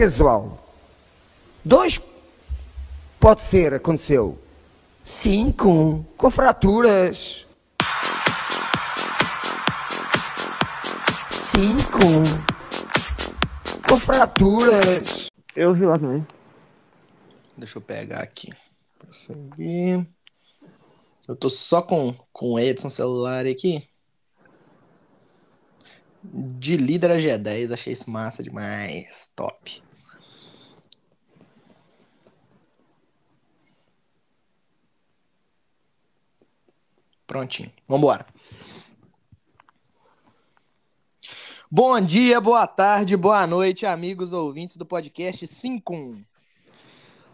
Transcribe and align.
casual. 0.00 0.56
Dois 1.62 2.00
pode 3.18 3.42
ser, 3.42 3.74
aconteceu. 3.74 4.38
Cinco, 5.04 6.06
com 6.16 6.30
fraturas. 6.30 7.46
Cinco, 11.50 11.98
com 13.86 14.00
fraturas. 14.00 15.26
Eu 15.54 15.74
vi 15.74 15.84
lá 15.84 15.98
também. 15.98 16.26
Deixa 17.54 17.76
eu 17.76 17.82
pegar 17.82 18.20
aqui. 18.20 18.50
Prosseguir. 18.98 20.06
Eu 21.28 21.36
tô 21.36 21.50
só 21.50 21.82
com, 21.82 22.14
com 22.32 22.52
o 22.54 22.58
Edson 22.58 22.88
celular 22.88 23.44
aqui. 23.44 23.86
De 26.24 26.78
líder 26.78 27.10
a 27.10 27.16
G10, 27.16 27.74
achei 27.74 27.92
isso 27.92 28.10
massa 28.10 28.42
demais. 28.42 29.30
Top. 29.36 29.89
Prontinho. 37.30 37.72
Vambora. 37.86 38.26
Bom 41.70 42.00
dia, 42.00 42.40
boa 42.40 42.66
tarde, 42.66 43.16
boa 43.16 43.46
noite, 43.46 43.86
amigos 43.86 44.32
ouvintes 44.32 44.76
do 44.76 44.84
podcast 44.84 45.46
51. 45.46 46.24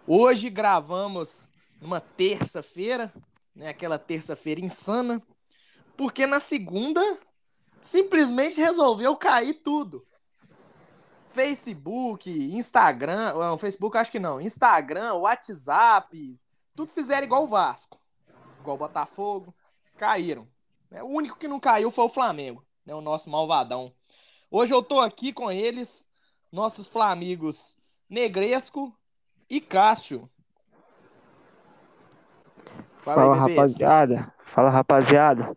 Hoje 0.07 0.51
gravamos 0.51 1.49
numa 1.81 1.99
terça-feira, 1.99 3.11
né, 3.55 3.69
aquela 3.69 3.99
terça-feira 3.99 4.61
insana, 4.61 5.23
porque 5.97 6.27
na 6.27 6.41
segunda 6.41 7.01
simplesmente 7.81 8.61
resolveu 8.61 9.17
cair 9.17 9.63
tudo. 9.65 10.07
Facebook, 11.27 12.31
Instagram, 12.31 13.33
não, 13.33 13.57
Facebook 13.57 13.97
acho 13.97 14.13
que 14.13 14.21
não, 14.21 14.43
Instagram, 14.43 15.15
WhatsApp, 15.15 16.39
tudo 16.75 16.93
fizeram 16.93 17.25
igual 17.25 17.45
o 17.45 17.49
Vasco, 17.49 17.99
igual 18.61 18.77
o 18.77 18.81
Botafogo, 18.81 19.55
caíram. 19.97 20.47
É, 20.91 21.03
o 21.03 21.07
único 21.07 21.39
que 21.39 21.49
não 21.49 21.59
caiu 21.59 21.91
foi 21.91 22.05
o 22.05 22.09
Flamengo, 22.09 22.65
né, 22.85 22.95
o 22.95 23.01
nosso 23.01 23.29
malvadão. 23.29 23.93
Hoje 24.51 24.73
eu 24.73 24.83
tô 24.83 25.01
aqui 25.01 25.33
com 25.33 25.51
eles, 25.51 26.07
nossos 26.53 26.87
Flamigos 26.87 27.77
Negresco 28.09 28.97
e 29.51 29.61
Cássio. 29.61 30.31
Fala, 32.99 33.23
Fala 33.23 33.35
aí, 33.35 33.41
rapaziada. 33.41 34.35
Fala, 34.45 34.71
rapaziada. 34.71 35.57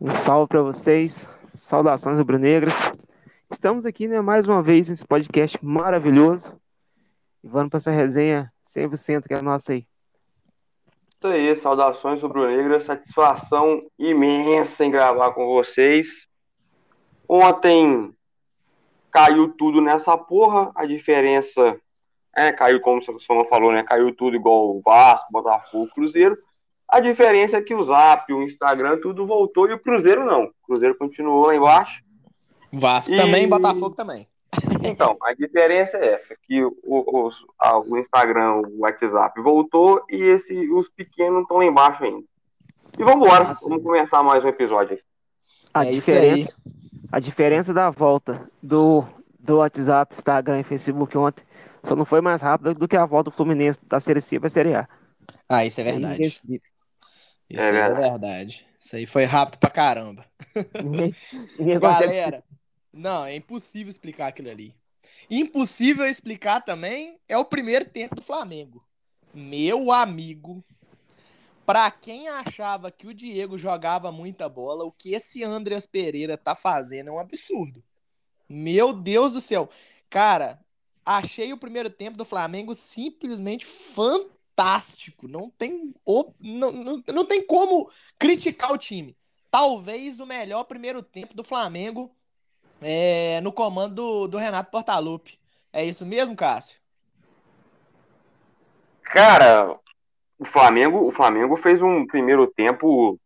Um 0.00 0.14
salve 0.14 0.48
para 0.48 0.62
vocês. 0.62 1.26
Saudações 1.50 2.18
rubro-negras. 2.18 2.74
Estamos 3.50 3.86
aqui, 3.86 4.06
né, 4.06 4.20
mais 4.20 4.46
uma 4.46 4.62
vez 4.62 4.88
nesse 4.88 5.06
podcast 5.06 5.58
maravilhoso. 5.64 6.58
E 7.42 7.48
vamos 7.48 7.70
para 7.70 7.78
essa 7.78 7.90
resenha 7.90 8.52
100% 8.64 9.26
que 9.26 9.34
é 9.34 9.38
a 9.38 9.42
nossa 9.42 9.72
aí. 9.72 9.86
Isso 11.18 11.26
aí, 11.26 11.56
saudações 11.56 12.22
rubro-negras. 12.22 12.84
Satisfação 12.84 13.82
imensa 13.98 14.84
em 14.84 14.90
gravar 14.90 15.32
com 15.32 15.46
vocês. 15.48 16.28
Ontem 17.28 18.14
caiu 19.10 19.48
tudo 19.48 19.80
nessa 19.80 20.16
porra. 20.16 20.70
A 20.76 20.86
diferença 20.86 21.76
é, 22.36 22.52
caiu, 22.52 22.80
como 22.80 23.02
você 23.02 23.12
falou, 23.50 23.72
né? 23.72 23.82
Caiu 23.82 24.14
tudo 24.14 24.36
igual 24.36 24.76
o 24.76 24.80
Vasco, 24.80 25.26
Botafogo, 25.32 25.90
Cruzeiro. 25.92 26.38
A 26.86 27.00
diferença 27.00 27.56
é 27.56 27.62
que 27.62 27.74
o 27.74 27.82
Zap, 27.82 28.32
o 28.32 28.44
Instagram, 28.44 29.00
tudo 29.00 29.26
voltou 29.26 29.68
e 29.68 29.72
o 29.72 29.78
Cruzeiro 29.80 30.24
não. 30.24 30.44
O 30.44 30.52
Cruzeiro 30.66 30.96
continuou 30.96 31.46
lá 31.46 31.56
embaixo. 31.56 32.00
Vasco 32.72 33.12
e... 33.12 33.16
também, 33.16 33.48
Botafogo 33.48 33.96
também. 33.96 34.28
Então, 34.82 35.16
a 35.22 35.34
diferença 35.34 35.98
é 35.98 36.14
essa, 36.14 36.34
que 36.42 36.64
o, 36.64 36.74
o, 36.84 37.30
a, 37.58 37.78
o 37.78 37.98
Instagram, 37.98 38.62
o 38.66 38.80
WhatsApp 38.80 39.40
voltou 39.40 40.02
e 40.08 40.22
esse, 40.22 40.54
os 40.70 40.88
pequenos 40.88 41.42
estão 41.42 41.58
lá 41.58 41.64
embaixo 41.64 42.04
ainda. 42.04 42.24
E 42.98 43.04
vamos 43.04 43.26
embora, 43.26 43.44
Nossa, 43.44 43.68
vamos 43.68 43.84
começar 43.84 44.22
mais 44.22 44.44
um 44.44 44.48
episódio 44.48 44.94
aqui. 44.94 45.04
A 45.74 45.86
é 45.86 45.90
diferença, 45.90 46.56
a 47.12 47.20
diferença 47.20 47.74
da 47.74 47.90
volta 47.90 48.50
do, 48.62 49.04
do 49.38 49.58
WhatsApp, 49.58 50.14
Instagram 50.14 50.60
e 50.60 50.64
Facebook 50.64 51.16
ontem 51.16 51.44
só 51.82 51.94
não 51.94 52.04
foi 52.04 52.20
mais 52.20 52.40
rápida 52.40 52.74
do 52.74 52.88
que 52.88 52.96
a 52.96 53.06
volta 53.06 53.30
do 53.30 53.36
Fluminense 53.36 53.78
da 53.86 54.00
Série 54.00 54.20
C 54.20 54.38
para 54.38 54.48
a 54.48 54.50
Série 54.50 54.74
A. 54.74 54.88
Ah, 55.48 55.64
isso 55.64 55.80
é 55.80 55.84
verdade. 55.84 56.22
Isso 56.22 56.40
é, 57.50 57.68
é 57.68 57.72
verdade. 57.72 58.00
verdade. 58.00 58.66
Isso 58.78 58.96
aí 58.96 59.06
foi 59.06 59.24
rápido 59.24 59.58
pra 59.58 59.70
caramba. 59.70 60.24
Ninguém, 60.82 61.14
ninguém 61.58 61.78
Galera, 61.80 62.42
não, 62.98 63.24
é 63.24 63.34
impossível 63.36 63.90
explicar 63.90 64.28
aquilo 64.28 64.50
ali. 64.50 64.74
Impossível 65.30 66.06
explicar 66.06 66.60
também 66.60 67.18
é 67.28 67.36
o 67.36 67.44
primeiro 67.44 67.84
tempo 67.84 68.14
do 68.14 68.22
Flamengo. 68.22 68.84
Meu 69.32 69.92
amigo, 69.92 70.64
pra 71.64 71.90
quem 71.90 72.28
achava 72.28 72.90
que 72.90 73.06
o 73.06 73.14
Diego 73.14 73.58
jogava 73.58 74.10
muita 74.10 74.48
bola, 74.48 74.84
o 74.84 74.92
que 74.92 75.14
esse 75.14 75.44
Andreas 75.44 75.86
Pereira 75.86 76.36
tá 76.36 76.54
fazendo 76.54 77.08
é 77.08 77.12
um 77.12 77.18
absurdo. 77.18 77.82
Meu 78.48 78.92
Deus 78.92 79.34
do 79.34 79.40
céu. 79.40 79.68
Cara, 80.08 80.58
Achei 81.10 81.54
o 81.54 81.56
primeiro 81.56 81.88
tempo 81.88 82.18
do 82.18 82.24
Flamengo 82.26 82.74
simplesmente 82.74 83.64
fantástico. 83.64 85.26
Não 85.26 85.48
tem, 85.48 85.94
não, 86.38 86.70
não, 86.70 87.02
não 87.14 87.24
tem 87.24 87.42
como 87.46 87.90
criticar 88.18 88.74
o 88.74 88.76
time. 88.76 89.16
Talvez 89.50 90.20
o 90.20 90.26
melhor 90.26 90.64
primeiro 90.64 91.02
tempo 91.02 91.34
do 91.34 91.42
Flamengo 91.42 92.14
é, 92.80 93.40
no 93.40 93.52
comando 93.52 93.94
do, 93.94 94.28
do 94.28 94.38
Renato 94.38 94.70
Portaluppi. 94.70 95.38
É 95.72 95.84
isso 95.84 96.06
mesmo, 96.06 96.36
Cássio? 96.36 96.78
Cara, 99.02 99.76
o 100.38 100.44
Flamengo, 100.44 101.06
o 101.06 101.12
Flamengo 101.12 101.56
fez 101.56 101.82
um 101.82 102.06
primeiro 102.06 102.46
tempo 102.46 103.18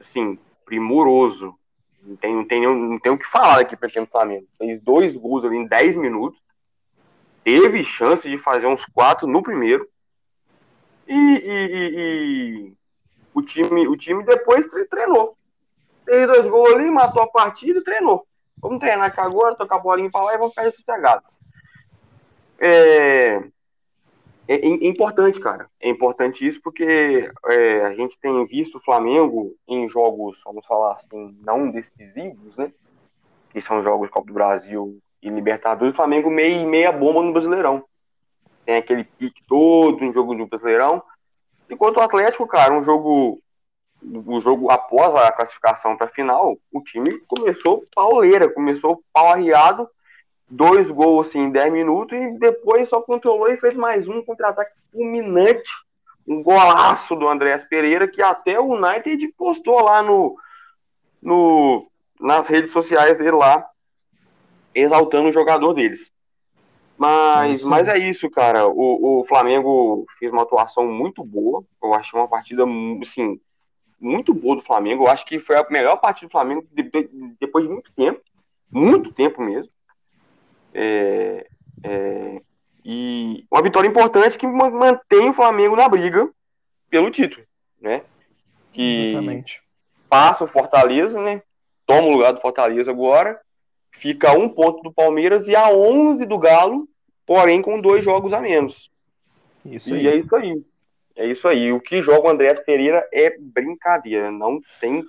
assim, 0.00 0.38
primoroso. 0.64 1.54
Não 2.02 2.16
tem, 2.16 2.34
não 2.34 2.44
tem, 2.46 2.62
não 2.62 2.98
tem 2.98 3.12
o 3.12 3.18
que 3.18 3.26
falar 3.26 3.60
aqui 3.60 3.76
para 3.76 3.88
o 3.88 4.06
Flamengo. 4.06 4.46
Fez 4.58 4.80
dois 4.80 5.16
gols 5.16 5.44
ali 5.44 5.56
em 5.56 5.66
10 5.66 5.96
minutos 5.96 6.40
teve 7.46 7.84
chance 7.84 8.28
de 8.28 8.36
fazer 8.38 8.66
uns 8.66 8.84
quatro 8.86 9.24
no 9.28 9.40
primeiro. 9.40 9.88
E, 11.06 11.14
e, 11.14 11.14
e, 11.14 11.92
e 11.96 12.72
o, 13.32 13.40
time, 13.40 13.86
o 13.86 13.96
time 13.96 14.24
depois 14.24 14.66
treinou. 14.90 15.38
Fez 16.04 16.26
dois 16.26 16.48
gols 16.48 16.74
ali, 16.74 16.90
matou 16.90 17.22
a 17.22 17.28
partida 17.28 17.78
e 17.78 17.84
treinou. 17.84 18.26
Vamos 18.60 18.80
treinar 18.80 19.06
aqui 19.06 19.20
agora, 19.20 19.54
tocar 19.54 19.76
a 19.76 19.80
bolinha 19.80 20.10
pra 20.10 20.22
lá 20.22 20.34
e 20.34 20.38
vamos 20.38 20.54
ficar 20.54 20.72
sossegado. 20.72 21.24
É, 22.58 23.36
é, 24.48 24.54
é, 24.54 24.86
importante, 24.86 25.40
cara. 25.40 25.68
É 25.80 25.88
importante 25.88 26.46
isso 26.46 26.60
porque 26.62 27.30
é, 27.46 27.84
a 27.84 27.94
gente 27.94 28.18
tem 28.18 28.46
visto 28.46 28.78
o 28.78 28.80
Flamengo 28.82 29.54
em 29.66 29.88
jogos, 29.88 30.40
vamos 30.44 30.64
falar 30.66 30.94
assim, 30.94 31.36
não 31.42 31.70
decisivos, 31.70 32.56
né? 32.56 32.72
Que 33.50 33.60
são 33.60 33.82
jogos 33.82 34.10
Copa 34.10 34.26
do 34.26 34.34
Brasil 34.34 34.98
e 35.20 35.28
Libertadores, 35.28 35.94
o 35.94 35.96
Flamengo 35.96 36.30
meio 36.30 36.66
meia 36.68 36.92
bomba 36.92 37.22
no 37.22 37.32
Brasileirão. 37.32 37.84
Tem 38.64 38.76
aquele 38.76 39.04
pique 39.04 39.42
todo 39.46 40.04
em 40.04 40.12
jogo 40.12 40.34
do 40.34 40.46
Brasileirão. 40.46 41.02
Enquanto 41.68 41.96
o 41.96 42.00
Atlético, 42.00 42.46
cara, 42.46 42.74
um 42.74 42.84
jogo 42.84 43.40
o 44.02 44.40
jogo 44.40 44.70
após 44.70 45.14
a 45.14 45.32
classificação 45.32 45.96
para 45.96 46.06
a 46.06 46.10
final, 46.10 46.56
o 46.72 46.80
time 46.82 47.18
começou 47.26 47.84
pauleira, 47.94 48.48
começou 48.48 49.02
pau 49.12 49.28
arriado, 49.28 49.88
dois 50.48 50.90
gols 50.90 51.28
assim, 51.28 51.40
em 51.40 51.50
10 51.50 51.72
minutos 51.72 52.16
e 52.16 52.38
depois 52.38 52.88
só 52.88 53.00
controlou 53.00 53.48
e 53.48 53.56
fez 53.56 53.74
mais 53.74 54.06
um 54.06 54.22
contra-ataque 54.22 54.72
fulminante, 54.92 55.70
um 56.26 56.42
golaço 56.42 57.16
do 57.16 57.28
Andréas 57.28 57.64
Pereira 57.64 58.06
que 58.06 58.22
até 58.22 58.60
o 58.60 58.74
United 58.74 59.26
postou 59.36 59.82
lá 59.82 60.02
no, 60.02 60.36
no 61.22 61.88
nas 62.20 62.46
redes 62.46 62.70
sociais 62.70 63.18
dele 63.18 63.32
lá 63.32 63.66
exaltando 64.74 65.28
o 65.28 65.32
jogador 65.32 65.72
deles. 65.72 66.12
Mas, 66.98 67.64
é 67.64 67.68
mas 67.68 67.88
é 67.88 67.98
isso, 67.98 68.30
cara. 68.30 68.66
O, 68.66 69.20
o 69.20 69.24
Flamengo 69.26 70.06
fez 70.18 70.32
uma 70.32 70.42
atuação 70.42 70.86
muito 70.86 71.22
boa. 71.22 71.62
Eu 71.82 71.92
achei 71.94 72.18
uma 72.18 72.28
partida, 72.28 72.64
assim, 73.02 73.38
muito 74.00 74.34
boa 74.34 74.56
do 74.56 74.62
Flamengo. 74.62 75.04
Eu 75.04 75.08
acho 75.08 75.24
que 75.26 75.38
foi 75.38 75.56
a 75.56 75.66
melhor 75.70 75.96
partida 75.96 76.28
do 76.28 76.32
Flamengo 76.32 76.66
depois 77.40 77.66
de 77.66 77.72
muito 77.72 77.92
tempo. 77.92 78.20
Muito 78.70 79.12
tempo 79.12 79.42
mesmo. 79.42 79.70
É, 80.74 81.46
é, 81.82 82.42
e 82.84 83.44
uma 83.50 83.62
vitória 83.62 83.88
importante 83.88 84.38
que 84.38 84.46
mantém 84.46 85.30
o 85.30 85.34
Flamengo 85.34 85.76
na 85.76 85.88
briga 85.88 86.28
pelo 86.90 87.10
título, 87.10 87.44
né? 87.80 88.02
Que 88.72 89.08
Exatamente. 89.08 89.62
passa 90.08 90.44
o 90.44 90.48
Fortaleza, 90.48 91.20
né? 91.20 91.42
Toma 91.86 92.08
o 92.08 92.12
lugar 92.12 92.32
do 92.32 92.40
Fortaleza 92.40 92.90
agora 92.90 93.40
fica 93.96 94.30
a 94.30 94.34
um 94.34 94.48
ponto 94.48 94.82
do 94.82 94.92
Palmeiras 94.92 95.48
e 95.48 95.56
a 95.56 95.70
11 95.70 96.24
do 96.26 96.38
Galo, 96.38 96.88
porém 97.24 97.60
com 97.60 97.80
dois 97.80 98.04
jogos 98.04 98.32
a 98.32 98.40
menos. 98.40 98.90
Isso 99.64 99.96
e 99.96 100.06
é 100.06 100.16
isso 100.16 100.34
aí. 100.36 100.62
É 101.16 101.26
isso 101.26 101.48
aí. 101.48 101.72
O 101.72 101.80
que 101.80 102.02
joga 102.02 102.28
o 102.28 102.30
André 102.30 102.54
Pereira 102.54 103.08
é 103.12 103.36
brincadeira. 103.38 104.30
Não 104.30 104.60
tem, 104.80 105.02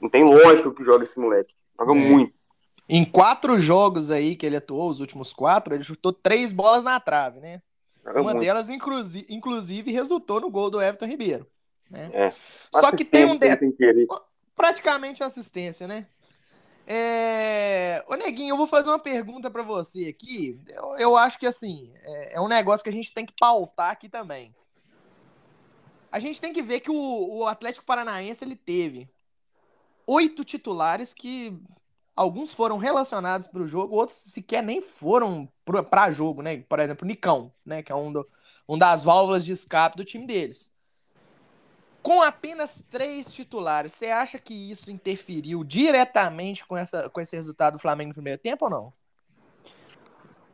não 0.00 0.10
tem 0.10 0.24
lógica 0.24 0.68
o 0.68 0.74
que 0.74 0.84
joga 0.84 1.04
esse 1.04 1.18
moleque. 1.18 1.54
Joga 1.78 1.92
é. 1.92 1.94
muito. 1.94 2.34
Em 2.88 3.04
quatro 3.04 3.58
jogos 3.60 4.10
aí 4.10 4.34
que 4.36 4.44
ele 4.44 4.56
atuou, 4.56 4.90
os 4.90 5.00
últimos 5.00 5.32
quatro, 5.32 5.74
ele 5.74 5.84
chutou 5.84 6.12
três 6.12 6.52
bolas 6.52 6.84
na 6.84 6.98
trave, 6.98 7.40
né? 7.40 7.62
Uma 8.04 8.34
delas, 8.34 8.68
inclusive, 8.68 9.24
inclusive, 9.28 9.92
resultou 9.92 10.40
no 10.40 10.50
gol 10.50 10.68
do 10.68 10.82
Everton 10.82 11.06
Ribeiro. 11.06 11.46
Né? 11.88 12.10
É. 12.12 12.32
Só 12.74 12.90
que 12.90 13.04
tem 13.04 13.24
um. 13.24 13.38
Praticamente 14.56 15.22
assistência, 15.22 15.86
né? 15.86 16.06
É... 16.86 18.04
Ô, 18.08 18.16
Neguinho, 18.16 18.52
eu 18.52 18.56
vou 18.56 18.66
fazer 18.66 18.90
uma 18.90 18.98
pergunta 18.98 19.50
para 19.50 19.62
você 19.62 20.06
aqui. 20.06 20.60
Eu, 20.68 20.96
eu, 20.98 21.16
acho 21.16 21.38
que, 21.38 21.46
assim, 21.46 21.92
é, 22.02 22.36
é, 22.36 22.40
um 22.40 22.48
negócio 22.48 22.82
que 22.82 22.90
a 22.90 22.92
gente 22.92 23.14
tem 23.14 23.24
que 23.24 23.34
pautar 23.38 23.90
aqui 23.90 24.08
também. 24.08 24.54
A 26.12 26.18
gente 26.18 26.40
tem 26.40 26.52
que 26.52 26.62
ver 26.62 26.80
que 26.80 26.90
o, 26.90 27.38
o 27.38 27.46
Atlético 27.46 27.86
Paranaense, 27.86 28.44
ele 28.44 28.54
teve 28.54 29.08
oito 30.06 30.44
titulares 30.44 31.14
que 31.14 31.58
alguns 32.14 32.52
foram 32.52 32.76
relacionados 32.76 33.46
para 33.46 33.62
o 33.62 33.66
jogo, 33.66 33.96
outros 33.96 34.18
sequer 34.18 34.62
nem 34.62 34.82
foram 34.82 35.48
para 35.90 36.10
jogo, 36.10 36.42
né? 36.42 36.58
Por 36.68 36.78
exemplo, 36.78 37.06
Nicão, 37.06 37.50
né? 37.64 37.82
Que 37.82 37.90
é 37.90 37.94
um, 37.94 38.12
do, 38.12 38.28
um 38.68 38.76
das 38.76 39.02
válvulas 39.02 39.42
de 39.42 39.52
escape 39.52 39.96
do 39.96 40.04
time 40.04 40.26
deles. 40.26 40.70
Com 42.02 42.20
apenas 42.20 42.84
três 42.90 43.32
titulares, 43.32 43.92
você 43.92 44.06
acha 44.08 44.38
que 44.38 44.52
isso 44.52 44.90
interferiu 44.90 45.64
diretamente 45.64 46.66
com, 46.66 46.76
essa, 46.76 47.08
com 47.08 47.20
esse 47.20 47.34
resultado 47.34 47.74
do 47.74 47.78
Flamengo 47.78 48.08
no 48.08 48.14
primeiro 48.14 48.38
tempo 48.38 48.66
ou 48.66 48.70
não? 48.70 48.92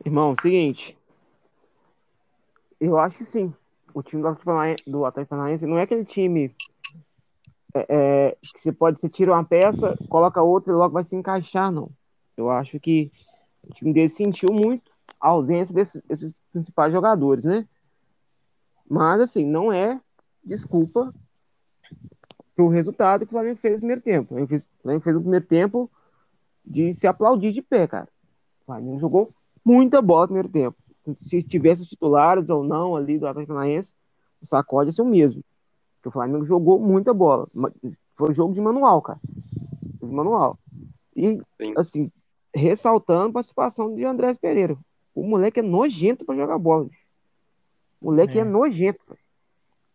Irmão, 0.05 0.35
seguinte. 0.39 0.97
Eu 2.79 2.97
acho 2.97 3.17
que 3.17 3.25
sim. 3.25 3.53
O 3.93 4.03
time 4.03 4.21
do 4.21 5.05
Atlético 5.05 5.29
Paranaense 5.29 5.65
não 5.65 5.77
é 5.77 5.83
aquele 5.83 6.05
time 6.05 6.55
é, 7.73 7.85
é, 7.89 8.37
que 8.41 8.59
você 8.59 8.71
pode, 8.71 8.99
você 8.99 9.09
tira 9.09 9.31
uma 9.31 9.43
peça, 9.43 9.95
coloca 10.09 10.41
outra 10.41 10.71
e 10.71 10.75
logo 10.75 10.93
vai 10.93 11.03
se 11.03 11.15
encaixar, 11.15 11.71
não. 11.71 11.89
Eu 12.35 12.49
acho 12.49 12.79
que 12.79 13.11
o 13.63 13.73
time 13.73 13.93
dele 13.93 14.09
sentiu 14.09 14.49
muito 14.51 14.91
a 15.19 15.29
ausência 15.29 15.73
desses, 15.73 16.01
desses 16.03 16.39
principais 16.51 16.91
jogadores, 16.91 17.45
né? 17.45 17.67
Mas, 18.89 19.21
assim, 19.21 19.45
não 19.45 19.71
é 19.71 19.99
desculpa 20.43 21.13
para 22.55 22.65
o 22.65 22.69
resultado 22.69 23.25
que 23.25 23.31
o 23.33 23.37
Flamengo 23.37 23.59
fez 23.59 23.75
no 23.75 23.79
primeiro 23.79 24.01
tempo. 24.01 24.33
O 24.33 24.47
Flamengo 24.81 25.03
fez 25.03 25.15
o 25.15 25.21
primeiro 25.21 25.45
tempo 25.45 25.91
de 26.65 26.93
se 26.93 27.05
aplaudir 27.05 27.51
de 27.51 27.61
pé, 27.61 27.87
cara. 27.87 28.07
O 28.61 28.65
Flamengo 28.65 28.99
jogou 28.99 29.29
muita 29.63 30.01
bola 30.01 30.21
no 30.21 30.27
primeiro 30.27 30.49
tempo. 30.49 30.77
Se 31.17 31.41
tivesse 31.43 31.81
os 31.81 31.89
titulares 31.89 32.49
ou 32.49 32.63
não 32.63 32.95
ali 32.95 33.17
do 33.17 33.27
Atlético 33.27 33.53
Paranaense, 33.53 33.93
o 34.41 34.45
sacode 34.45 34.89
ia 34.89 34.93
ser 34.93 35.01
o 35.01 35.05
mesmo. 35.05 35.43
Porque 35.95 36.09
o 36.09 36.11
Flamengo 36.11 36.45
jogou 36.45 36.79
muita 36.79 37.13
bola. 37.13 37.47
Foi 38.15 38.33
jogo 38.33 38.53
de 38.53 38.61
manual, 38.61 39.01
cara. 39.01 39.19
De 39.23 40.05
manual. 40.05 40.57
E, 41.15 41.41
Sim. 41.57 41.73
assim, 41.77 42.11
ressaltando 42.53 43.29
a 43.29 43.33
participação 43.33 43.95
de 43.95 44.05
Andrés 44.05 44.37
Pereira. 44.37 44.77
O 45.13 45.23
moleque 45.23 45.59
é 45.59 45.63
nojento 45.63 46.25
para 46.25 46.35
jogar 46.35 46.57
bola. 46.57 46.89
O 48.01 48.05
moleque 48.05 48.37
é, 48.37 48.41
é 48.41 48.45
nojento. 48.45 48.99
Cara. 49.05 49.19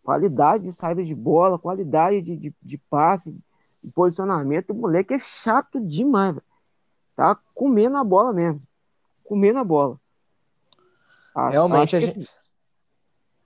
Qualidade 0.02 0.64
de 0.64 0.72
saída 0.72 1.02
de 1.02 1.14
bola, 1.14 1.58
qualidade 1.58 2.20
de, 2.20 2.36
de, 2.36 2.54
de 2.62 2.78
passe, 2.78 3.34
de 3.82 3.90
posicionamento. 3.90 4.70
O 4.70 4.74
moleque 4.74 5.14
é 5.14 5.18
chato 5.18 5.80
demais, 5.80 6.34
velho. 6.34 6.46
Tá 7.16 7.38
comendo 7.54 7.96
a 7.96 8.04
bola 8.04 8.32
mesmo. 8.32 8.60
Comendo 9.22 9.58
a 9.58 9.64
bola. 9.64 9.98
Realmente, 11.34 11.96
acho 11.96 11.96
a 11.96 12.00
gente... 12.00 12.20
Assim, 12.20 12.28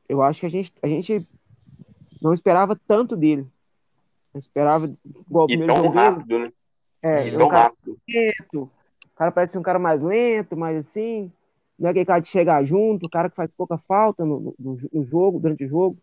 eu 0.08 0.22
acho 0.22 0.40
que 0.40 0.46
a 0.46 0.50
gente, 0.50 0.72
a 0.82 0.86
gente 0.88 1.28
não 2.20 2.32
esperava 2.32 2.78
tanto 2.86 3.16
dele. 3.16 3.46
Eu 4.32 4.40
esperava 4.40 4.90
igual 5.04 5.44
o 5.44 5.48
primeiro 5.48 5.74
tão 5.74 5.88
rápido, 5.88 6.26
dele. 6.26 6.44
né? 6.44 6.52
É, 7.02 7.28
e 7.28 7.34
é 7.34 7.44
um 7.44 7.48
cara 7.48 7.62
rápido. 7.64 7.98
lento. 8.08 8.62
O 8.62 9.16
cara 9.16 9.32
parece 9.32 9.52
ser 9.52 9.58
um 9.58 9.62
cara 9.62 9.78
mais 9.78 10.02
lento, 10.02 10.56
mais 10.56 10.76
assim. 10.78 11.30
Não 11.78 11.88
é 11.88 11.90
aquele 11.90 12.06
cara 12.06 12.20
de 12.20 12.28
chegar 12.28 12.64
junto, 12.64 13.06
o 13.06 13.10
cara 13.10 13.30
que 13.30 13.36
faz 13.36 13.50
pouca 13.56 13.78
falta 13.78 14.24
no, 14.24 14.54
no, 14.58 14.78
no 14.92 15.04
jogo, 15.04 15.38
durante 15.38 15.64
o 15.64 15.68
jogo, 15.68 15.96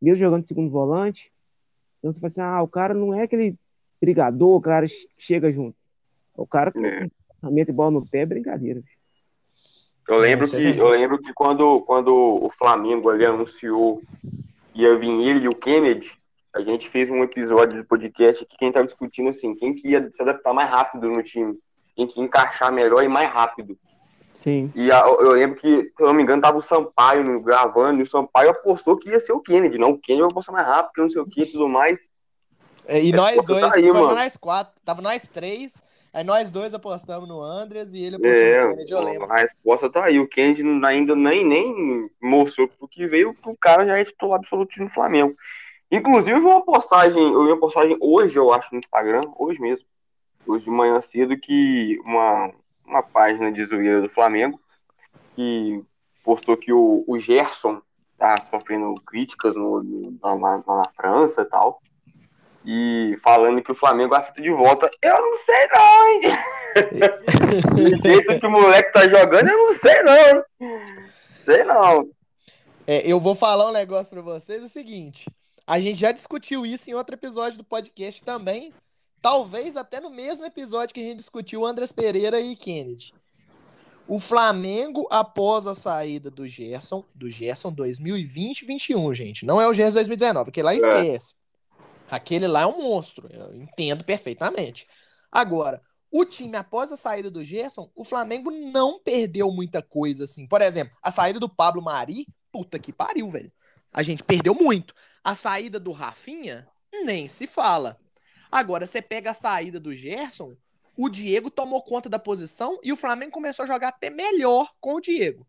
mesmo 0.00 0.18
jogando 0.18 0.42
de 0.42 0.48
segundo 0.48 0.70
volante. 0.70 1.32
Então 1.98 2.12
você 2.12 2.20
fala 2.20 2.28
assim, 2.28 2.40
ah, 2.42 2.62
o 2.62 2.68
cara 2.68 2.92
não 2.92 3.14
é 3.14 3.22
aquele 3.22 3.56
brigador, 4.00 4.56
o 4.56 4.60
cara 4.60 4.86
chega 5.16 5.50
junto. 5.50 5.76
O 6.36 6.46
cara 6.46 6.70
que 6.70 6.84
é. 6.84 7.08
mete 7.44 7.72
bola 7.72 7.92
no 7.92 8.06
pé 8.06 8.20
é 8.20 8.26
brincadeira. 8.26 8.82
Eu 10.06 10.18
lembro, 10.18 10.46
é, 10.46 10.50
que, 10.50 10.78
eu 10.78 10.88
lembro 10.88 11.18
que 11.18 11.32
quando, 11.32 11.80
quando 11.82 12.14
o 12.14 12.50
Flamengo 12.58 13.08
ali 13.08 13.24
anunciou 13.24 14.02
ia 14.74 14.98
vir 14.98 15.10
ele 15.22 15.44
e 15.44 15.48
o 15.48 15.54
Kennedy, 15.54 16.18
a 16.52 16.60
gente 16.60 16.90
fez 16.90 17.08
um 17.08 17.22
episódio 17.22 17.80
do 17.80 17.86
podcast 17.86 18.44
que 18.44 18.56
quem 18.56 18.72
tava 18.72 18.86
discutindo 18.86 19.30
assim, 19.30 19.54
quem 19.54 19.74
que 19.74 19.88
ia 19.88 20.10
se 20.14 20.20
adaptar 20.20 20.52
mais 20.52 20.68
rápido 20.68 21.08
no 21.08 21.22
time, 21.22 21.58
quem 21.96 22.06
que 22.06 22.18
ia 22.18 22.24
encaixar 22.24 22.72
melhor 22.72 23.02
e 23.02 23.08
mais 23.08 23.30
rápido. 23.30 23.78
Sim. 24.34 24.70
E 24.74 24.92
a, 24.92 25.00
eu 25.00 25.32
lembro 25.32 25.56
que, 25.56 25.84
se 25.84 25.92
eu 25.98 26.06
não 26.06 26.14
me 26.14 26.22
engano, 26.22 26.42
tava 26.42 26.58
o 26.58 26.62
Sampaio 26.62 27.40
gravando, 27.40 28.00
e 28.00 28.02
o 28.02 28.06
Sampaio 28.06 28.50
apostou 28.50 28.96
que 28.98 29.08
ia 29.08 29.18
ser 29.18 29.32
o 29.32 29.40
Kennedy, 29.40 29.78
não, 29.78 29.92
o 29.92 29.98
Kennedy 29.98 30.22
vai 30.22 30.30
apostar 30.30 30.54
mais 30.54 30.66
rápido, 30.66 30.92
que 30.92 31.00
não 31.00 31.10
sei 31.10 31.22
o 31.22 31.26
que 31.26 31.42
e 31.42 31.46
tudo 31.46 31.68
mais. 31.68 31.98
É, 32.86 33.02
e 33.02 33.12
nós 33.12 33.44
dois, 33.46 33.60
tá 33.60 33.74
aí, 33.74 33.86
nós 33.90 34.36
quatro, 34.36 34.74
tava 34.84 35.00
nós 35.00 35.26
três, 35.28 35.82
Aí 36.14 36.22
nós 36.22 36.48
dois 36.48 36.72
apostamos 36.72 37.28
no 37.28 37.42
Andreas 37.42 37.92
e 37.92 38.04
ele 38.04 38.14
apostou 38.14 38.46
é, 38.46 38.62
no 38.62 38.70
Kennedy, 38.70 38.92
eu 38.92 39.02
lembro. 39.02 39.32
A 39.32 39.36
resposta 39.38 39.90
tá 39.90 40.04
aí. 40.04 40.20
O 40.20 40.28
Kennedy 40.28 40.62
ainda 40.86 41.16
nem, 41.16 41.44
nem 41.44 42.08
mostrou 42.22 42.68
pro 42.68 42.86
que 42.86 43.04
veio, 43.08 43.36
o 43.44 43.56
cara 43.56 43.84
já 43.84 43.98
é 43.98 44.04
titular 44.04 44.38
absoluto 44.38 44.80
no 44.80 44.88
Flamengo. 44.88 45.34
Inclusive, 45.90 46.38
uma 46.38 46.64
postagem, 46.64 47.20
eu 47.20 47.42
vi 47.44 47.50
uma 47.50 47.58
postagem 47.58 47.96
hoje, 48.00 48.36
eu 48.36 48.52
acho, 48.52 48.72
no 48.72 48.78
Instagram, 48.78 49.22
hoje 49.36 49.60
mesmo, 49.60 49.84
hoje 50.46 50.64
de 50.64 50.70
manhã 50.70 51.00
cedo, 51.00 51.36
que 51.36 51.98
uma, 52.04 52.52
uma 52.86 53.02
página 53.02 53.50
de 53.50 53.64
zoeira 53.64 54.00
do 54.00 54.08
Flamengo, 54.08 54.60
que 55.34 55.82
postou 56.22 56.56
que 56.56 56.72
o, 56.72 57.02
o 57.08 57.18
Gerson 57.18 57.82
tá 58.16 58.40
sofrendo 58.42 58.94
críticas 59.04 59.56
no, 59.56 59.82
na, 60.22 60.36
na, 60.36 60.62
na 60.64 60.88
França 60.94 61.42
e 61.42 61.46
tal 61.46 61.82
e 62.64 63.18
falando 63.22 63.62
que 63.62 63.72
o 63.72 63.74
Flamengo 63.74 64.14
aceita 64.14 64.40
de 64.40 64.50
volta. 64.50 64.90
Eu 65.02 65.20
não 65.20 65.34
sei 65.34 65.68
não, 65.72 66.08
hein? 66.08 66.20
Do 67.74 68.02
jeito 68.02 68.40
que 68.40 68.46
o 68.46 68.50
moleque 68.50 68.92
tá 68.92 69.06
jogando, 69.06 69.48
eu 69.48 69.58
não 69.58 69.74
sei 69.74 70.02
não. 70.02 70.44
Sei 71.44 71.64
não. 71.64 72.08
É, 72.86 73.06
eu 73.06 73.20
vou 73.20 73.34
falar 73.34 73.68
um 73.68 73.72
negócio 73.72 74.14
pra 74.14 74.22
vocês, 74.22 74.62
é 74.62 74.64
o 74.64 74.68
seguinte. 74.68 75.26
A 75.66 75.80
gente 75.80 76.00
já 76.00 76.12
discutiu 76.12 76.64
isso 76.64 76.90
em 76.90 76.94
outro 76.94 77.14
episódio 77.14 77.58
do 77.58 77.64
podcast 77.64 78.22
também. 78.22 78.72
Talvez 79.20 79.76
até 79.76 80.00
no 80.00 80.10
mesmo 80.10 80.44
episódio 80.44 80.94
que 80.94 81.00
a 81.00 81.04
gente 81.04 81.18
discutiu 81.18 81.64
Andrés 81.64 81.92
Pereira 81.92 82.40
e 82.40 82.54
Kennedy. 82.54 83.14
O 84.06 84.18
Flamengo, 84.18 85.06
após 85.10 85.66
a 85.66 85.74
saída 85.74 86.30
do 86.30 86.46
Gerson, 86.46 87.02
do 87.14 87.30
Gerson 87.30 87.74
2020-21, 87.74 89.14
gente. 89.14 89.46
Não 89.46 89.58
é 89.58 89.66
o 89.66 89.72
Gerson 89.72 89.94
2019, 89.94 90.44
porque 90.44 90.62
lá 90.62 90.74
é. 90.74 90.78
Aquele 92.14 92.46
lá 92.46 92.60
é 92.62 92.66
um 92.66 92.80
monstro, 92.80 93.28
eu 93.32 93.52
entendo 93.56 94.04
perfeitamente. 94.04 94.86
Agora, 95.32 95.82
o 96.12 96.24
time, 96.24 96.56
após 96.56 96.92
a 96.92 96.96
saída 96.96 97.28
do 97.28 97.42
Gerson, 97.42 97.90
o 97.92 98.04
Flamengo 98.04 98.52
não 98.52 99.00
perdeu 99.00 99.50
muita 99.50 99.82
coisa, 99.82 100.22
assim. 100.22 100.46
Por 100.46 100.62
exemplo, 100.62 100.96
a 101.02 101.10
saída 101.10 101.40
do 101.40 101.48
Pablo 101.48 101.82
Mari, 101.82 102.28
puta 102.52 102.78
que 102.78 102.92
pariu, 102.92 103.28
velho. 103.28 103.52
A 103.92 104.00
gente 104.04 104.22
perdeu 104.22 104.54
muito. 104.54 104.94
A 105.24 105.34
saída 105.34 105.80
do 105.80 105.90
Rafinha, 105.90 106.68
nem 107.04 107.26
se 107.26 107.48
fala. 107.48 107.98
Agora, 108.48 108.86
você 108.86 109.02
pega 109.02 109.32
a 109.32 109.34
saída 109.34 109.80
do 109.80 109.92
Gerson, 109.92 110.54
o 110.96 111.08
Diego 111.08 111.50
tomou 111.50 111.82
conta 111.82 112.08
da 112.08 112.20
posição 112.20 112.78
e 112.80 112.92
o 112.92 112.96
Flamengo 112.96 113.32
começou 113.32 113.64
a 113.64 113.66
jogar 113.66 113.88
até 113.88 114.08
melhor 114.08 114.72
com 114.80 114.94
o 114.94 115.00
Diego. 115.00 115.44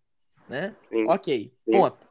Né? 0.50 0.76
Sim. 0.90 1.06
Ok, 1.08 1.54
Sim. 1.64 1.72
ponto. 1.72 2.10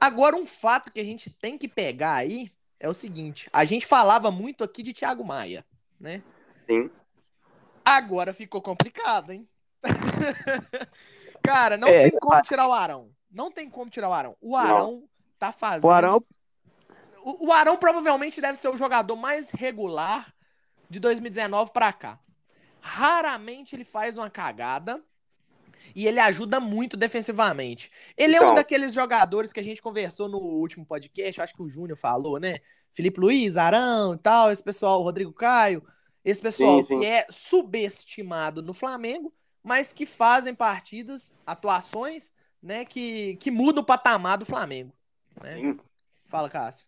Agora, 0.00 0.34
um 0.34 0.46
fato 0.46 0.90
que 0.90 0.98
a 0.98 1.04
gente 1.04 1.30
tem 1.30 1.56
que 1.56 1.68
pegar 1.68 2.14
aí 2.14 2.50
é 2.82 2.88
o 2.88 2.94
seguinte: 2.94 3.48
a 3.52 3.64
gente 3.64 3.86
falava 3.86 4.30
muito 4.30 4.62
aqui 4.62 4.82
de 4.82 4.92
Thiago 4.92 5.24
Maia, 5.24 5.64
né? 5.98 6.22
Sim. 6.66 6.90
Agora 7.84 8.34
ficou 8.34 8.60
complicado, 8.60 9.32
hein? 9.32 9.48
Cara, 11.42 11.76
não 11.76 11.88
é, 11.88 12.02
tem 12.02 12.18
como 12.18 12.42
tirar 12.42 12.68
o 12.68 12.72
Arão. 12.72 13.10
Não 13.30 13.50
tem 13.50 13.70
como 13.70 13.90
tirar 13.90 14.08
o 14.08 14.12
Arão. 14.12 14.36
O 14.40 14.56
Arão 14.56 14.92
não. 14.92 15.08
tá 15.38 15.50
fazendo. 15.50 15.88
O 15.88 15.92
Arão... 15.92 16.24
O, 17.24 17.46
o 17.48 17.52
Arão 17.52 17.76
provavelmente 17.76 18.40
deve 18.40 18.58
ser 18.58 18.68
o 18.68 18.76
jogador 18.76 19.16
mais 19.16 19.50
regular 19.50 20.32
de 20.90 21.00
2019 21.00 21.72
para 21.72 21.92
cá. 21.92 22.18
Raramente 22.80 23.74
ele 23.74 23.84
faz 23.84 24.18
uma 24.18 24.28
cagada 24.28 25.02
e 25.94 26.06
ele 26.06 26.20
ajuda 26.20 26.60
muito 26.60 26.96
defensivamente. 26.96 27.90
Ele 28.16 28.34
então, 28.34 28.42
é 28.42 28.48
um 28.48 28.52
então. 28.52 28.54
daqueles 28.54 28.92
jogadores 28.92 29.52
que 29.52 29.60
a 29.60 29.64
gente 29.64 29.82
conversou 29.82 30.28
no 30.28 30.38
último 30.38 30.86
podcast, 30.86 31.40
acho 31.40 31.54
que 31.54 31.62
o 31.62 31.68
Júnior 31.68 31.98
falou, 31.98 32.38
né? 32.38 32.58
Felipe 32.92 33.20
Luiz, 33.20 33.56
Arão 33.56 34.14
e 34.14 34.18
tal, 34.18 34.50
esse 34.50 34.62
pessoal, 34.62 35.02
Rodrigo 35.02 35.32
Caio, 35.32 35.82
esse 36.24 36.40
pessoal 36.40 36.78
sim, 36.80 36.86
sim. 36.86 37.00
que 37.00 37.06
é 37.06 37.26
subestimado 37.30 38.62
no 38.62 38.74
Flamengo, 38.74 39.32
mas 39.62 39.92
que 39.92 40.04
fazem 40.04 40.54
partidas, 40.54 41.36
atuações, 41.46 42.32
né, 42.62 42.84
que, 42.84 43.36
que 43.36 43.50
mudam 43.50 43.82
o 43.82 43.86
patamar 43.86 44.38
do 44.38 44.46
Flamengo. 44.46 44.92
Né? 45.42 45.76
Fala, 46.26 46.48
Cássio. 46.48 46.86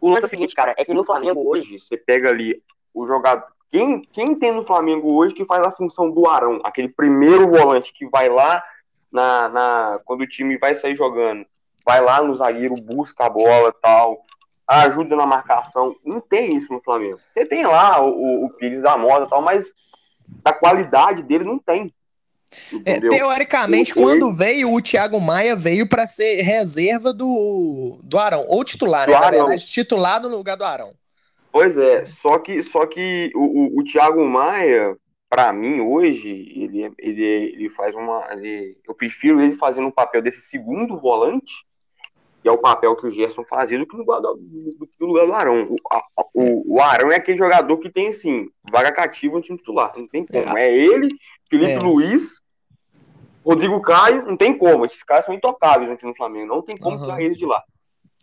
O 0.00 0.10
lance 0.10 0.22
é 0.22 0.26
o 0.26 0.28
seguinte, 0.28 0.54
cara, 0.54 0.74
é 0.76 0.84
que 0.84 0.92
no 0.92 1.04
Flamengo 1.04 1.48
hoje, 1.48 1.78
você 1.78 1.96
pega 1.96 2.28
ali 2.28 2.62
o 2.92 3.06
jogador, 3.06 3.53
Quem, 3.70 4.02
quem 4.12 4.34
tem 4.34 4.52
no 4.52 4.64
Flamengo 4.64 5.14
hoje 5.14 5.34
que 5.34 5.44
faz 5.44 5.64
a 5.66 5.72
função 5.72 6.10
do 6.10 6.28
Arão, 6.28 6.60
aquele 6.62 6.88
primeiro 6.88 7.48
volante 7.48 7.92
que 7.92 8.06
vai 8.08 8.28
lá 8.28 8.62
na, 9.10 9.48
na 9.48 10.00
quando 10.04 10.22
o 10.22 10.28
time 10.28 10.56
vai 10.58 10.74
sair 10.74 10.96
jogando, 10.96 11.44
vai 11.84 12.00
lá 12.00 12.22
no 12.22 12.34
zagueiro, 12.34 12.76
busca 12.76 13.26
a 13.26 13.30
bola 13.30 13.74
tal, 13.82 14.24
ajuda 14.66 15.16
na 15.16 15.26
marcação. 15.26 15.94
Não 16.04 16.20
tem 16.20 16.56
isso 16.56 16.72
no 16.72 16.80
Flamengo. 16.82 17.18
Você 17.32 17.44
tem 17.44 17.66
lá 17.66 18.00
o, 18.00 18.46
o 18.46 18.56
Pires 18.58 18.82
da 18.82 18.96
moda 18.96 19.26
tal, 19.26 19.42
mas 19.42 19.66
a 20.44 20.52
qualidade 20.52 21.22
dele 21.22 21.44
não 21.44 21.58
tem. 21.58 21.92
É, 22.84 23.00
teoricamente, 23.00 23.92
quando 23.92 24.32
veio, 24.32 24.72
o 24.72 24.80
Thiago 24.80 25.20
Maia 25.20 25.56
veio 25.56 25.88
para 25.88 26.06
ser 26.06 26.42
reserva 26.42 27.12
do, 27.12 27.98
do 28.02 28.16
Arão, 28.16 28.44
ou 28.48 28.62
titular, 28.62 29.08
né? 29.08 29.18
Na 29.18 29.30
verdade, 29.30 29.66
titular 29.66 30.20
no 30.20 30.28
lugar 30.28 30.56
do 30.56 30.64
Arão. 30.64 30.92
Pois 31.54 31.78
é, 31.78 32.04
só 32.04 32.36
que, 32.40 32.60
só 32.64 32.84
que 32.84 33.30
o, 33.32 33.76
o, 33.76 33.78
o 33.78 33.84
Thiago 33.84 34.24
Maia, 34.24 34.96
para 35.30 35.52
mim, 35.52 35.80
hoje, 35.80 36.28
ele, 36.28 36.92
ele, 36.98 37.24
ele 37.24 37.70
faz 37.70 37.94
uma. 37.94 38.26
Ele, 38.32 38.76
eu 38.84 38.92
prefiro 38.92 39.40
ele 39.40 39.54
fazendo 39.54 39.86
um 39.86 39.92
papel 39.92 40.20
desse 40.20 40.40
segundo 40.48 40.98
volante, 40.98 41.64
que 42.42 42.48
é 42.48 42.50
o 42.50 42.58
papel 42.58 42.96
que 42.96 43.06
o 43.06 43.10
Gerson 43.12 43.44
fazia, 43.44 43.78
do 43.78 43.86
que 43.86 43.94
no 43.94 44.00
lugar 44.00 44.20
do, 44.20 44.34
do, 44.34 44.88
do, 44.98 45.06
lugar 45.06 45.26
do 45.26 45.32
Arão. 45.32 45.68
O, 45.70 45.76
o, 46.34 46.74
o 46.74 46.82
Arão 46.82 47.12
é 47.12 47.16
aquele 47.18 47.38
jogador 47.38 47.78
que 47.78 47.88
tem, 47.88 48.08
assim, 48.08 48.48
vaga 48.68 48.90
cativa 48.90 49.36
no 49.36 49.40
time 49.40 49.56
titular. 49.56 49.92
Não 49.96 50.08
tem 50.08 50.26
como. 50.26 50.58
É, 50.58 50.66
é 50.66 50.76
ele, 50.76 51.08
Felipe 51.48 51.70
é. 51.70 51.78
Luiz, 51.78 52.42
Rodrigo 53.46 53.80
Caio, 53.80 54.26
não 54.26 54.36
tem 54.36 54.58
como. 54.58 54.86
Esses 54.86 55.04
caras 55.04 55.24
são 55.24 55.32
intocáveis 55.32 55.88
no 55.88 55.96
time 55.96 56.10
do 56.10 56.16
Flamengo. 56.16 56.52
Não 56.52 56.62
tem 56.62 56.76
como 56.76 56.96
uhum. 56.96 57.02
tirar 57.02 57.22
eles 57.22 57.38
de 57.38 57.46
lá. 57.46 57.62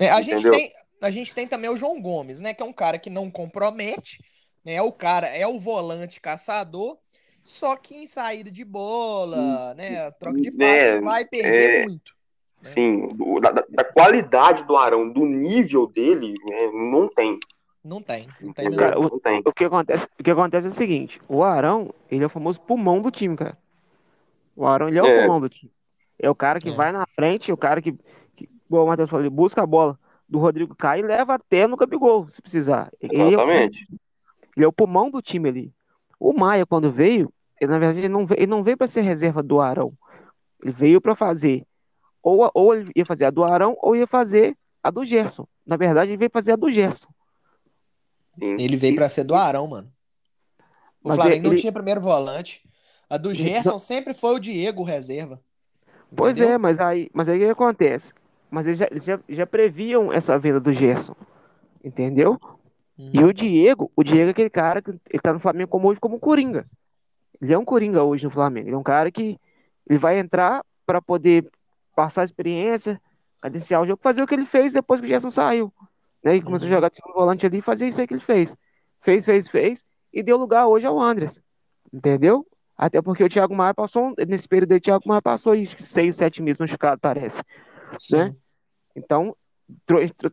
É, 0.01 0.09
a, 0.09 0.21
gente 0.21 0.50
tem, 0.50 0.69
a 1.01 1.10
gente 1.10 1.34
tem 1.34 1.48
também 1.48 1.70
o 1.70 1.75
João 1.75 2.00
Gomes, 2.00 2.41
né? 2.41 2.53
Que 2.53 2.62
é 2.62 2.65
um 2.65 2.72
cara 2.72 3.00
que 3.00 3.10
não 3.10 3.29
compromete, 3.29 4.24
né? 4.63 4.75
É 4.75 4.81
o 4.81 4.91
cara, 4.91 5.27
é 5.27 5.48
o 5.48 5.60
volante 5.60 6.22
caçador, 6.22 6.98
só 7.43 7.75
que 7.75 7.96
em 7.96 8.05
saída 8.05 8.51
de 8.51 8.63
bola, 8.63 9.74
né? 9.74 10.12
Troca 10.12 10.39
de 10.39 10.51
passe, 10.51 10.72
é, 10.72 11.01
vai 11.01 11.25
perder 11.25 11.70
é, 11.70 11.86
muito. 11.86 12.15
Né? 12.62 12.70
Sim, 12.70 13.10
da, 13.41 13.51
da, 13.51 13.84
qualidade 13.84 14.63
do 14.65 14.77
Arão, 14.77 15.12
do 15.12 15.25
nível 15.25 15.88
dele, 15.88 16.36
né, 16.46 16.67
não 16.72 17.10
tem. 17.10 17.39
Não 17.84 18.00
tem, 18.00 18.27
não 18.39 18.53
tem, 18.53 18.72
cara, 18.75 19.00
o, 19.00 19.10
não 19.10 19.20
tem. 19.20 19.41
O 19.43 19.51
que, 19.51 19.65
acontece, 19.65 20.08
o 20.20 20.24
que 20.24 20.29
acontece 20.29 20.67
é 20.67 20.70
o 20.70 20.74
seguinte: 20.74 21.20
o 21.27 21.41
Arão, 21.41 21.91
ele 22.12 22.24
é 22.24 22.27
o 22.27 22.29
famoso 22.29 22.62
pulmão 22.62 23.01
do 23.01 23.10
time, 23.10 23.36
cara. 23.36 23.58
O 24.55 24.67
Arão, 24.67 24.88
ele 24.88 25.00
é, 25.00 25.01
é. 25.01 25.03
o 25.03 25.20
pulmão 25.22 25.41
do 25.41 25.50
time. 25.50 25.72
É 26.20 26.29
o 26.29 26.36
cara 26.36 26.60
que 26.60 26.70
é. 26.70 26.74
vai 26.74 26.91
na 26.91 27.08
frente, 27.15 27.50
é 27.50 27.53
o 27.53 27.58
cara 27.58 27.81
que 27.81 27.98
igual 28.67 28.86
o 28.86 28.88
Matheus 28.88 29.10
falou, 29.10 29.24
ele 29.24 29.29
busca 29.31 29.63
a 29.63 29.65
bola 29.65 29.98
do 30.31 30.39
Rodrigo 30.39 30.73
Caio 30.73 31.03
e 31.03 31.07
leva 31.07 31.33
até 31.33 31.67
no 31.67 31.75
Gabigol, 31.75 32.27
se 32.29 32.41
precisar. 32.41 32.89
Exatamente. 33.01 33.85
Ele 33.89 33.97
é, 33.97 34.00
ele 34.55 34.65
é 34.65 34.67
o 34.67 34.71
pulmão 34.71 35.11
do 35.11 35.21
time 35.21 35.50
ali. 35.50 35.73
O 36.17 36.31
Maia, 36.31 36.65
quando 36.65 36.89
veio, 36.89 37.33
ele, 37.59 37.69
na 37.69 37.77
verdade, 37.77 38.00
ele 38.00 38.09
não 38.09 38.25
veio, 38.25 38.39
ele 38.39 38.47
não 38.47 38.63
veio 38.63 38.77
para 38.77 38.88
ser 38.88 39.01
reserva 39.01 39.43
do 39.43 39.59
Arão. 39.59 39.91
Ele 40.63 40.71
veio 40.71 41.01
para 41.01 41.17
fazer. 41.17 41.65
Ou, 42.23 42.50
ou 42.53 42.73
ele 42.73 42.91
ia 42.95 43.05
fazer 43.05 43.25
a 43.25 43.29
do 43.29 43.43
Arão, 43.43 43.75
ou 43.81 43.93
ia 43.93 44.07
fazer 44.07 44.55
a 44.81 44.89
do 44.89 45.03
Gerson. 45.03 45.45
Na 45.65 45.75
verdade, 45.75 46.11
ele 46.11 46.17
veio 46.17 46.31
fazer 46.31 46.53
a 46.53 46.55
do 46.55 46.71
Gerson. 46.71 47.09
Ele 48.39 48.77
veio 48.77 48.95
para 48.95 49.09
ser 49.09 49.25
do 49.25 49.35
Arão, 49.35 49.67
mano. 49.67 49.91
O 51.03 51.09
Mas 51.09 51.15
Flamengo 51.17 51.47
ele... 51.47 51.50
não 51.50 51.55
tinha 51.55 51.73
primeiro 51.73 52.00
volante. 52.00 52.63
A 53.09 53.17
do 53.17 53.33
Gerson 53.33 53.77
sempre 53.77 54.13
foi 54.13 54.35
o 54.35 54.39
Diego 54.39 54.83
reserva. 54.83 55.41
Pois 56.15 56.39
é, 56.39 56.57
mas 56.57 56.79
aí, 56.79 57.09
mas 57.13 57.27
aí 57.27 57.38
o 57.38 57.41
que 57.41 57.51
acontece? 57.51 58.13
Mas 58.51 58.67
eles 58.67 58.77
já, 58.77 58.88
já, 59.01 59.20
já 59.29 59.48
previam 59.48 60.12
essa 60.12 60.38
venda 60.38 60.60
do 60.60 60.74
Gerson. 60.74 61.15
Entendeu? 61.84 62.38
Uhum. 63.00 63.12
E 63.13 63.24
o 63.24 63.34
Diego, 63.34 63.91
o 63.96 64.03
Diego 64.03 64.27
é 64.27 64.31
aquele 64.31 64.50
cara 64.50 64.81
que 64.81 64.91
ele 64.91 65.22
tá 65.22 65.31
no 65.31 65.39
Flamengo 65.39 65.70
como 65.70 65.88
hoje 65.88 66.00
como 66.00 66.20
Coringa. 66.20 66.65
Ele 67.41 67.53
é 67.53 67.58
um 67.58 67.65
Coringa 67.65 68.03
hoje 68.03 68.25
no 68.25 68.29
Flamengo. 68.29 68.67
Ele 68.67 68.75
é 68.75 68.77
um 68.77 68.84
cara 68.84 69.10
que 69.10 69.39
ele 69.89 69.98
vai 69.98 70.20
entrar 70.20 70.63
para 70.86 71.01
poder 71.01 71.50
passar 71.96 72.22
a 72.22 72.25
experiência, 72.25 73.01
cadenciar 73.41 73.81
o 73.81 73.88
jogo, 73.88 74.01
fazer 74.03 74.22
o 74.22 74.27
que 74.27 74.36
ele 74.36 74.46
fez 74.46 74.74
depois 74.74 75.00
que 75.00 75.05
o 75.05 75.10
Gerson 75.10 75.29
saiu. 75.29 75.74
Né? 76.22 76.36
E 76.36 76.41
começou 76.41 76.67
uhum. 76.67 76.74
a 76.74 76.77
jogar 76.77 76.89
de 76.89 76.98
segundo 76.98 77.13
volante 77.13 77.46
ali 77.46 77.60
e 77.60 77.62
fazer 77.62 77.88
isso 77.88 78.01
aí 78.01 78.08
que 78.08 78.13
ele 78.13 78.22
fez. 78.22 78.55
Fez, 79.01 79.25
fez, 79.25 79.48
fez, 79.48 79.86
e 80.13 80.22
deu 80.22 80.38
lugar 80.38 80.67
hoje 80.67 80.86
ao 80.86 81.00
Andres. 81.00 81.41
Entendeu? 81.91 82.46
Até 82.77 83.01
porque 83.01 83.24
o 83.24 83.29
Thiago 83.29 83.55
Maia 83.55 83.74
passou, 83.74 84.13
nesse 84.27 84.48
período 84.48 84.74
aí, 84.74 84.77
o 84.77 84.81
Thiago 84.81 85.08
Maia 85.08 85.22
passou 85.22 85.53
aí, 85.53 85.65
seis, 85.65 86.17
sete 86.17 86.41
meses 86.41 86.60
machucado, 86.60 87.00
parece. 87.00 87.41
Sim. 88.00 88.17
Né? 88.17 88.36
Então, 88.95 89.36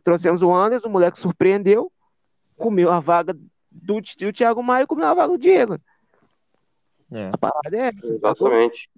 trouxemos 0.03 0.41
o 0.41 0.53
Anderson, 0.53 0.87
o 0.87 0.91
moleque 0.91 1.19
surpreendeu, 1.19 1.91
comeu 2.57 2.91
a 2.91 2.99
vaga 2.99 3.33
do, 3.71 4.01
do 4.01 4.33
Thiago 4.33 4.61
Maia 4.63 4.83
e 4.83 4.87
comeu 4.87 5.05
a 5.05 5.13
vaga 5.13 5.33
do 5.33 5.37
Diego. 5.37 5.79
É. 7.11 7.29
A 7.33 7.37
parada 7.37 7.77
é 7.77 7.87
essa. 7.89 8.13
Exatamente. 8.13 8.89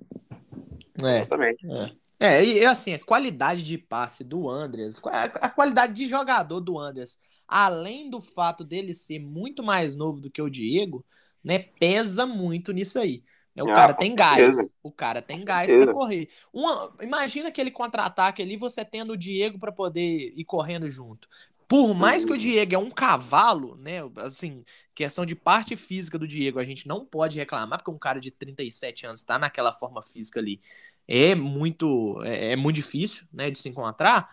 É. 1.03 1.17
Exatamente. 1.17 1.71
É. 1.71 2.01
É, 2.23 2.45
e 2.45 2.63
assim, 2.65 2.93
a 2.93 2.99
qualidade 2.99 3.63
de 3.63 3.79
passe 3.79 4.23
do 4.23 4.47
Andreas, 4.47 5.01
a 5.05 5.49
qualidade 5.49 5.93
de 5.93 6.05
jogador 6.05 6.59
do 6.59 6.77
Andreas, 6.77 7.19
além 7.47 8.11
do 8.11 8.21
fato 8.21 8.63
dele 8.63 8.93
ser 8.93 9.17
muito 9.17 9.63
mais 9.63 9.95
novo 9.95 10.21
do 10.21 10.29
que 10.29 10.39
o 10.39 10.47
Diego, 10.47 11.03
né, 11.43 11.57
pesa 11.79 12.27
muito 12.27 12.71
nisso 12.71 12.99
aí. 12.99 13.23
O 13.55 13.69
ah, 13.69 13.75
cara 13.75 13.93
tem 13.93 14.15
gás. 14.15 14.73
O 14.81 14.91
cara 14.91 15.21
tem 15.21 15.43
gás 15.43 15.71
para 15.71 15.91
correr. 15.91 16.29
Uma, 16.53 16.93
imagina 17.01 17.49
aquele 17.49 17.71
contra-ataque 17.71 18.41
ali, 18.41 18.55
você 18.55 18.85
tendo 18.85 19.13
o 19.13 19.17
Diego 19.17 19.59
para 19.59 19.71
poder 19.71 20.33
ir 20.35 20.45
correndo 20.45 20.89
junto. 20.89 21.27
Por 21.67 21.93
mais 21.93 22.25
que 22.25 22.33
o 22.33 22.37
Diego 22.37 22.75
é 22.75 22.77
um 22.77 22.91
cavalo, 22.91 23.77
né? 23.77 23.99
Assim, 24.17 24.65
questão 24.93 25.25
de 25.25 25.35
parte 25.35 25.77
física 25.77 26.19
do 26.19 26.27
Diego, 26.27 26.59
a 26.59 26.65
gente 26.65 26.85
não 26.85 27.05
pode 27.05 27.37
reclamar, 27.37 27.79
porque 27.79 27.91
um 27.91 27.97
cara 27.97 28.19
de 28.19 28.29
37 28.29 29.05
anos 29.05 29.23
tá 29.23 29.39
naquela 29.39 29.71
forma 29.71 30.01
física 30.01 30.39
ali. 30.39 30.59
É 31.07 31.33
muito, 31.33 32.21
é, 32.23 32.51
é 32.51 32.55
muito 32.57 32.75
difícil, 32.75 33.25
né, 33.31 33.49
de 33.49 33.57
se 33.57 33.69
encontrar. 33.69 34.29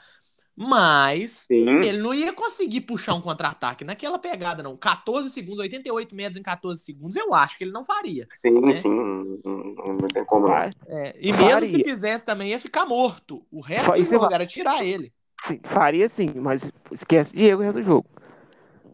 Mas 0.61 1.47
sim. 1.47 1.69
ele 1.85 1.99
não 1.99 2.13
ia 2.13 2.33
conseguir 2.33 2.81
puxar 2.81 3.15
um 3.15 3.21
contra-ataque 3.21 3.85
naquela 3.85 4.19
pegada, 4.19 4.61
não. 4.61 4.77
14 4.77 5.31
segundos, 5.31 5.61
88 5.61 6.17
metros 6.17 6.37
em 6.37 6.43
14 6.43 6.83
segundos, 6.83 7.15
eu 7.15 7.33
acho 7.33 7.57
que 7.57 7.63
ele 7.63 7.71
não 7.71 7.85
faria. 7.85 8.27
Sim, 8.45 8.61
né? 8.61 8.77
sim. 8.77 8.89
Não 8.89 9.97
tem 10.13 10.25
como. 10.25 10.49
É, 10.49 11.15
e 11.17 11.31
mesmo 11.31 11.49
faria. 11.49 11.69
se 11.69 11.85
fizesse 11.85 12.27
também, 12.27 12.51
ia 12.51 12.59
ficar 12.59 12.85
morto. 12.85 13.47
O 13.53 13.61
resto 13.61 13.93
do 13.93 14.05
jogo 14.05 14.35
era 14.35 14.45
tirar 14.45 14.85
ele. 14.85 15.13
Sim, 15.45 15.61
faria 15.63 16.09
sim, 16.09 16.29
mas 16.35 16.73
esquece 16.91 17.33
Diego 17.33 17.63
o 17.63 17.65
resto 17.65 17.79
do 17.79 17.85
jogo. 17.85 18.11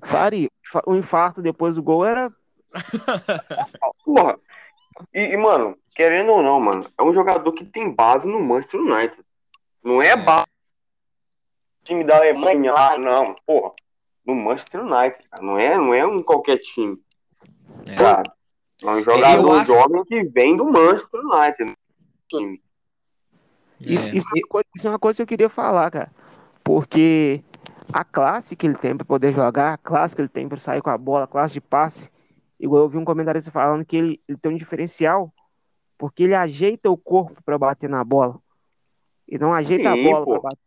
Faria. 0.03 0.51
O 0.87 0.95
infarto 0.95 1.41
depois 1.41 1.77
do 1.77 1.83
gol 1.83 2.05
era. 2.05 2.31
Porra. 4.05 4.39
E, 5.15 5.33
e, 5.33 5.37
mano, 5.39 5.79
querendo 5.97 6.31
ou 6.31 6.43
não, 6.43 6.61
mano, 6.61 6.87
é 6.99 7.03
um 7.03 7.15
jogador 7.15 7.51
que 7.53 7.65
tem 7.65 7.91
base 7.91 8.29
no 8.29 8.39
Manchester 8.39 8.81
United. 8.81 9.25
Não 9.83 10.03
é, 10.03 10.09
é. 10.09 10.17
base 10.17 10.44
time 11.85 12.05
da 12.05 12.17
Alemanha 12.17 12.73
lá, 12.73 12.99
não, 12.99 13.35
porra. 13.47 13.73
No 14.27 14.35
Manchester 14.35 14.81
United, 14.81 15.29
cara. 15.31 15.43
Não 15.43 15.59
é, 15.59 15.77
não 15.77 15.93
é 15.95 16.07
um 16.07 16.23
qualquer 16.23 16.59
time. 16.59 16.99
É. 17.87 17.95
Cara, 17.95 18.33
é 18.83 18.91
um 18.91 19.03
jogador 19.03 19.53
acho... 19.57 19.73
jovem 19.73 20.05
que 20.05 20.25
vem 20.25 20.57
do 20.57 20.65
Manchester 20.65 21.21
United. 21.21 21.65
Né? 21.65 21.75
Time. 22.29 22.63
Isso, 23.81 24.11
é. 24.11 24.17
isso, 24.17 24.29
é 24.35 24.41
coisa, 24.49 24.67
isso, 24.75 24.87
é 24.87 24.91
uma 24.91 24.99
coisa 24.99 25.19
que 25.19 25.23
eu 25.23 25.27
queria 25.27 25.51
falar, 25.51 25.91
cara. 25.91 26.11
Porque 26.63 27.43
a 27.93 28.03
classe 28.03 28.57
que 28.57 28.67
ele 28.67 28.77
tem 28.77 28.97
para 28.97 29.05
poder 29.05 29.33
jogar, 29.33 29.75
a 29.75 29.79
classe 29.79 30.17
que 30.17 30.23
ele 30.23 30.29
tem 30.29 30.49
para 30.49 30.59
sair 30.59 30.81
com 30.81 30.91
a 30.91 30.97
bola, 30.97 31.25
a 31.25 31.29
classe 31.29 31.53
de 31.53 31.61
passe, 31.61 32.11
igual 32.59 32.85
eu 32.85 32.89
vi 32.89 32.97
um 32.97 33.05
comentarista 33.05 33.51
falando 33.51 33.85
que 33.85 33.97
ele, 33.97 34.21
ele 34.27 34.39
tem 34.39 34.53
um 34.53 34.57
diferencial 34.57 35.33
porque 35.99 36.25
ele 36.25 36.35
ajeita 36.35 36.91
o 36.91 36.97
corpo 36.97 37.43
para 37.45 37.59
bater 37.59 37.89
na 37.89 38.03
bola. 38.03 38.41
E 39.29 39.39
não 39.39 39.53
ajeita 39.53 39.95
Sim, 39.95 40.01
a 40.01 40.11
bola 40.11 40.27
para 40.27 40.41
bater 40.41 40.59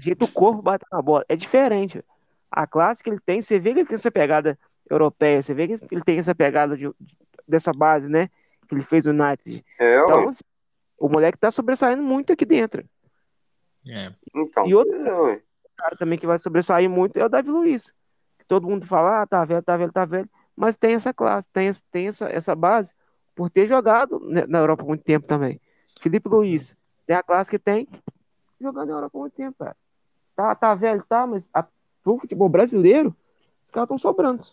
jeito 0.00 0.24
o 0.24 0.28
corpo 0.28 0.62
bate 0.62 0.84
na 0.90 1.00
bola. 1.00 1.24
É 1.28 1.36
diferente. 1.36 2.04
A 2.50 2.66
classe 2.66 3.02
que 3.02 3.10
ele 3.10 3.20
tem, 3.20 3.42
você 3.42 3.58
vê 3.58 3.72
que 3.72 3.80
ele 3.80 3.86
tem 3.86 3.96
essa 3.96 4.10
pegada 4.10 4.58
europeia, 4.88 5.42
você 5.42 5.54
vê 5.54 5.66
que 5.66 5.74
ele 5.90 6.02
tem 6.02 6.18
essa 6.18 6.34
pegada 6.34 6.76
de, 6.76 6.90
dessa 7.46 7.72
base, 7.72 8.10
né? 8.10 8.28
Que 8.68 8.74
ele 8.74 8.82
fez 8.82 9.06
o 9.06 9.10
United. 9.10 9.64
É, 9.78 10.02
então, 10.02 10.28
assim, 10.28 10.44
o 10.98 11.08
moleque 11.08 11.38
tá 11.38 11.50
sobressaindo 11.50 12.02
muito 12.02 12.32
aqui 12.32 12.44
dentro. 12.44 12.84
É. 13.86 14.12
Então, 14.34 14.66
e 14.66 14.74
outro 14.74 14.94
é, 15.28 15.40
cara 15.76 15.96
também 15.96 16.18
que 16.18 16.26
vai 16.26 16.38
sobressair 16.38 16.88
muito 16.88 17.16
é 17.18 17.24
o 17.24 17.28
Davi 17.28 17.50
Luiz. 17.50 17.92
Que 18.38 18.44
todo 18.46 18.68
mundo 18.68 18.86
fala, 18.86 19.22
ah, 19.22 19.26
tá 19.26 19.44
velho, 19.44 19.62
tá 19.62 19.76
velho, 19.76 19.92
tá 19.92 20.04
velho. 20.04 20.28
Mas 20.56 20.76
tem 20.76 20.94
essa 20.94 21.12
classe, 21.12 21.48
tem, 21.52 21.70
tem 21.90 22.08
essa, 22.08 22.28
essa 22.28 22.54
base 22.54 22.94
por 23.34 23.50
ter 23.50 23.66
jogado 23.66 24.20
na 24.48 24.58
Europa 24.58 24.82
há 24.82 24.86
muito 24.86 25.02
tempo 25.02 25.26
também. 25.26 25.60
Felipe 26.00 26.28
Luiz, 26.28 26.76
tem 27.06 27.16
a 27.16 27.22
classe 27.22 27.50
que 27.50 27.58
tem, 27.58 27.88
jogando 28.60 28.88
na 28.88 28.94
Europa 28.94 29.18
há 29.18 29.20
muito 29.20 29.34
tempo, 29.34 29.56
cara. 29.58 29.76
Tá, 30.36 30.54
tá 30.54 30.74
velho, 30.74 31.04
tá, 31.08 31.26
mas 31.26 31.48
a, 31.52 31.64
pro 32.02 32.18
futebol 32.18 32.48
brasileiro, 32.48 33.16
os 33.62 33.70
caras 33.70 33.86
estão 33.86 33.98
sobrando. 33.98 34.44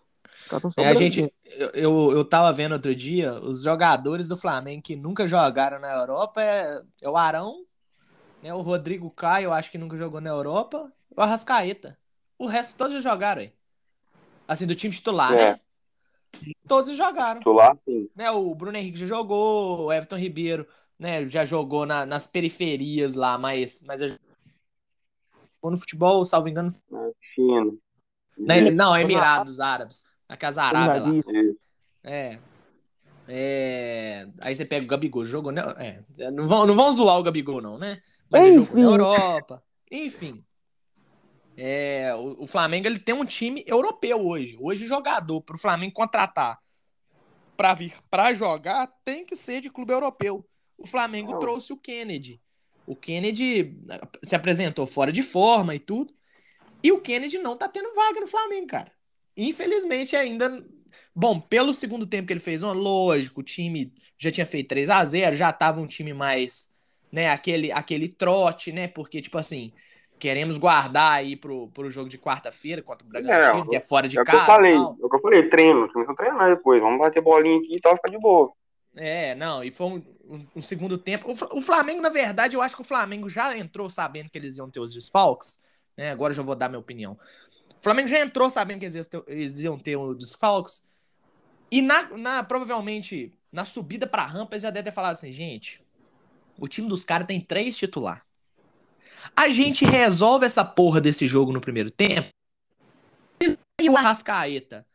É, 0.78 0.88
a 0.88 0.94
gente, 0.94 1.32
eu, 1.74 2.12
eu 2.12 2.26
tava 2.26 2.52
vendo 2.54 2.74
outro 2.74 2.96
dia, 2.96 3.34
os 3.34 3.64
jogadores 3.64 4.28
do 4.28 4.38
Flamengo 4.38 4.82
que 4.82 4.96
nunca 4.96 5.28
jogaram 5.28 5.80
na 5.80 5.92
Europa 5.94 6.42
é, 6.42 6.82
é 7.02 7.10
o 7.10 7.18
Arão, 7.18 7.66
né, 8.42 8.54
o 8.54 8.62
Rodrigo 8.62 9.10
Caio, 9.12 9.46
eu 9.46 9.54
acho 9.54 9.70
que 9.70 9.78
nunca 9.78 9.98
jogou 9.98 10.22
na 10.22 10.30
Europa, 10.30 10.92
o 11.16 11.22
Arrascaeta. 11.22 11.98
O 12.38 12.48
resto 12.48 12.78
todos 12.78 12.94
já 12.94 13.00
jogaram 13.12 13.42
aí. 13.42 13.54
Assim, 14.48 14.66
do 14.66 14.76
time 14.76 14.94
titular, 14.94 15.34
é. 15.34 15.52
né? 15.52 15.60
Todos 16.68 16.96
jogaram. 16.96 17.40
Titular, 17.40 17.78
sim. 17.86 18.10
Né, 18.16 18.32
o 18.32 18.56
Bruno 18.56 18.78
Henrique 18.78 19.00
já 19.00 19.06
jogou, 19.06 19.86
o 19.86 19.94
Everton 19.94 20.18
Ribeiro 20.18 20.68
né, 21.02 21.28
já 21.28 21.44
jogou 21.48 21.84
na, 21.84 22.06
nas 22.06 22.28
periferias 22.28 23.16
lá, 23.16 23.36
mas, 23.36 23.84
mas 23.88 24.02
eu... 24.02 24.16
no 25.64 25.76
futebol, 25.76 26.24
salvo 26.24 26.48
engano. 26.48 26.72
China. 27.20 27.74
Né, 28.38 28.70
não, 28.70 28.96
Emirados 28.96 29.60
Árabes. 29.60 30.04
Na 30.30 30.38
Casa 30.38 30.62
Arábia 30.62 31.02
lá. 31.02 31.10
É. 32.04 32.40
É... 33.28 34.28
Aí 34.40 34.56
você 34.56 34.64
pega 34.64 34.86
o 34.86 34.88
Gabigol, 34.88 35.26
jogou. 35.26 35.52
Né? 35.52 35.64
É. 35.80 36.30
Não, 36.30 36.48
vão, 36.48 36.68
não 36.68 36.76
vão 36.76 36.92
zoar 36.92 37.18
o 37.18 37.24
Gabigol, 37.24 37.62
não, 37.62 37.80
né? 37.80 38.00
Mas 38.30 38.44
ele 38.44 38.64
jogou 38.64 38.76
na 38.76 38.92
Europa. 38.92 39.64
Enfim. 39.92 40.46
É, 41.58 42.14
o, 42.14 42.44
o, 42.44 42.48
Flamengo 42.48 42.88
ele 42.88 43.00
tem 43.00 43.16
um 43.16 43.26
time 43.26 43.64
europeu 43.68 44.24
hoje. 44.26 44.56
Hoje, 44.60 44.86
jogador 44.86 45.42
para 45.42 45.56
o 45.56 45.60
Flamengo 45.60 45.94
contratar 45.94 46.60
para 47.58 47.74
vir 47.74 47.94
para 48.10 48.34
jogar 48.34 48.88
tem 49.04 49.26
que 49.26 49.36
ser 49.36 49.62
de 49.62 49.70
clube 49.70 49.92
europeu. 49.92 50.46
O 50.82 50.88
Flamengo 50.88 51.38
trouxe 51.40 51.72
o 51.72 51.78
Kennedy. 51.78 52.42
O 52.88 52.96
Kennedy 52.96 53.78
eh, 53.90 54.02
se 54.24 54.36
apresentou 54.36 54.86
fora 54.88 55.12
de 55.12 55.22
forma 55.22 55.76
e 55.76 55.80
tudo. 55.80 56.14
E 56.84 56.92
o 56.92 57.00
Kennedy 57.00 57.38
não 57.38 57.56
tá 57.56 57.68
tendo 57.68 57.94
vaga 57.94 58.20
no 58.20 58.28
Flamengo, 58.28 58.68
cara. 58.68 58.92
Infelizmente 59.38 60.16
ainda. 60.16 60.66
Bom, 61.16 61.40
pelo 61.40 61.74
segundo 61.74 62.06
tempo 62.06 62.28
que 62.28 62.34
ele 62.34 62.40
fez, 62.40 62.64
ó, 62.64 62.74
lógico, 62.74 63.42
o 63.42 63.44
time 63.44 63.94
já 64.18 64.32
tinha 64.32 64.46
feito 64.46 64.70
3 64.70 64.90
a 64.90 65.06
0 65.06 65.36
já 65.36 65.54
tava 65.54 65.80
um 65.80 65.88
time 65.88 66.14
mais, 66.14 66.70
né, 67.12 67.30
aquele, 67.30 67.72
aquele 67.72 68.10
trote, 68.10 68.72
né? 68.72 68.88
Porque, 68.88 69.22
tipo 69.22 69.38
assim, 69.38 69.72
queremos 70.20 70.58
guardar 70.58 71.14
aí 71.14 71.36
pro, 71.36 71.70
pro 71.70 71.90
jogo 71.90 72.10
de 72.10 72.18
quarta-feira 72.18 72.82
contra 72.82 73.06
o 73.06 73.10
Bragantino, 73.10 73.66
é, 73.66 73.70
que 73.70 73.76
é 73.76 73.80
fora 73.80 74.08
de 74.08 74.20
é 74.20 74.24
casa. 74.24 74.38
Que 74.38 74.44
eu 74.44 74.56
falei, 74.56 74.76
é 74.76 74.80
o 74.80 75.10
que 75.10 75.16
eu 75.16 75.22
falei, 75.22 75.50
treino, 75.50 75.92
começou 75.92 76.14
a 76.14 76.18
treinar 76.18 76.50
depois, 76.50 76.82
vamos 76.82 77.00
bater 77.00 77.22
bolinha 77.22 77.58
aqui 77.58 77.78
e 77.78 77.80
tal, 77.80 77.96
ficar 77.96 78.10
de 78.10 78.20
boa. 78.20 78.52
É, 78.96 79.36
não, 79.36 79.64
e 79.64 79.72
foi 79.72 79.88
um, 79.88 80.04
um, 80.30 80.48
um, 80.58 80.62
segundo 80.62 80.98
tempo. 80.98 81.32
O, 81.32 81.62
Flamengo, 81.62 82.02
na 82.02 82.10
verdade, 82.10 82.56
eu 82.56 82.62
acho 82.62 82.76
que 82.76 82.82
o 82.82 82.86
Flamengo 82.86 83.30
já 83.30 83.58
entrou 83.58 83.90
sabendo 83.90 84.30
que 84.30 84.38
eles 84.38 84.58
iam 84.58 84.70
ter 84.70 84.80
os 84.80 84.94
desfalques. 84.94 85.62
Né? 85.96 86.12
Agora 86.12 86.32
eu 86.32 86.36
já 86.36 86.44
vou 86.44 86.56
dar 86.56 86.68
minha 86.68 86.80
opinião. 86.80 87.18
O 87.80 87.84
Flamengo 87.84 88.08
já 88.08 88.20
entrou 88.20 88.50
sabendo 88.50 88.80
que 88.80 88.86
eles, 88.86 89.10
eles 89.28 89.60
iam 89.60 89.78
ter 89.80 89.96
os 89.96 90.18
desfalques. 90.18 90.90
E 91.70 91.82
na, 91.82 92.10
na, 92.18 92.44
provavelmente 92.44 93.34
na 93.52 93.64
subida 93.64 94.06
pra 94.06 94.26
rampa, 94.26 94.56
eles 94.56 94.64
já 94.64 94.70
devem 94.70 94.92
ter 94.92 94.96
falado 94.96 95.14
assim, 95.14 95.32
gente, 95.32 95.82
o 96.60 96.68
time 96.68 96.88
dos 96.88 97.06
caras 97.06 97.28
tem 97.28 97.40
três 97.40 97.78
titular. 97.78 98.26
A 99.36 99.50
gente 99.50 99.86
resolve 99.86 100.46
essa 100.46 100.66
porra 100.66 101.00
desse 101.00 101.26
jogo 101.26 101.54
no 101.54 101.62
primeiro 101.62 101.90
tempo. 101.90 102.30
E 103.80 103.90
o 103.90 103.98
Arrascaeta 103.98 104.86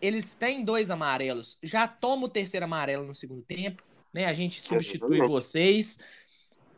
eles 0.00 0.34
têm 0.34 0.64
dois 0.64 0.90
amarelos, 0.90 1.58
já 1.62 1.86
toma 1.88 2.26
o 2.26 2.28
terceiro 2.28 2.64
amarelo 2.64 3.04
no 3.04 3.14
segundo 3.14 3.42
tempo, 3.42 3.82
né? 4.12 4.26
A 4.26 4.32
gente 4.32 4.60
substitui 4.60 5.18
vocês 5.26 5.98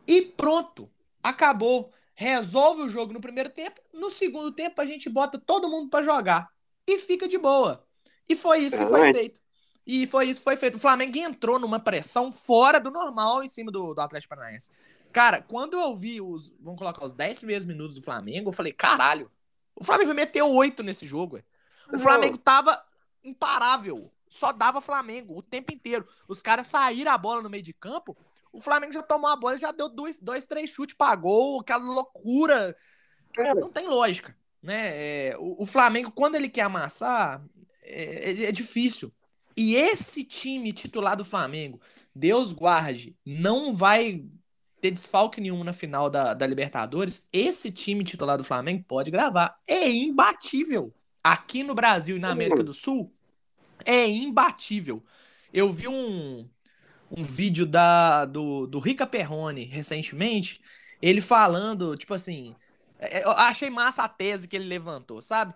e 0.07 0.23
pronto, 0.23 0.91
acabou. 1.23 1.93
Resolve 2.15 2.83
o 2.83 2.89
jogo 2.89 3.15
no 3.15 3.21
primeiro 3.21 3.49
tempo, 3.49 3.81
no 3.95 4.11
segundo 4.11 4.53
tempo 4.53 4.81
a 4.81 4.85
gente 4.85 5.09
bota 5.09 5.39
todo 5.39 5.71
mundo 5.71 5.89
para 5.89 6.05
jogar 6.05 6.51
e 6.87 6.99
fica 6.99 7.27
de 7.27 7.39
boa. 7.39 7.87
E 8.29 8.37
foi 8.37 8.59
isso 8.59 8.79
que 8.79 8.87
foi 8.87 9.13
feito. 9.13 9.41
E 9.87 10.07
foi 10.07 10.27
isso 10.27 10.41
que 10.41 10.45
foi 10.45 10.57
feito. 10.57 10.75
O 10.75 10.81
Flamengo 10.81 11.17
entrou 11.19 11.59
numa 11.59 11.81
pressão 11.81 12.31
fora 12.31 12.79
do 12.79 12.91
normal 12.91 13.43
em 13.43 13.49
cima 13.49 13.73
do, 13.73 13.95
do 13.95 14.01
Atlético 14.01 14.35
Paranaense. 14.37 14.71
Cara, 15.13 15.43
quando 15.43 15.79
eu 15.79 15.97
vi 15.97 16.21
os. 16.21 16.53
Vamos 16.61 16.79
colocar 16.79 17.05
os 17.05 17.15
10 17.15 17.39
primeiros 17.39 17.67
minutos 17.67 17.95
do 17.95 18.03
Flamengo, 18.03 18.51
eu 18.51 18.53
falei, 18.53 18.73
caralho. 18.73 19.31
O 19.75 19.83
Flamengo 19.83 20.15
meteu 20.15 20.49
oito 20.51 20.83
nesse 20.83 21.07
jogo, 21.07 21.37
ué. 21.37 21.45
O 21.93 21.99
Flamengo 21.99 22.39
tava 22.39 22.81
imparável. 23.23 24.11
Só 24.29 24.53
dava 24.53 24.81
Flamengo 24.81 25.37
o 25.37 25.43
tempo 25.43 25.73
inteiro. 25.73 26.07
Os 26.29 26.41
caras 26.41 26.67
saíram 26.67 27.11
a 27.11 27.19
bola 27.19 27.43
no 27.43 27.51
meio 27.51 27.63
de 27.63 27.73
campo. 27.73 28.17
O 28.53 28.61
Flamengo 28.61 28.93
já 28.93 29.03
tomou 29.03 29.29
a 29.29 29.37
bola, 29.37 29.59
já 29.59 29.73
deu 29.73 29.89
dois, 29.89 30.19
dois 30.19 30.47
três 30.47 30.71
chutes 30.71 30.97
pra 30.97 31.15
gol, 31.15 31.61
aquela 31.61 31.85
loucura. 31.85 32.77
Não 33.57 33.71
tem 33.71 33.89
lógica. 33.89 34.37
Né? 34.63 35.29
É, 35.29 35.37
o, 35.39 35.63
o, 35.63 35.67
Flamengo, 35.67 36.11
quando 36.11 36.35
ele 36.35 36.49
quer 36.49 36.63
amassar, 36.63 37.45
é, 37.83 38.31
é, 38.31 38.45
é 38.45 38.53
difícil. 38.53 39.13
E 39.57 39.75
esse 39.75 40.25
time 40.25 40.73
titular 40.73 41.17
do 41.17 41.25
Flamengo, 41.25 41.81
Deus 42.15 42.53
guarde, 42.53 43.17
não 43.25 43.75
vai 43.75 44.25
ter 44.81 44.91
desfalque 44.91 45.41
nenhum 45.41 45.63
na 45.63 45.73
final 45.73 46.09
da, 46.09 46.35
da 46.35 46.47
Libertadores. 46.47 47.29
Esse 47.33 47.71
time 47.71 48.05
titular 48.05 48.39
do 48.39 48.45
Flamengo 48.45 48.85
pode 48.87 49.11
gravar. 49.11 49.59
É 49.67 49.89
imbatível 49.89 50.93
aqui 51.23 51.63
no 51.63 51.75
Brasil 51.75 52.17
e 52.17 52.21
na 52.21 52.31
América 52.31 52.63
do 52.63 52.75
Sul 52.75 53.13
é 53.85 54.09
imbatível. 54.09 55.03
Eu 55.53 55.73
vi 55.73 55.89
um, 55.89 56.49
um 57.11 57.23
vídeo 57.23 57.67
da, 57.67 58.25
do, 58.25 58.67
do 58.67 58.79
Rica 58.79 59.07
Perrone 59.07 59.65
recentemente, 59.65 60.61
ele 61.03 61.21
falando, 61.21 61.97
tipo 61.97 62.15
assim, 62.15 62.55
é, 62.99 63.25
eu 63.25 63.31
achei 63.31 63.71
massa 63.71 64.03
a 64.03 64.09
tese 64.09 64.47
que 64.47 64.57
ele 64.57 64.67
levantou, 64.67 65.21
sabe? 65.23 65.55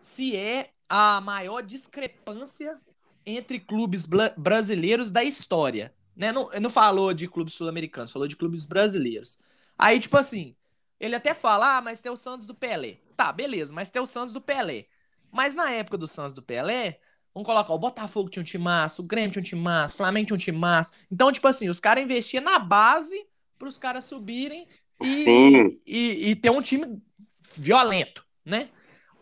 Se 0.00 0.36
é 0.36 0.70
a 0.88 1.20
maior 1.20 1.62
discrepância 1.62 2.78
entre 3.26 3.58
clubes 3.60 4.06
brasileiros 4.36 5.10
da 5.10 5.22
história. 5.22 5.94
Né? 6.16 6.32
Não, 6.32 6.48
não 6.60 6.70
falou 6.70 7.12
de 7.12 7.28
clubes 7.28 7.54
sul-americanos, 7.54 8.10
falou 8.10 8.26
de 8.26 8.36
clubes 8.36 8.64
brasileiros. 8.64 9.38
Aí, 9.76 10.00
tipo 10.00 10.16
assim, 10.16 10.56
ele 10.98 11.14
até 11.14 11.34
fala, 11.34 11.76
ah, 11.76 11.82
mas 11.82 12.00
tem 12.00 12.10
o 12.10 12.16
Santos 12.16 12.46
do 12.46 12.54
Pelé. 12.54 12.98
Tá, 13.18 13.32
beleza, 13.32 13.72
mas 13.72 13.90
tem 13.90 14.00
o 14.00 14.06
Santos 14.06 14.32
do 14.32 14.40
Pelé. 14.40 14.86
Mas 15.32 15.52
na 15.52 15.72
época 15.72 15.98
do 15.98 16.06
Santos 16.06 16.32
do 16.32 16.40
Pelé, 16.40 17.00
vamos 17.34 17.44
colocar, 17.44 17.74
o 17.74 17.78
Botafogo 17.78 18.30
tinha 18.30 18.60
um 18.60 18.62
massa, 18.62 19.02
o 19.02 19.04
Grêmio 19.04 19.42
tinha 19.42 19.58
um 19.58 19.62
massa, 19.62 19.92
o 19.92 19.96
Flamengo 19.96 20.38
tinha 20.38 20.54
um 20.54 20.58
massa. 20.58 20.94
Então, 21.10 21.32
tipo 21.32 21.48
assim, 21.48 21.68
os 21.68 21.80
caras 21.80 22.04
investiam 22.04 22.44
na 22.44 22.60
base 22.60 23.26
para 23.58 23.66
os 23.66 23.76
caras 23.76 24.04
subirem 24.04 24.68
e, 25.02 25.24
e, 25.84 26.30
e, 26.30 26.36
ter 26.36 26.50
um 26.50 26.62
time 26.62 27.02
violento, 27.56 28.24
né? 28.44 28.68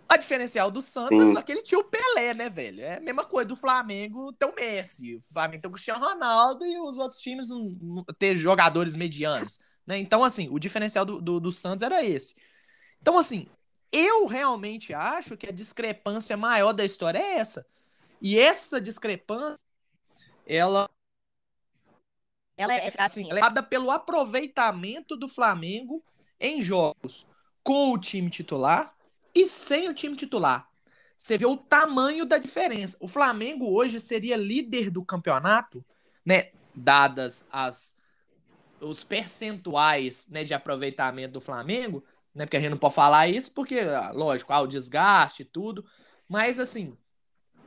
A 0.06 0.18
diferencial 0.18 0.70
do 0.70 0.82
Santos 0.82 1.18
é 1.18 1.24
Sim. 1.24 1.30
é 1.30 1.34
só 1.34 1.40
que 1.40 1.52
ele 1.52 1.62
tinha 1.62 1.80
o 1.80 1.84
Pelé, 1.84 2.34
né, 2.34 2.50
velho? 2.50 2.82
É 2.82 2.98
a 2.98 3.00
mesma 3.00 3.24
coisa 3.24 3.48
do 3.48 3.56
Flamengo 3.56 4.30
ter 4.34 4.44
o 4.44 4.54
Messi. 4.54 5.16
O 5.16 5.22
Flamengo 5.32 5.62
tem 5.62 5.70
o 5.70 5.72
Cristiano 5.72 6.04
Ronaldo 6.04 6.66
e 6.66 6.78
os 6.78 6.98
outros 6.98 7.18
times 7.18 7.48
ter 8.18 8.36
jogadores 8.36 8.94
medianos. 8.94 9.58
Né? 9.86 9.96
Então, 9.96 10.22
assim, 10.22 10.50
o 10.50 10.58
diferencial 10.58 11.06
do, 11.06 11.18
do, 11.18 11.40
do 11.40 11.50
Santos 11.50 11.82
era 11.82 12.04
esse. 12.04 12.34
Então, 13.00 13.18
assim, 13.18 13.48
eu 13.92 14.26
realmente 14.26 14.92
acho 14.92 15.36
que 15.36 15.46
a 15.46 15.52
discrepância 15.52 16.36
maior 16.36 16.72
da 16.72 16.84
história 16.84 17.18
é 17.18 17.38
essa. 17.38 17.66
E 18.20 18.38
essa 18.38 18.80
discrepância, 18.80 19.58
ela 20.46 20.88
ela 22.56 22.74
é 22.74 22.90
assim, 22.98 23.28
ela 23.28 23.38
é 23.38 23.42
dada 23.42 23.62
pelo 23.62 23.90
aproveitamento 23.90 25.16
do 25.16 25.28
Flamengo 25.28 26.02
em 26.40 26.62
jogos 26.62 27.26
com 27.62 27.92
o 27.92 27.98
time 27.98 28.30
titular 28.30 28.94
e 29.34 29.44
sem 29.46 29.88
o 29.88 29.94
time 29.94 30.16
titular. 30.16 30.66
Você 31.18 31.36
vê 31.36 31.44
o 31.44 31.56
tamanho 31.56 32.24
da 32.24 32.38
diferença. 32.38 32.96
O 33.00 33.08
Flamengo 33.08 33.70
hoje 33.70 34.00
seria 34.00 34.36
líder 34.36 34.90
do 34.90 35.04
campeonato, 35.04 35.84
né? 36.24 36.50
Dadas 36.74 37.46
as 37.50 37.96
os 38.78 39.02
percentuais 39.02 40.28
né, 40.28 40.44
de 40.44 40.52
aproveitamento 40.52 41.32
do 41.32 41.40
Flamengo, 41.40 42.04
né? 42.36 42.44
Porque 42.44 42.58
a 42.58 42.60
gente 42.60 42.70
não 42.70 42.76
pode 42.76 42.94
falar 42.94 43.28
isso, 43.28 43.50
porque, 43.52 43.80
ah, 43.80 44.12
lógico, 44.12 44.52
há 44.52 44.60
o 44.60 44.66
desgaste 44.66 45.40
e 45.40 45.44
tudo. 45.46 45.84
Mas, 46.28 46.58
assim, 46.58 46.94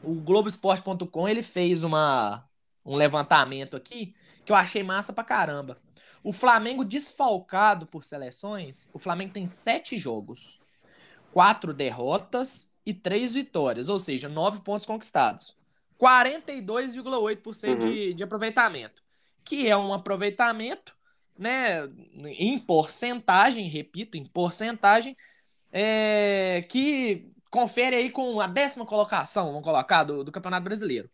o 0.03 0.13
Globoesporte.com 0.21 1.27
ele 1.27 1.41
fez 1.41 1.84
uma, 1.84 2.47
um 2.86 2.95
levantamento 2.95 3.75
aqui 3.75 4.13
que 4.45 4.51
eu 4.51 4.55
achei 4.55 4.84
massa 4.84 5.12
pra 5.12 5.23
caramba. 5.23 5.79
O 6.23 6.32
Flamengo 6.32 6.86
desfalcado 6.86 7.88
por 7.88 8.03
seleções, 8.03 8.89
o 8.93 8.99
Flamengo 8.99 9.34
tem 9.34 9.47
sete 9.47 9.97
jogos, 9.97 10.60
quatro 11.34 11.73
derrotas 11.73 12.71
e 12.86 12.93
três 12.93 13.34
vitórias, 13.34 13.89
ou 13.89 13.99
seja, 13.99 14.29
nove 14.29 14.60
pontos 14.62 14.86
conquistados. 14.86 15.58
42,8% 15.99 17.69
uhum. 17.69 17.79
de, 17.79 18.13
de 18.13 18.23
aproveitamento, 18.23 19.01
que 19.43 19.67
é 19.67 19.75
um 19.75 19.93
aproveitamento 19.93 20.95
né, 21.39 21.89
em 22.38 22.60
porcentagem, 22.60 23.69
repito, 23.69 24.17
em 24.17 24.25
porcentagem, 24.25 25.15
é, 25.71 26.65
que 26.67 27.32
confere 27.49 27.95
aí 27.95 28.10
com 28.10 28.41
a 28.41 28.47
décima 28.47 28.86
colocação, 28.86 29.47
vamos 29.47 29.63
colocar, 29.63 30.04
do, 30.04 30.23
do 30.23 30.32
Campeonato 30.34 30.65
Brasileiro. 30.65 31.10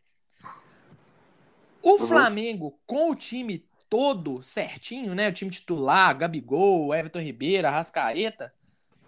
O 1.82 1.92
uhum. 1.92 2.08
Flamengo, 2.08 2.80
com 2.88 3.12
o 3.12 3.16
time 3.16 3.64
todo 3.88 4.42
certinho, 4.42 5.14
né, 5.14 5.30
o 5.30 5.32
time 5.32 5.52
titular, 5.52 6.18
Gabigol, 6.18 6.94
Everton 6.94 7.20
Ribeiro, 7.20 7.68
Arrascaeta, 7.68 8.52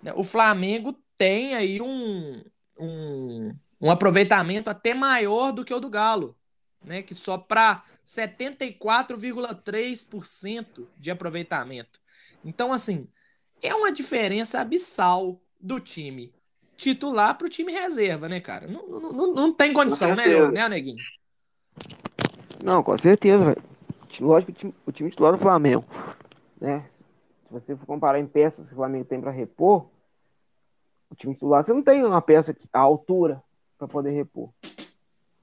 né, 0.03 0.13
o 0.15 0.23
Flamengo 0.23 0.95
tem 1.17 1.55
aí 1.55 1.81
um, 1.81 2.43
um, 2.79 3.55
um 3.81 3.89
aproveitamento 3.89 4.69
até 4.69 4.93
maior 4.93 5.51
do 5.51 5.65
que 5.65 5.73
o 5.73 5.79
do 5.79 5.89
Galo, 5.89 6.37
né, 6.85 7.01
que 7.01 7.15
só 7.15 7.39
para 7.39 7.83
74,3% 8.07 10.87
de 10.97 11.11
aproveitamento. 11.11 11.99
Então, 12.45 12.71
assim, 12.71 13.09
é 13.61 13.75
uma 13.75 13.91
diferença 13.91 14.61
abissal 14.61 15.41
do 15.59 15.81
time 15.81 16.33
titular 16.77 17.37
pro 17.37 17.49
time 17.49 17.73
reserva, 17.73 18.29
né, 18.29 18.39
cara? 18.39 18.67
Não, 18.67 18.87
não, 18.87 19.11
não, 19.11 19.33
não 19.33 19.53
tem 19.53 19.73
condição, 19.73 20.15
né, 20.15 20.25
né, 20.51 20.69
Neguinho? 20.69 21.03
Não, 22.63 22.81
com 22.81 22.97
certeza, 22.97 23.43
velho. 23.43 23.61
Lógico 24.19 24.51
que 24.51 24.57
o 24.57 24.59
time, 24.59 24.75
o 24.85 24.91
time 24.91 25.09
titular 25.09 25.33
do 25.33 25.37
Flamengo, 25.37 25.85
né? 26.59 26.83
Se 26.87 27.03
você 27.51 27.75
for 27.75 27.85
comparar 27.85 28.19
em 28.19 28.25
peças 28.25 28.67
que 28.67 28.73
o 28.73 28.77
Flamengo 28.77 29.05
tem 29.05 29.21
para 29.21 29.31
repor, 29.31 29.87
o 31.09 31.15
time 31.15 31.33
titular, 31.33 31.63
você 31.63 31.73
não 31.73 31.83
tem 31.83 32.03
uma 32.03 32.21
peça 32.21 32.55
à 32.73 32.79
altura 32.79 33.41
para 33.77 33.87
poder 33.87 34.11
repor. 34.11 34.49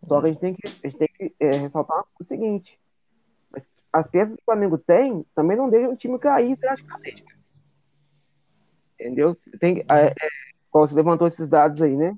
Só 0.06 0.20
que 0.20 0.26
a 0.26 0.32
gente 0.32 0.40
tem 0.40 0.54
que, 0.54 0.66
a 0.66 0.88
gente 0.88 0.98
tem 0.98 1.08
que 1.08 1.34
é, 1.40 1.50
ressaltar 1.56 2.04
o 2.18 2.24
seguinte: 2.24 2.78
as 3.92 4.08
peças 4.08 4.36
que 4.36 4.42
o 4.42 4.44
Flamengo 4.44 4.76
tem 4.78 5.24
também 5.34 5.56
não 5.56 5.70
deixam 5.70 5.92
o 5.92 5.96
time 5.96 6.18
cair 6.18 6.56
drasticamente. 6.56 7.24
Entendeu? 8.94 9.34
Você 9.34 9.56
tem, 9.58 9.84
é, 9.88 10.06
é, 10.06 10.14
você 10.72 10.94
levantou 10.94 11.26
esses 11.26 11.48
dados 11.48 11.80
aí, 11.80 11.96
né? 11.96 12.16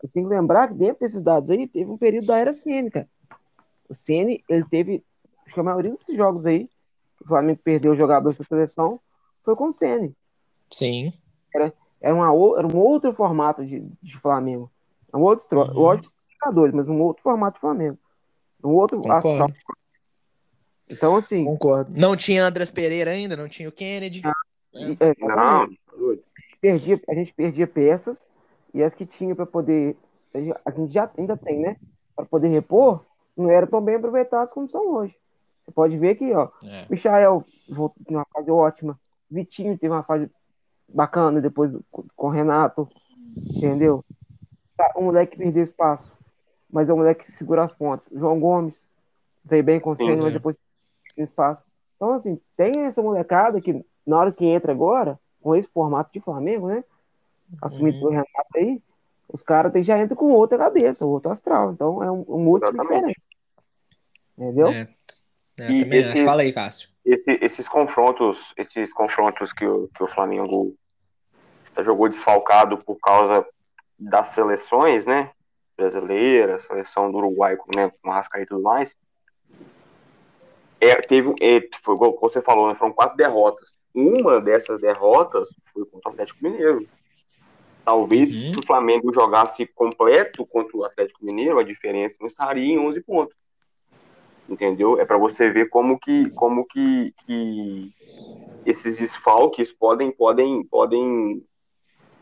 Você 0.00 0.08
tem 0.08 0.22
que 0.22 0.28
lembrar 0.28 0.68
que 0.68 0.74
dentro 0.74 1.00
desses 1.00 1.22
dados 1.22 1.50
aí 1.50 1.66
teve 1.66 1.90
um 1.90 1.98
período 1.98 2.26
da 2.26 2.38
era 2.38 2.52
cara. 2.92 3.08
O 3.88 3.94
Cn 3.94 4.42
ele 4.48 4.64
teve, 4.64 5.04
acho 5.44 5.54
que 5.54 5.60
a 5.60 5.62
maioria 5.62 5.92
desses 5.92 6.16
jogos 6.16 6.44
aí, 6.44 6.68
o 7.20 7.26
Flamengo 7.26 7.60
perdeu 7.62 7.96
jogadores 7.96 8.36
para 8.36 8.46
seleção, 8.46 9.00
foi 9.44 9.56
com 9.56 9.68
o 9.68 9.72
Cn. 9.72 10.14
Sim. 10.70 11.12
Era, 11.54 11.72
era, 12.00 12.14
uma, 12.14 12.26
era 12.58 12.66
um 12.66 12.76
outro 12.76 13.12
formato 13.12 13.64
de, 13.64 13.80
de 14.02 14.18
Flamengo. 14.20 14.70
Um 15.14 15.20
outro, 15.20 15.46
uhum. 15.58 15.72
lógico, 15.72 16.12
jogadores, 16.46 16.74
mas 16.74 16.88
um 16.88 17.00
outro 17.00 17.22
formato 17.22 17.60
Flamengo. 17.60 17.98
Um 18.62 18.70
outro 18.70 19.00
astral. 19.10 19.48
Então, 20.88 21.16
assim. 21.16 21.44
Concordo. 21.44 21.92
Não 21.98 22.16
tinha 22.16 22.44
Andrés 22.44 22.70
Pereira 22.70 23.10
ainda, 23.10 23.36
não 23.36 23.48
tinha 23.48 23.68
o 23.68 23.72
Kennedy. 23.72 24.22
Ah, 24.24 24.32
é. 24.74 25.14
Não. 25.18 25.62
A 25.62 25.66
gente, 25.66 26.58
perdia, 26.60 27.00
a 27.08 27.14
gente 27.14 27.34
perdia 27.34 27.66
peças 27.66 28.28
e 28.72 28.82
as 28.82 28.94
que 28.94 29.04
tinha 29.04 29.34
para 29.34 29.46
poder. 29.46 29.96
A 30.64 30.70
gente 30.70 30.92
já 30.92 31.10
ainda 31.16 31.36
tem, 31.36 31.60
né? 31.60 31.76
Para 32.14 32.26
poder 32.26 32.48
repor, 32.48 33.04
não 33.36 33.50
eram 33.50 33.66
tão 33.66 33.80
bem 33.80 33.96
aproveitados 33.96 34.52
como 34.52 34.68
são 34.68 34.86
hoje. 34.94 35.16
Você 35.64 35.72
pode 35.72 35.98
ver 35.98 36.14
que, 36.14 36.32
ó, 36.32 36.48
é. 36.64 36.86
Michael 36.88 37.44
voltou 37.68 38.02
uma 38.08 38.26
fase 38.32 38.50
ótima, 38.50 38.98
Vitinho 39.30 39.76
teve 39.76 39.92
uma 39.92 40.02
fase 40.02 40.30
bacana 40.88 41.40
depois 41.40 41.76
com 41.90 42.26
o 42.26 42.30
Renato, 42.30 42.88
entendeu? 43.36 44.04
Tá, 44.76 44.92
o 44.94 45.02
moleque 45.02 45.36
perdeu 45.36 45.64
espaço, 45.64 46.12
mas 46.76 46.90
é 46.90 46.92
um 46.92 46.98
moleque 46.98 47.24
que 47.24 47.32
segura 47.32 47.64
as 47.64 47.72
pontas. 47.72 48.06
João 48.12 48.38
Gomes 48.38 48.86
veio 49.42 49.64
bem 49.64 49.80
com 49.80 49.92
o 49.92 49.96
mas 50.18 50.34
depois 50.34 50.58
perdeu 51.04 51.24
espaço. 51.24 51.64
Então, 51.96 52.12
assim, 52.12 52.38
tem 52.54 52.82
essa 52.82 53.00
molecada 53.00 53.62
que, 53.62 53.82
na 54.06 54.18
hora 54.18 54.30
que 54.30 54.44
entra 54.44 54.72
agora, 54.72 55.18
com 55.40 55.56
esse 55.56 55.66
formato 55.68 56.10
de 56.12 56.20
Flamengo, 56.20 56.68
né? 56.68 56.84
Assumido 57.62 57.96
uhum. 57.96 58.02
pelo 58.02 58.10
Renato 58.10 58.56
aí, 58.56 58.82
os 59.26 59.42
caras 59.42 59.86
já 59.86 59.98
entram 59.98 60.18
com 60.18 60.30
outra 60.32 60.58
cabeça, 60.58 61.06
outro 61.06 61.30
astral. 61.30 61.72
Então 61.72 62.02
é 62.04 62.10
um, 62.10 62.26
um 62.28 62.38
muito 62.38 62.70
diferente. 62.70 63.22
Entendeu? 64.36 64.66
É. 64.66 64.86
É, 65.58 65.72
e 65.72 65.78
também 65.78 66.00
esses, 66.00 66.24
Fala 66.24 66.42
aí, 66.42 66.52
Cássio. 66.52 66.90
Esse, 67.02 67.38
esses 67.40 67.66
confrontos, 67.66 68.52
esses 68.58 68.92
confrontos 68.92 69.50
que 69.50 69.64
o, 69.64 69.88
que 69.96 70.04
o 70.04 70.08
Flamengo 70.08 70.76
jogou 71.82 72.10
desfalcado 72.10 72.76
por 72.76 72.98
causa 72.98 73.46
das 73.98 74.28
seleções, 74.28 75.06
né? 75.06 75.30
Brasileira, 75.76 76.60
seleção 76.60 77.10
do 77.10 77.18
Uruguai, 77.18 77.56
né, 77.74 77.92
com 78.02 78.10
Rascaí 78.10 78.42
e 78.42 78.46
tudo 78.46 78.62
mais. 78.62 78.96
É, 80.80 80.94
teve, 80.96 81.34
é, 81.40 81.68
foi 81.82 81.96
que 81.96 82.20
você 82.20 82.40
falou, 82.40 82.68
né, 82.68 82.74
foram 82.74 82.92
quatro 82.92 83.16
derrotas. 83.16 83.74
Uma 83.94 84.40
dessas 84.40 84.80
derrotas 84.80 85.48
foi 85.72 85.84
contra 85.86 86.10
o 86.10 86.12
Atlético 86.12 86.42
Mineiro. 86.42 86.86
Talvez 87.84 88.34
uhum. 88.34 88.54
se 88.54 88.58
o 88.58 88.66
Flamengo 88.66 89.14
jogasse 89.14 89.64
completo 89.66 90.44
contra 90.44 90.76
o 90.76 90.84
Atlético 90.84 91.24
Mineiro, 91.24 91.58
a 91.58 91.62
diferença 91.62 92.16
não 92.20 92.26
estaria 92.26 92.74
em 92.74 92.78
11 92.78 93.00
pontos. 93.02 93.36
Entendeu? 94.48 94.98
É 94.98 95.04
para 95.04 95.16
você 95.16 95.50
ver 95.50 95.68
como 95.68 95.98
que 95.98 96.30
como 96.30 96.64
que, 96.64 97.12
que 97.24 97.92
esses 98.64 98.96
desfalques 98.96 99.72
podem 99.72 100.10
podem 100.10 100.64
podem 100.64 101.44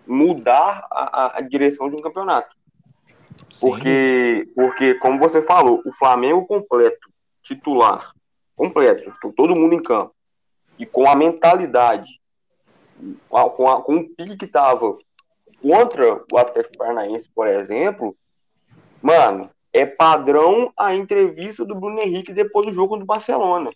mudar 0.06 0.86
a, 0.90 1.38
a 1.38 1.40
direção 1.40 1.88
de 1.88 1.96
um 1.96 2.02
campeonato. 2.02 2.54
Sim. 3.49 3.68
Porque 3.68 4.49
porque 4.55 4.94
como 4.94 5.18
você 5.18 5.42
falou, 5.42 5.83
o 5.85 5.92
Flamengo 5.92 6.47
completo, 6.47 7.09
titular, 7.42 8.12
completo, 8.57 9.12
todo 9.37 9.55
mundo 9.55 9.75
em 9.75 9.83
campo 9.83 10.14
e 10.79 10.85
com 10.85 11.09
a 11.09 11.14
mentalidade 11.14 12.20
com, 13.29 13.68
a, 13.68 13.83
com, 13.83 13.97
o 13.97 14.09
pique 14.09 14.37
que 14.37 14.47
tava 14.47 14.97
contra 15.61 16.23
o 16.33 16.38
Atlético 16.38 16.79
Paranaense, 16.79 17.29
por 17.35 17.47
exemplo, 17.47 18.16
mano, 19.03 19.51
é 19.73 19.85
padrão 19.85 20.73
a 20.77 20.94
entrevista 20.94 21.64
do 21.64 21.75
Bruno 21.75 22.01
Henrique 22.01 22.33
depois 22.33 22.66
do 22.66 22.73
jogo 22.73 22.97
do 22.97 23.05
Barcelona. 23.05 23.70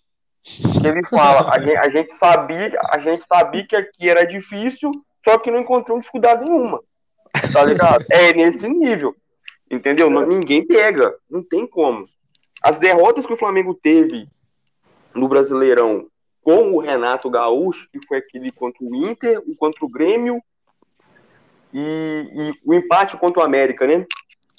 Ele 0.83 1.05
fala, 1.07 1.51
a 1.51 1.59
gente, 1.59 1.77
a 1.77 1.89
gente, 1.89 2.15
sabia, 2.15 2.71
a 2.91 2.99
gente 2.99 3.25
sabia 3.25 3.67
que 3.67 3.75
aqui 3.75 4.09
era 4.09 4.25
difícil, 4.25 4.89
só 5.23 5.37
que 5.37 5.51
não 5.51 5.59
encontrou 5.59 5.99
dificuldade 5.99 6.45
nenhuma. 6.45 6.79
Tá 7.51 7.63
ligado? 7.63 8.05
É 8.09 8.33
nesse 8.33 8.67
nível. 8.67 9.15
Entendeu? 9.69 10.09
Não, 10.09 10.25
ninguém 10.25 10.65
pega, 10.65 11.15
não 11.29 11.43
tem 11.43 11.67
como. 11.67 12.07
As 12.61 12.79
derrotas 12.79 13.25
que 13.25 13.33
o 13.33 13.37
Flamengo 13.37 13.73
teve 13.73 14.27
no 15.13 15.27
Brasileirão 15.27 16.07
com 16.41 16.73
o 16.73 16.79
Renato 16.79 17.29
Gaúcho, 17.29 17.87
que 17.91 17.99
foi 18.07 18.17
aquele 18.17 18.51
contra 18.51 18.83
o 18.83 18.95
Inter, 18.95 19.41
o 19.47 19.55
contra 19.55 19.85
o 19.85 19.89
Grêmio 19.89 20.41
e, 21.73 21.79
e 22.33 22.53
o 22.65 22.73
empate 22.73 23.17
contra 23.17 23.41
o 23.41 23.45
América, 23.45 23.85
né? 23.85 24.05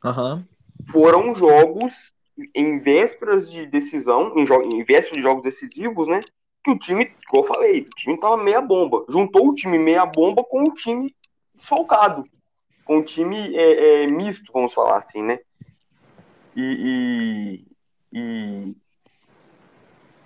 Uhum. 0.04 0.44
Foram 0.90 1.34
jogos 1.34 2.12
em 2.54 2.78
vésperas 2.78 3.50
de 3.50 3.66
decisão, 3.66 4.32
em, 4.36 4.44
em 4.76 4.84
vésperas 4.84 5.16
de 5.16 5.22
jogos 5.22 5.42
decisivos, 5.42 6.08
né? 6.08 6.20
Que 6.62 6.70
o 6.70 6.78
time, 6.78 7.12
como 7.28 7.44
eu 7.44 7.48
falei, 7.48 7.80
o 7.80 7.96
time 7.96 8.18
tava 8.18 8.36
meia 8.36 8.60
bomba. 8.60 9.04
Juntou 9.08 9.48
o 9.48 9.54
time 9.54 9.78
meia 9.78 10.06
bomba 10.06 10.44
com 10.44 10.64
o 10.64 10.74
time 10.74 11.14
desfalcado. 11.54 12.24
O 12.92 13.04
time 13.04 13.54
é, 13.54 14.02
é, 14.02 14.06
misto, 14.08 14.52
vamos 14.52 14.74
falar 14.74 14.98
assim, 14.98 15.22
né? 15.22 15.38
E, 16.56 17.62
e, 18.12 18.18
e, 18.18 18.76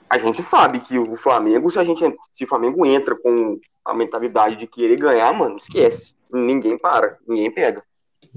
a 0.09 0.19
gente 0.19 0.43
sabe 0.43 0.81
que 0.81 0.99
o 0.99 1.15
Flamengo, 1.15 1.71
se 1.71 1.79
a 1.79 1.85
gente 1.85 2.03
se 2.33 2.45
o 2.45 2.49
Flamengo 2.49 2.87
entra 2.87 3.15
com 3.17 3.61
a 3.85 3.93
mentalidade 3.93 4.57
de 4.57 4.67
querer 4.67 4.97
ganhar, 4.97 5.31
mano, 5.35 5.59
esquece 5.59 6.15
ninguém 6.33 6.79
para, 6.79 7.19
ninguém 7.29 7.51
pega. 7.51 7.83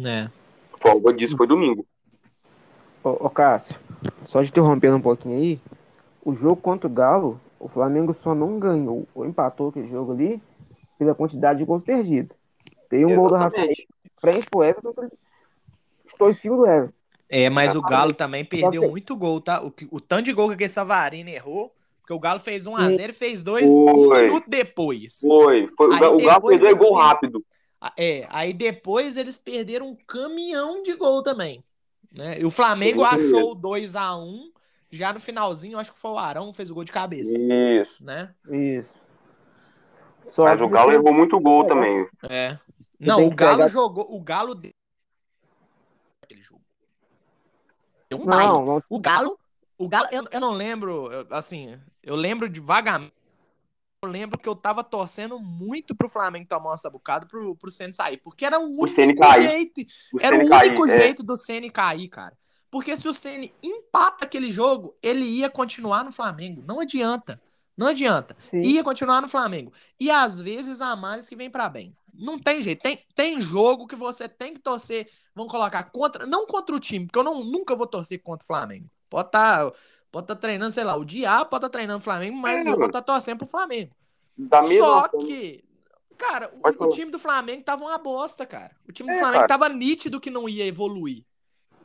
É. 0.05 0.29
A 0.73 0.77
prova 0.77 1.13
disso 1.13 1.37
foi 1.37 1.47
domingo. 1.47 1.85
Ô, 3.01 3.11
ô 3.27 3.29
Cássio, 3.29 3.77
só 4.25 4.41
de 4.41 4.49
interrompendo 4.49 4.97
um 4.97 5.01
pouquinho 5.01 5.37
aí, 5.37 5.61
o 6.21 6.35
jogo 6.35 6.61
contra 6.61 6.89
o 6.89 6.91
Galo, 6.91 7.39
o 7.57 7.69
Flamengo 7.69 8.13
só 8.13 8.35
não 8.35 8.59
ganhou 8.59 9.07
ou 9.15 9.25
empatou 9.25 9.69
aquele 9.69 9.87
jogo 9.87 10.11
ali 10.11 10.41
pela 10.99 11.15
quantidade 11.15 11.59
de 11.59 11.65
gols 11.65 11.81
perdidos. 11.81 12.37
Tem 12.89 13.05
um 13.05 13.11
Exatamente. 13.11 13.15
gol 13.15 13.29
do 13.29 13.35
Rascaeta 13.35 13.96
frente 14.19 14.47
pro 14.49 14.63
Everton, 14.63 14.93
foi 16.17 16.31
em 16.31 16.33
cima 16.33 16.57
do 16.57 16.65
Everton. 16.65 16.93
É, 17.29 17.49
mas 17.49 17.75
o 17.75 17.81
Galo 17.81 18.13
também 18.13 18.45
perdeu 18.45 18.89
muito 18.89 19.15
gol, 19.15 19.41
tá? 19.41 19.61
O, 19.61 19.73
o 19.91 19.99
tanto 19.99 20.23
de 20.23 20.33
gol 20.33 20.47
que 20.47 20.53
aquele 20.53 20.69
Savarino 20.69 21.29
errou, 21.29 21.73
porque 21.99 22.13
o 22.13 22.19
Galo 22.19 22.39
fez 22.39 22.65
1x0 22.65 23.09
e 23.09 23.13
fez 23.13 23.43
2 23.43 23.69
um 23.69 24.09
minuto 24.09 24.49
depois. 24.49 25.19
Foi, 25.19 25.69
foi. 25.75 25.87
o 25.87 26.17
Galo 26.17 26.47
perdeu 26.47 26.77
gol 26.77 26.93
rápido. 26.95 27.43
É, 27.97 28.25
aí 28.29 28.53
depois 28.53 29.17
eles 29.17 29.37
perderam 29.37 29.89
um 29.89 29.97
caminhão 30.07 30.81
de 30.81 30.93
gol 30.95 31.21
também. 31.21 31.63
Né? 32.11 32.39
E 32.39 32.45
o 32.45 32.49
Flamengo 32.49 33.03
achou 33.03 33.53
2 33.53 33.95
a 33.95 34.15
1 34.17 34.51
já 34.89 35.11
no 35.11 35.19
finalzinho, 35.19 35.77
acho 35.77 35.91
que 35.91 35.99
foi 35.99 36.11
o 36.11 36.17
Arão 36.17 36.51
que 36.51 36.57
fez 36.57 36.71
o 36.71 36.73
gol 36.73 36.85
de 36.85 36.91
cabeça. 36.91 37.37
Isso. 37.37 38.03
Né? 38.03 38.33
Isso. 38.49 38.95
Só 40.27 40.43
Mas 40.43 40.61
o 40.61 40.67
Galo 40.67 40.93
errou 40.93 41.13
muito 41.13 41.39
gol 41.39 41.65
é. 41.65 41.67
também. 41.67 42.07
É. 42.29 42.57
Não, 42.99 43.25
o 43.25 43.33
Galo 43.33 43.57
pegar... 43.57 43.67
jogou. 43.67 44.07
O 44.09 44.21
Galo. 44.21 44.59
Aquele 46.21 46.41
jogo. 46.41 46.61
Deu 48.09 48.19
um 48.19 48.25
não, 48.25 48.65
não, 48.65 48.83
O 48.89 48.99
Galo. 48.99 49.39
O 49.77 49.87
Galo, 49.87 50.07
eu, 50.11 50.25
eu 50.31 50.39
não 50.39 50.53
lembro, 50.53 51.07
assim, 51.29 51.79
eu 52.01 52.15
lembro 52.15 52.49
de 52.49 52.59
vagamente 52.59 53.13
eu 54.03 54.09
lembro 54.09 54.37
que 54.37 54.47
eu 54.47 54.55
tava 54.55 54.83
torcendo 54.83 55.39
muito 55.39 55.95
pro 55.95 56.07
Flamengo 56.07 56.47
tomar 56.47 56.69
uma 56.69 56.77
sabucada 56.77 57.25
pro, 57.25 57.55
pro 57.55 57.71
Senna 57.71 57.93
sair. 57.93 58.17
Porque 58.17 58.45
era 58.45 58.59
o 58.59 58.79
único 58.79 59.25
o 59.25 59.41
jeito. 59.41 59.81
O 60.13 60.19
era 60.21 60.35
o 60.35 60.39
único 60.39 60.85
é. 60.85 60.99
jeito 60.99 61.23
do 61.23 61.35
Senna 61.35 61.69
cair, 61.71 62.07
cara. 62.07 62.37
Porque 62.69 62.95
se 62.95 63.07
o 63.07 63.13
Senna 63.13 63.49
empata 63.61 64.25
aquele 64.25 64.51
jogo, 64.51 64.95
ele 65.01 65.25
ia 65.25 65.49
continuar 65.49 66.03
no 66.03 66.11
Flamengo. 66.11 66.63
Não 66.65 66.79
adianta. 66.79 67.41
Não 67.75 67.87
adianta. 67.87 68.37
Sim. 68.51 68.61
Ia 68.61 68.83
continuar 68.83 69.21
no 69.21 69.27
Flamengo. 69.27 69.73
E 69.99 70.11
às 70.11 70.39
vezes 70.39 70.79
há 70.79 70.95
males 70.95 71.27
que 71.27 71.35
vem 71.35 71.49
para 71.49 71.67
bem. 71.67 71.95
Não 72.17 72.39
tem 72.39 72.61
jeito. 72.61 72.81
Tem, 72.81 72.99
tem 73.15 73.39
jogo 73.39 73.87
que 73.87 73.95
você 73.95 74.27
tem 74.27 74.53
que 74.53 74.59
torcer. 74.59 75.09
Vão 75.35 75.47
colocar 75.47 75.83
contra. 75.83 76.25
Não 76.25 76.45
contra 76.45 76.75
o 76.75 76.79
time, 76.79 77.05
porque 77.05 77.19
eu 77.19 77.23
não, 77.23 77.43
nunca 77.43 77.75
vou 77.75 77.87
torcer 77.87 78.21
contra 78.21 78.43
o 78.43 78.47
Flamengo. 78.47 78.89
Pode 79.09 79.27
estar. 79.27 79.69
Tá, 79.69 79.77
Pode 80.09 80.27
tá 80.27 80.35
treinando, 80.35 80.71
sei 80.71 80.83
lá, 80.83 80.95
o 80.95 81.03
Diabo 81.03 81.49
pode 81.49 81.59
estar 81.59 81.69
tá 81.69 81.73
treinando 81.73 81.99
o 81.99 82.03
Flamengo, 82.03 82.37
mas 82.37 82.65
é, 82.65 82.69
eu 82.69 82.77
vou 82.77 82.85
estar 82.85 83.01
tá 83.01 83.13
torcendo 83.13 83.39
pro 83.39 83.47
Flamengo. 83.47 83.91
Da 84.37 84.63
Só 84.63 85.07
que 85.09 85.63
Cara, 86.17 86.49
o, 86.51 86.85
o, 86.85 86.89
time 86.89 87.11
do 87.11 87.19
Flamengo 87.19 87.63
tava 87.63 87.83
uma 87.83 87.97
bosta, 87.97 88.45
cara. 88.45 88.71
O 88.89 88.91
time 88.91 89.09
do 89.09 89.15
é, 89.15 89.19
Flamengo 89.19 89.47
cara. 89.47 89.47
tava 89.47 89.69
nítido 89.69 90.19
que 90.19 90.31
não 90.31 90.49
ia 90.49 90.65
evoluir. 90.65 91.23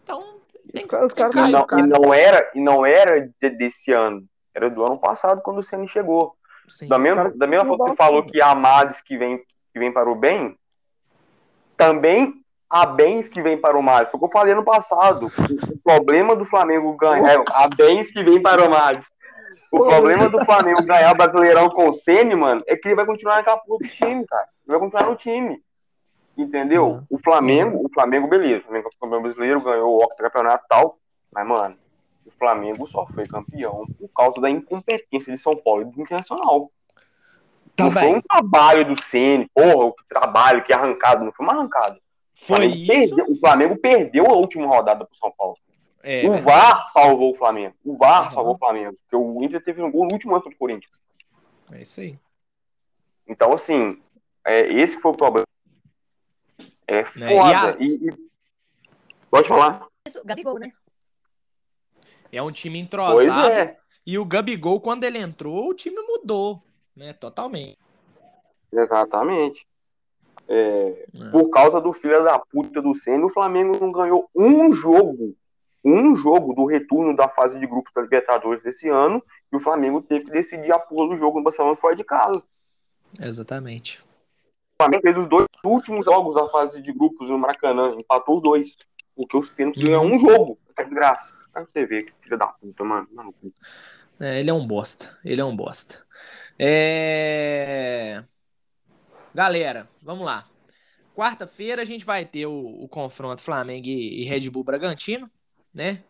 Então, 0.02 0.40
tem, 0.72 0.86
que 0.86 0.96
os 0.96 1.12
caras 1.12 1.34
não, 1.50 1.66
cara. 1.66 1.82
E 1.82 1.86
não 1.86 2.14
era, 2.14 2.50
e 2.54 2.60
não 2.60 2.86
era 2.86 3.30
desse 3.40 3.92
ano. 3.92 4.26
Era 4.54 4.70
do 4.70 4.82
ano 4.84 4.98
passado 4.98 5.42
quando 5.42 5.58
o 5.58 5.62
Ceni 5.62 5.86
chegou. 5.86 6.34
Sim, 6.66 6.88
da 6.88 6.98
mesma, 6.98 7.30
da 7.30 7.46
mesma 7.46 7.66
forma 7.66 7.84
que 7.84 7.90
você 7.90 7.96
falou 7.96 8.24
que 8.24 8.40
há 8.40 8.54
males 8.54 9.02
que 9.02 9.18
vem, 9.18 9.44
que 9.72 9.78
vem 9.78 9.92
para 9.92 10.10
o 10.10 10.14
bem, 10.14 10.56
também 11.76 12.42
há 12.68 12.86
bens 12.86 13.28
que 13.28 13.42
vêm 13.42 13.56
para 13.56 13.76
o 13.76 13.82
mal. 13.82 14.06
Foi 14.06 14.14
o 14.14 14.18
que 14.18 14.24
eu 14.24 14.30
falei 14.30 14.54
no 14.54 14.64
passado. 14.64 15.26
O 15.26 15.78
problema 15.82 16.34
do 16.34 16.44
Flamengo 16.44 16.96
ganhar. 16.96 17.40
É, 17.40 17.44
há 17.50 17.68
bens 17.68 18.10
que 18.10 18.22
vêm 18.22 18.40
para 18.40 18.64
o 18.64 18.70
mal. 18.70 18.92
O 19.70 19.86
problema 19.86 20.28
do 20.28 20.44
Flamengo 20.44 20.82
ganhar 20.84 21.12
o 21.12 21.16
Brasileirão 21.16 21.70
com 21.70 21.88
o 21.88 21.94
Ceni, 21.94 22.34
mano, 22.34 22.62
é 22.66 22.76
que 22.76 22.88
ele 22.88 22.94
vai 22.94 23.06
continuar 23.06 23.36
naquela 23.36 23.56
porra 23.56 23.78
do 23.78 23.88
time, 23.88 24.26
cara. 24.26 24.46
Ele 24.66 24.78
vai 24.78 24.78
continuar 24.78 25.10
no 25.10 25.16
time. 25.16 25.62
Entendeu? 26.36 26.86
Uhum. 26.86 27.06
O 27.10 27.18
Flamengo, 27.18 27.86
o 27.86 27.90
Flamengo, 27.92 28.28
beleza. 28.28 28.60
O 28.60 28.64
Flamengo 28.64 28.90
foi 28.90 29.00
campeão 29.00 29.22
brasileiro, 29.22 29.60
ganhou 29.62 30.02
o 30.02 30.08
campeonato 30.08 30.64
e 30.64 30.68
tal. 30.68 30.98
Mas, 31.34 31.46
mano, 31.46 31.76
o 32.26 32.30
Flamengo 32.38 32.86
só 32.86 33.06
foi 33.06 33.26
campeão 33.26 33.86
por 33.98 34.08
causa 34.14 34.40
da 34.40 34.50
incompetência 34.50 35.34
de 35.34 35.40
São 35.40 35.56
Paulo 35.56 35.82
e 35.82 35.84
do 35.86 36.00
Internacional. 36.00 36.70
Tá 37.74 37.84
não 37.84 37.92
foi 37.92 38.14
um 38.14 38.20
trabalho 38.20 38.84
do 38.84 39.02
Ceni, 39.02 39.50
porra, 39.54 39.86
o 39.86 39.94
trabalho 40.08 40.64
que 40.64 40.72
é 40.72 40.76
arrancado, 40.76 41.24
não 41.24 41.32
foi 41.32 41.46
uma 41.46 41.54
arrancada. 41.54 41.98
Foi 42.34 42.66
o 42.66 42.70
isso. 42.70 42.86
Perdeu, 42.86 43.32
o 43.32 43.38
Flamengo 43.38 43.76
perdeu 43.76 44.26
a 44.26 44.34
última 44.34 44.66
rodada 44.66 45.04
pro 45.04 45.16
São 45.16 45.32
Paulo. 45.36 45.56
É, 46.02 46.28
o 46.28 46.42
VAR 46.42 46.90
salvou 46.92 47.32
o 47.32 47.36
Flamengo. 47.36 47.76
O 47.84 47.96
VAR 47.96 48.24
uhum. 48.24 48.30
salvou 48.32 48.54
o 48.54 48.58
Flamengo. 48.58 48.96
Porque 49.02 49.16
o 49.16 49.42
Inter 49.44 49.62
teve 49.62 49.80
um 49.80 49.90
gol 49.90 50.06
no 50.06 50.12
último 50.12 50.34
ano 50.34 50.44
do 50.44 50.56
Corinthians. 50.56 50.92
É 51.70 51.80
isso 51.80 52.00
aí. 52.00 52.18
Então, 53.28 53.52
assim, 53.52 54.02
é, 54.44 54.66
esse 54.72 55.00
foi 55.00 55.12
o 55.12 55.16
problema. 55.16 55.46
É 56.88 57.02
né, 57.16 57.28
foda. 57.28 57.50
E, 57.50 57.54
a... 57.54 57.76
e, 57.78 58.08
e... 58.08 58.30
Pode 59.30 59.48
falar. 59.48 59.86
Gabigol, 60.24 60.58
né? 60.58 60.72
É 62.32 62.42
um 62.42 62.50
time 62.50 62.80
entrosado. 62.80 63.52
É. 63.52 63.76
E 64.04 64.18
o 64.18 64.24
Gabigol, 64.24 64.80
quando 64.80 65.04
ele 65.04 65.18
entrou, 65.18 65.68
o 65.68 65.74
time 65.74 66.00
mudou, 66.02 66.60
né? 66.96 67.12
Totalmente. 67.12 67.78
Exatamente. 68.72 69.66
É, 70.48 71.06
é. 71.14 71.30
Por 71.30 71.50
causa 71.50 71.80
do 71.80 71.92
filho 71.92 72.24
da 72.24 72.38
puta 72.38 72.82
do 72.82 72.94
Senna, 72.94 73.26
o 73.26 73.30
Flamengo 73.30 73.78
não 73.80 73.92
ganhou 73.92 74.28
um 74.34 74.72
jogo 74.72 75.36
um 75.84 76.14
jogo 76.14 76.54
do 76.54 76.64
retorno 76.64 77.14
da 77.16 77.28
fase 77.28 77.58
de 77.58 77.66
grupos 77.66 77.92
da 77.92 78.02
Libertadores 78.02 78.64
esse 78.64 78.88
ano 78.88 79.22
e 79.52 79.56
o 79.56 79.60
Flamengo 79.60 80.00
teve 80.00 80.26
que 80.26 80.30
decidir 80.30 80.72
a 80.72 80.78
porra 80.78 81.14
do 81.14 81.18
jogo 81.18 81.38
no 81.38 81.44
Barcelona 81.44 81.76
fora 81.76 81.96
de 81.96 82.04
casa. 82.04 82.42
Exatamente. 83.20 84.00
O 84.78 84.82
Flamengo 84.82 85.02
fez 85.02 85.18
os 85.18 85.28
dois 85.28 85.46
últimos 85.64 86.04
jogos 86.04 86.34
da 86.34 86.48
fase 86.48 86.80
de 86.80 86.92
grupos 86.92 87.28
no 87.28 87.38
Maracanã, 87.38 87.94
empatou 87.98 88.36
os 88.36 88.42
dois. 88.42 88.76
Porque 89.14 89.36
o 89.36 89.42
Senna 89.42 89.72
uhum. 89.76 89.82
ganhou 89.82 90.04
um 90.04 90.18
jogo. 90.18 90.58
Que 90.76 90.84
desgraça. 90.84 91.32
Pra 91.52 91.64
você 91.64 91.84
ver, 91.84 92.04
que 92.04 92.12
filho 92.22 92.38
da 92.38 92.46
puta, 92.46 92.82
mano. 92.82 93.06
mano. 93.12 93.34
É, 94.18 94.40
ele 94.40 94.48
é 94.48 94.54
um 94.54 94.66
bosta. 94.66 95.18
Ele 95.24 95.40
é 95.40 95.44
um 95.44 95.54
bosta. 95.54 96.02
É... 96.64 98.22
Galera, 99.34 99.88
vamos 100.00 100.24
lá. 100.24 100.48
Quarta-feira 101.16 101.82
a 101.82 101.84
gente 101.84 102.04
vai 102.04 102.24
ter 102.24 102.46
o, 102.46 102.84
o 102.84 102.88
confronto 102.88 103.42
Flamengo 103.42 103.88
e, 103.88 104.22
e 104.22 104.24
Red 104.24 104.48
Bull 104.48 104.62
Bragantino 104.62 105.30
né? 105.72 106.04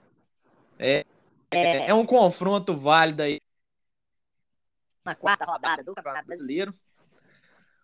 É, 0.78 1.04
é, 1.50 1.90
é 1.90 1.94
um 1.94 2.04
confronto 2.04 2.76
válido 2.76 3.22
aí. 3.22 3.40
Na 5.04 5.14
quarta 5.14 5.44
rodada 5.44 5.82
do 5.82 5.94
Campeonato 5.94 6.26
Brasileiro. 6.26 6.74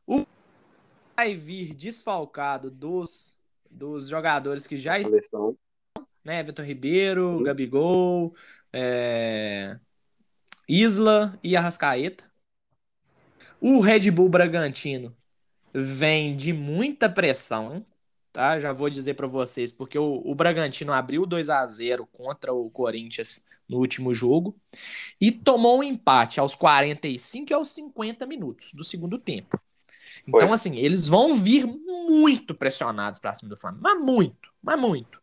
O 0.07 0.27
vai 1.17 1.35
vir 1.35 1.75
desfalcado 1.75 2.71
dos, 2.71 3.39
dos 3.71 4.09
jogadores 4.09 4.67
que 4.67 4.77
já 4.77 4.99
estão, 4.99 5.57
né? 6.25 6.43
Vitor 6.43 6.65
Ribeiro, 6.65 7.39
Sim. 7.39 7.45
Gabigol, 7.45 8.35
é... 8.73 9.79
Isla 10.69 11.39
e 11.43 11.57
Arrascaeta. 11.57 12.28
O 13.61 13.81
Red 13.81 14.11
Bull 14.11 14.29
Bragantino 14.29 15.17
vem 15.73 16.37
de 16.37 16.53
muita 16.53 17.09
pressão, 17.09 17.85
tá? 18.33 18.59
Já 18.59 18.73
vou 18.73 18.89
dizer 18.89 19.15
para 19.15 19.27
vocês, 19.27 19.73
porque 19.73 19.99
o, 19.99 20.23
o 20.25 20.35
Bragantino 20.35 20.93
abriu 20.93 21.27
2 21.27 21.49
a 21.49 21.67
0 21.67 22.07
contra 22.07 22.53
o 22.53 22.71
Corinthians 22.71 23.47
no 23.69 23.79
último 23.79 24.15
jogo 24.15 24.57
e 25.21 25.33
tomou 25.33 25.79
um 25.79 25.83
empate 25.83 26.39
aos 26.39 26.55
45 26.55 27.53
e 27.53 27.55
aos 27.55 27.71
50 27.71 28.27
minutos 28.27 28.73
do 28.73 28.85
segundo 28.85 29.19
tempo. 29.19 29.61
Então, 30.27 30.49
Foi. 30.49 30.55
assim, 30.55 30.77
eles 30.77 31.09
vão 31.09 31.35
vir 31.35 31.67
muito 31.67 32.55
pressionados 32.55 33.19
para 33.19 33.35
cima 33.35 33.49
do 33.49 33.57
Flamengo, 33.57 33.83
mas 33.83 34.01
muito, 34.01 34.53
mas 34.63 34.79
muito. 34.79 35.21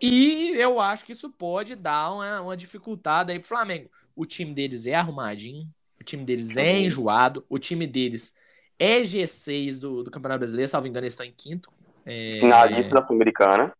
E 0.00 0.50
eu 0.56 0.78
acho 0.78 1.04
que 1.04 1.12
isso 1.12 1.30
pode 1.30 1.74
dar 1.74 2.12
uma, 2.12 2.40
uma 2.42 2.56
dificuldade 2.56 3.32
aí 3.32 3.38
pro 3.38 3.48
Flamengo. 3.48 3.90
O 4.14 4.26
time 4.26 4.52
deles 4.52 4.86
é 4.86 4.94
arrumadinho, 4.94 5.72
time 6.06 6.24
deles 6.24 6.56
é 6.56 6.78
enjoado, 6.78 7.44
o 7.48 7.58
time 7.58 7.86
deles 7.86 8.36
é 8.78 9.00
G6 9.00 9.78
do, 9.78 10.04
do 10.04 10.10
Campeonato 10.10 10.40
Brasileiro, 10.40 10.70
salvo 10.70 10.86
engano, 10.86 11.04
eles 11.04 11.12
estão 11.12 11.26
em 11.26 11.32
quinto, 11.32 11.70
é... 12.06 12.38
Finalista 12.38 12.94
da 12.94 13.02
Sul-Americana. 13.02 13.76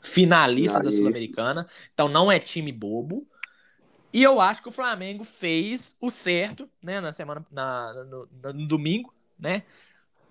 Finalista, 0.00 0.80
da 0.80 0.92
Sul-Americana. 0.92 1.66
Então 1.92 2.08
não 2.08 2.30
é 2.30 2.38
time 2.38 2.70
bobo. 2.70 3.26
E 4.12 4.22
eu 4.22 4.40
acho 4.40 4.62
que 4.62 4.68
o 4.68 4.72
Flamengo 4.72 5.24
fez 5.24 5.96
o 6.00 6.10
certo, 6.10 6.70
né, 6.82 7.00
na 7.00 7.12
semana, 7.12 7.44
na, 7.50 8.04
no, 8.04 8.28
no 8.54 8.66
domingo, 8.66 9.12
né? 9.38 9.64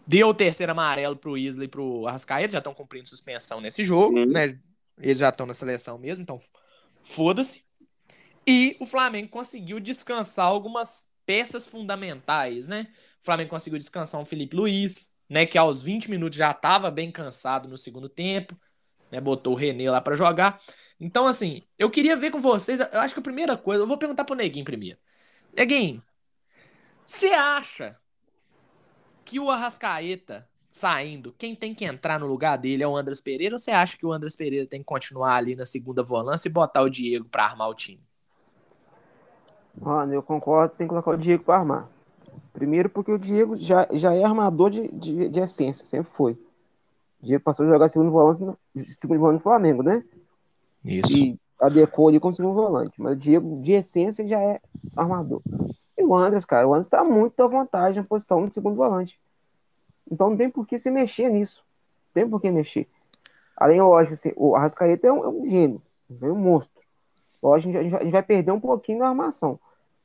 Deu 0.07 0.29
o 0.29 0.33
terceiro 0.33 0.71
amarelo 0.71 1.15
pro 1.17 1.37
Isla 1.37 1.65
e 1.65 1.67
pro 1.67 2.07
Arrascaeta, 2.07 2.53
já 2.53 2.59
estão 2.59 2.73
cumprindo 2.73 3.07
suspensão 3.07 3.59
nesse 3.59 3.83
jogo, 3.83 4.17
Sim. 4.17 4.25
né? 4.27 4.57
Eles 4.97 5.17
já 5.17 5.29
estão 5.29 5.45
na 5.45 5.53
seleção 5.53 5.97
mesmo, 5.97 6.23
então 6.23 6.39
foda-se. 7.03 7.65
E 8.47 8.77
o 8.79 8.85
Flamengo 8.85 9.29
conseguiu 9.29 9.79
descansar 9.79 10.45
algumas 10.45 11.11
peças 11.25 11.67
fundamentais, 11.67 12.67
né? 12.67 12.87
O 13.21 13.25
Flamengo 13.25 13.49
conseguiu 13.49 13.79
descansar 13.79 14.21
um 14.21 14.25
Felipe 14.25 14.55
Luiz, 14.55 15.15
né, 15.29 15.45
que 15.45 15.57
aos 15.57 15.81
20 15.81 16.09
minutos 16.09 16.37
já 16.37 16.51
estava 16.51 16.91
bem 16.91 17.11
cansado 17.11 17.67
no 17.67 17.77
segundo 17.77 18.07
tempo, 18.07 18.59
né, 19.11 19.19
botou 19.19 19.53
o 19.53 19.55
René 19.55 19.89
lá 19.89 19.99
para 19.99 20.15
jogar. 20.15 20.61
Então, 20.99 21.27
assim, 21.27 21.63
eu 21.77 21.89
queria 21.89 22.15
ver 22.15 22.31
com 22.31 22.39
vocês, 22.39 22.79
eu 22.79 22.99
acho 23.01 23.13
que 23.13 23.19
a 23.19 23.23
primeira 23.23 23.57
coisa, 23.57 23.83
eu 23.83 23.87
vou 23.87 23.97
perguntar 23.97 24.23
pro 24.23 24.35
Neguinho 24.35 24.65
primeiro. 24.65 24.99
Neguinho, 25.53 26.03
você 27.05 27.27
acha 27.27 27.97
que 29.23 29.39
o 29.39 29.49
Arrascaeta 29.49 30.47
saindo, 30.71 31.33
quem 31.37 31.55
tem 31.55 31.73
que 31.73 31.85
entrar 31.85 32.19
no 32.19 32.27
lugar 32.27 32.57
dele 32.57 32.83
é 32.83 32.87
o 32.87 32.95
Andras 32.95 33.21
Pereira 33.21 33.55
ou 33.55 33.59
você 33.59 33.71
acha 33.71 33.97
que 33.97 34.05
o 34.05 34.11
Andras 34.11 34.35
Pereira 34.35 34.67
tem 34.67 34.81
que 34.81 34.85
continuar 34.85 35.35
ali 35.35 35.55
na 35.55 35.65
segunda 35.65 36.03
volância 36.03 36.47
e 36.47 36.51
botar 36.51 36.81
o 36.81 36.89
Diego 36.89 37.25
para 37.29 37.45
armar 37.45 37.69
o 37.69 37.73
time? 37.73 38.04
Mano, 39.79 40.13
eu 40.13 40.23
concordo, 40.23 40.73
tem 40.75 40.87
que 40.87 40.89
colocar 40.89 41.11
o 41.11 41.17
Diego 41.17 41.43
para 41.43 41.59
armar. 41.59 41.89
Primeiro 42.53 42.89
porque 42.89 43.11
o 43.11 43.19
Diego 43.19 43.57
já, 43.57 43.87
já 43.91 44.13
é 44.13 44.23
armador 44.23 44.69
de, 44.69 44.87
de, 44.87 45.29
de 45.29 45.39
essência, 45.39 45.85
sempre 45.85 46.11
foi. 46.13 46.33
O 47.21 47.25
Diego 47.25 47.43
passou 47.43 47.65
a 47.65 47.69
jogar 47.69 47.89
segundo 47.89 48.11
volante, 48.11 48.43
no, 48.43 48.57
segundo 48.83 49.19
volante 49.19 49.39
no 49.39 49.43
Flamengo, 49.43 49.83
né? 49.83 50.03
Isso. 50.83 51.11
E 51.11 51.39
adequou 51.59 52.07
ali 52.07 52.19
como 52.19 52.33
segundo 52.33 52.53
volante. 52.53 53.01
Mas 53.01 53.13
o 53.13 53.15
Diego, 53.15 53.61
de 53.61 53.73
essência, 53.73 54.27
já 54.27 54.39
é 54.39 54.61
armador. 54.95 55.41
E 55.97 56.03
o 56.03 56.15
Andres, 56.15 56.45
cara, 56.45 56.67
o 56.67 56.73
Andres 56.73 56.87
tá 56.87 57.03
muito 57.03 57.41
à 57.41 57.47
vontade 57.47 57.99
na 57.99 58.05
posição 58.05 58.47
de 58.47 58.53
segundo 58.53 58.75
volante. 58.75 59.19
Então 60.09 60.29
não 60.29 60.37
tem 60.37 60.49
por 60.49 60.65
que 60.65 60.77
se 60.77 60.89
mexer 60.91 61.29
nisso. 61.29 61.63
Não 62.07 62.21
tem 62.21 62.29
por 62.29 62.39
que 62.39 62.51
mexer. 62.51 62.87
Além, 63.57 63.81
lógico, 63.81 64.13
assim, 64.13 64.31
o 64.35 64.55
Arrascaeta 64.55 65.07
é 65.07 65.11
um, 65.11 65.23
é 65.23 65.27
um 65.27 65.49
gênio, 65.49 65.81
é 66.21 66.25
um 66.25 66.35
monstro. 66.35 66.83
Lógico, 67.41 67.77
a 67.77 67.83
gente, 67.83 67.95
a 67.95 68.03
gente 68.03 68.11
vai 68.11 68.23
perder 68.23 68.51
um 68.51 68.59
pouquinho 68.59 68.99
da 68.99 69.07
armação. 69.07 69.59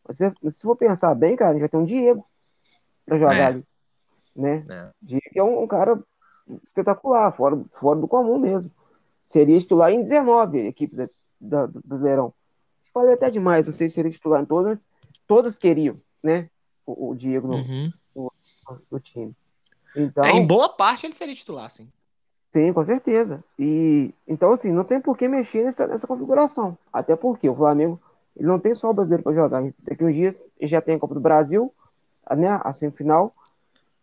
Mas 0.07 0.17
se, 0.17 0.33
se 0.51 0.63
for 0.63 0.77
pensar 0.77 1.15
bem, 1.15 1.37
cara, 1.37 1.51
a 1.51 1.53
gente 1.53 1.61
vai 1.61 1.69
ter 1.69 1.77
um 1.77 1.85
Diego 1.85 2.27
para 3.05 3.19
jogar 3.19 3.37
é. 3.37 3.45
ali. 3.45 3.65
Né? 4.35 4.65
É. 4.71 4.91
Diego 5.01 5.25
é 5.35 5.43
um, 5.43 5.63
um, 5.63 5.67
cara 5.67 6.01
espetacular, 6.63 7.33
fora, 7.33 7.61
fora 7.79 7.99
do 7.99 8.09
comum 8.09 8.39
mesmo. 8.39 8.71
Seria 9.25 9.59
titular 9.59 9.93
em 9.93 10.03
19 10.03 10.67
equipes 10.67 10.97
da, 10.97 11.09
da, 11.41 11.67
do 11.67 11.81
Brasileirão. 11.85 12.33
Falei 12.93 13.15
até 13.15 13.31
demais, 13.31 13.67
não 13.67 13.73
sei 13.73 13.89
se 13.89 13.95
seria 13.95 14.11
titular 14.11 14.43
em 14.43 14.47
todas, 14.47 14.87
todas 15.27 15.57
queriam, 15.57 15.97
né? 16.23 16.51
O, 16.85 17.11
o 17.11 17.15
Diego 17.15 17.47
no, 17.47 17.55
uhum. 17.55 17.93
no, 18.17 18.33
no, 18.91 19.01
time. 19.01 19.33
Então, 19.95 20.25
é, 20.25 20.33
em 20.33 20.45
boa 20.45 20.69
parte 20.69 21.07
ele 21.07 21.13
seria 21.13 21.35
titular, 21.35 21.71
sim. 21.71 21.89
Sim, 22.53 22.73
com 22.73 22.85
certeza. 22.85 23.45
E 23.57 24.13
então, 24.27 24.53
assim, 24.53 24.73
não 24.73 24.83
tem 24.83 25.01
por 25.01 25.17
que 25.17 25.29
mexer 25.29 25.65
nessa, 25.65 25.87
nessa 25.87 26.07
configuração. 26.07 26.77
Até 26.93 27.15
porque 27.15 27.49
o 27.49 27.55
Flamengo 27.55 28.01
ele 28.37 28.47
não 28.47 28.59
tem 28.59 28.75
só 28.75 28.91
o 28.91 28.95
brasileiro 28.95 29.23
para 29.23 29.35
jogar. 29.35 29.63
Daqui 29.81 30.05
uns 30.05 30.15
dias 30.15 30.45
ele 30.59 30.71
já 30.71 30.81
tem 30.81 30.95
a 30.95 30.99
Copa 30.99 31.15
do 31.15 31.21
Brasil, 31.21 31.73
né, 32.37 32.61
a 32.63 32.73
semifinal. 32.73 33.33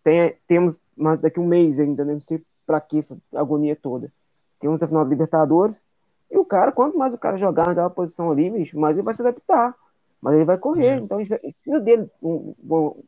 Tem, 0.04 0.36
temos, 0.48 0.80
mas 0.96 1.20
daqui 1.20 1.40
um 1.40 1.48
mês 1.48 1.80
ainda, 1.80 2.06
né, 2.06 2.14
não 2.14 2.22
sei 2.22 2.42
para 2.66 2.80
que 2.82 3.00
essa 3.00 3.18
agonia 3.34 3.76
toda. 3.76 4.12
Temos 4.60 4.82
a 4.84 4.88
final 4.88 5.04
da 5.04 5.10
Libertadores. 5.10 5.84
E 6.30 6.38
o 6.38 6.44
cara, 6.44 6.72
quanto 6.72 6.98
mais 6.98 7.14
o 7.14 7.18
cara 7.18 7.38
jogar 7.38 7.68
naquela 7.68 7.90
posição 7.90 8.32
ali, 8.32 8.50
bicho, 8.50 8.78
mais 8.78 8.98
ele 8.98 9.04
vai 9.04 9.14
se 9.14 9.22
adaptar. 9.22 9.74
Mas 10.22 10.36
ele 10.36 10.46
vai 10.46 10.58
correr. 10.58 10.88
É. 10.88 10.96
Então, 10.98 11.18
precisa 11.18 11.80
dele 11.80 12.10
um, 12.22 12.54
um, 12.70 13.04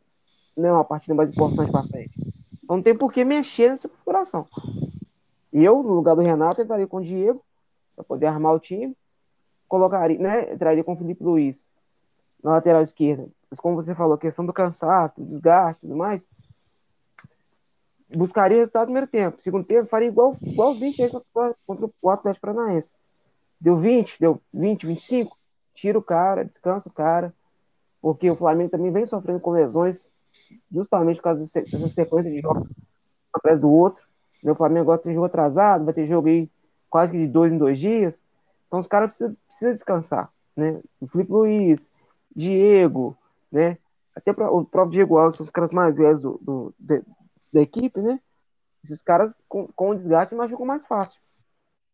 né, 0.56 0.72
uma 0.72 0.86
partida 0.86 1.14
mais 1.14 1.30
importante 1.30 1.72
para 1.72 1.84
frente. 1.84 2.14
não 2.68 2.82
tem 2.82 2.96
por 2.96 3.12
que 3.12 3.26
mexer 3.26 3.72
nessa 3.72 3.90
configuração. 3.90 4.48
Eu, 5.52 5.84
no 5.84 5.94
lugar 5.94 6.16
do 6.16 6.22
Renato, 6.22 6.62
entraria 6.62 6.88
com 6.88 6.98
o 6.98 7.04
Diego, 7.04 7.44
para 7.96 8.06
poder 8.06 8.28
armar 8.28 8.54
o 8.54 8.60
time, 8.60 8.96
colocaria, 9.70 10.18
né, 10.18 10.54
entraria 10.54 10.84
com 10.84 10.94
o 10.94 10.98
Felipe 10.98 11.24
Luiz 11.24 11.70
na 12.44 12.52
lateral 12.52 12.82
esquerda. 12.82 13.28
Mas 13.50 13.60
como 13.60 13.76
você 13.76 13.96
falou, 13.96 14.16
a 14.16 14.20
questão 14.20 14.46
do 14.46 14.52
cansaço, 14.52 15.22
do 15.22 15.28
desgaste 15.28 15.86
e 15.86 15.88
tudo 15.88 15.98
mais, 15.98 16.26
buscaria 18.10 18.58
resultado 18.58 18.88
no 18.88 18.88
primeiro 18.88 19.08
tempo. 19.08 19.42
Segundo 19.42 19.66
tempo, 19.66 19.88
faria 19.88 20.08
igual, 20.08 20.36
igualzinho 20.42 20.94
fez 20.94 21.12
contra 21.66 21.90
o 22.02 22.10
Atlético 22.10 22.48
Paranaense. 22.48 22.94
Deu 23.62 23.78
20, 23.78 24.16
deu 24.20 24.42
20, 24.54 24.88
25, 24.88 25.38
tira 25.76 25.98
o 25.98 26.02
cara, 26.02 26.44
descansa 26.46 26.90
o 26.90 26.92
cara, 26.92 27.34
porque 28.02 28.30
o 28.30 28.36
Flamengo 28.36 28.72
também 28.72 28.92
vem 28.92 29.06
sofrendo 29.06 29.40
com 29.40 29.52
lesões, 29.52 30.14
justamente 30.72 31.18
por 31.18 31.24
causa 31.24 31.42
dessa 31.42 31.90
sequência 31.90 32.32
de 32.32 32.40
jogos 32.40 32.68
atrás 33.34 33.60
do 33.60 33.70
outro. 33.70 34.04
O 34.44 34.56
Flamengo 34.56 34.84
agora 34.84 35.00
tem 35.00 35.14
jogo 35.14 35.26
atrasado, 35.26 35.86
vai 35.86 35.94
ter 35.94 36.08
jogo 36.08 36.30
aí 36.30 36.50
quase 36.90 37.12
que 37.12 37.20
de 37.20 37.28
dois 37.28 37.52
em 37.52 37.58
dois 37.58 37.78
dias. 37.78 38.20
Então 38.70 38.80
os 38.80 38.88
caras 38.88 39.10
precisam, 39.10 39.36
precisam 39.48 39.74
descansar, 39.74 40.32
né? 40.56 40.80
O 41.02 41.08
Felipe 41.08 41.32
Luiz, 41.32 41.90
Diego, 42.36 43.18
né? 43.52 43.80
Até 44.16 44.32
o 44.32 44.64
próprio 44.64 44.92
Diego 44.92 45.18
Alves 45.18 45.38
são 45.38 45.44
os 45.44 45.50
caras 45.50 45.72
mais 45.72 45.98
velhos 45.98 46.20
do, 46.20 46.40
do, 46.40 46.74
de, 46.78 47.02
da 47.52 47.62
equipe, 47.62 48.00
né? 48.00 48.20
Esses 48.84 49.02
caras 49.02 49.34
com, 49.48 49.68
com 49.76 49.90
o 49.90 49.96
desgaste 49.96 50.36
machucam 50.36 50.66
mais 50.66 50.86
fácil. 50.86 51.20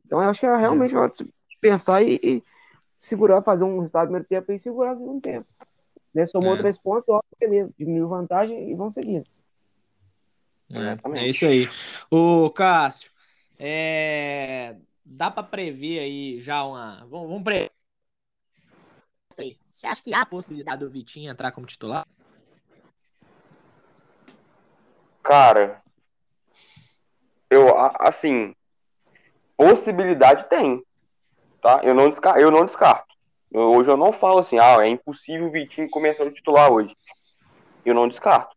Então 0.06 0.22
eu 0.22 0.30
acho 0.30 0.42
que 0.42 0.46
é 0.46 0.56
realmente 0.56 0.94
é. 0.94 0.98
hora 0.98 1.12
de 1.12 1.32
pensar 1.62 2.04
e, 2.04 2.20
e, 2.22 2.44
segurar, 3.00 3.42
fazer 3.42 3.64
um 3.64 3.80
resultado 3.80 4.08
no 4.08 4.08
primeiro 4.08 4.28
tempo 4.28 4.52
e 4.52 4.60
segurar 4.60 4.94
o 4.94 4.98
segundo 4.98 5.22
tempo. 5.22 5.48
Né? 6.14 6.28
Somou 6.28 6.56
é. 6.56 6.58
três 6.58 6.78
pontos, 6.78 7.08
óbvio, 7.08 7.30
beleza, 7.40 7.72
diminuiu 7.78 8.10
vantagem 8.10 8.70
e 8.70 8.76
vão 8.76 8.92
seguindo. 8.92 9.26
É, 10.74 11.20
é 11.20 11.28
isso 11.28 11.46
aí. 11.46 11.70
O 12.12 12.50
Cássio, 12.50 13.12
é... 13.58 14.76
dá 15.06 15.30
para 15.30 15.44
prever 15.44 16.00
aí 16.00 16.42
já 16.42 16.64
uma. 16.64 17.06
Vamos, 17.08 17.30
vamos 17.30 17.44
prever. 17.44 17.72
Você 19.30 19.88
acha 19.88 20.02
que 20.02 20.14
há 20.14 20.22
a 20.22 20.26
possibilidade 20.26 20.80
do 20.80 20.90
Vitinho 20.90 21.32
entrar 21.32 21.52
como 21.52 21.68
titular? 21.68 22.08
Cara, 25.22 25.82
eu, 27.50 27.76
assim, 28.00 28.56
possibilidade 29.58 30.48
tem, 30.48 30.84
tá? 31.62 31.82
Eu 31.84 31.94
não 31.94 32.10
descarto. 32.10 32.40
Eu 32.40 32.52
não 32.52 32.66
descarto. 32.66 33.14
Eu, 33.52 33.72
hoje 33.72 33.90
eu 33.90 33.98
não 33.98 34.14
falo 34.14 34.40
assim, 34.40 34.58
ah, 34.60 34.78
é 34.82 34.88
impossível 34.88 35.48
o 35.48 35.52
Vitinho 35.52 35.90
começar 35.90 36.24
a 36.24 36.32
titular 36.32 36.72
hoje. 36.72 36.96
Eu 37.84 37.94
não 37.94 38.08
descarto. 38.08 38.56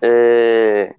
É, 0.00 0.94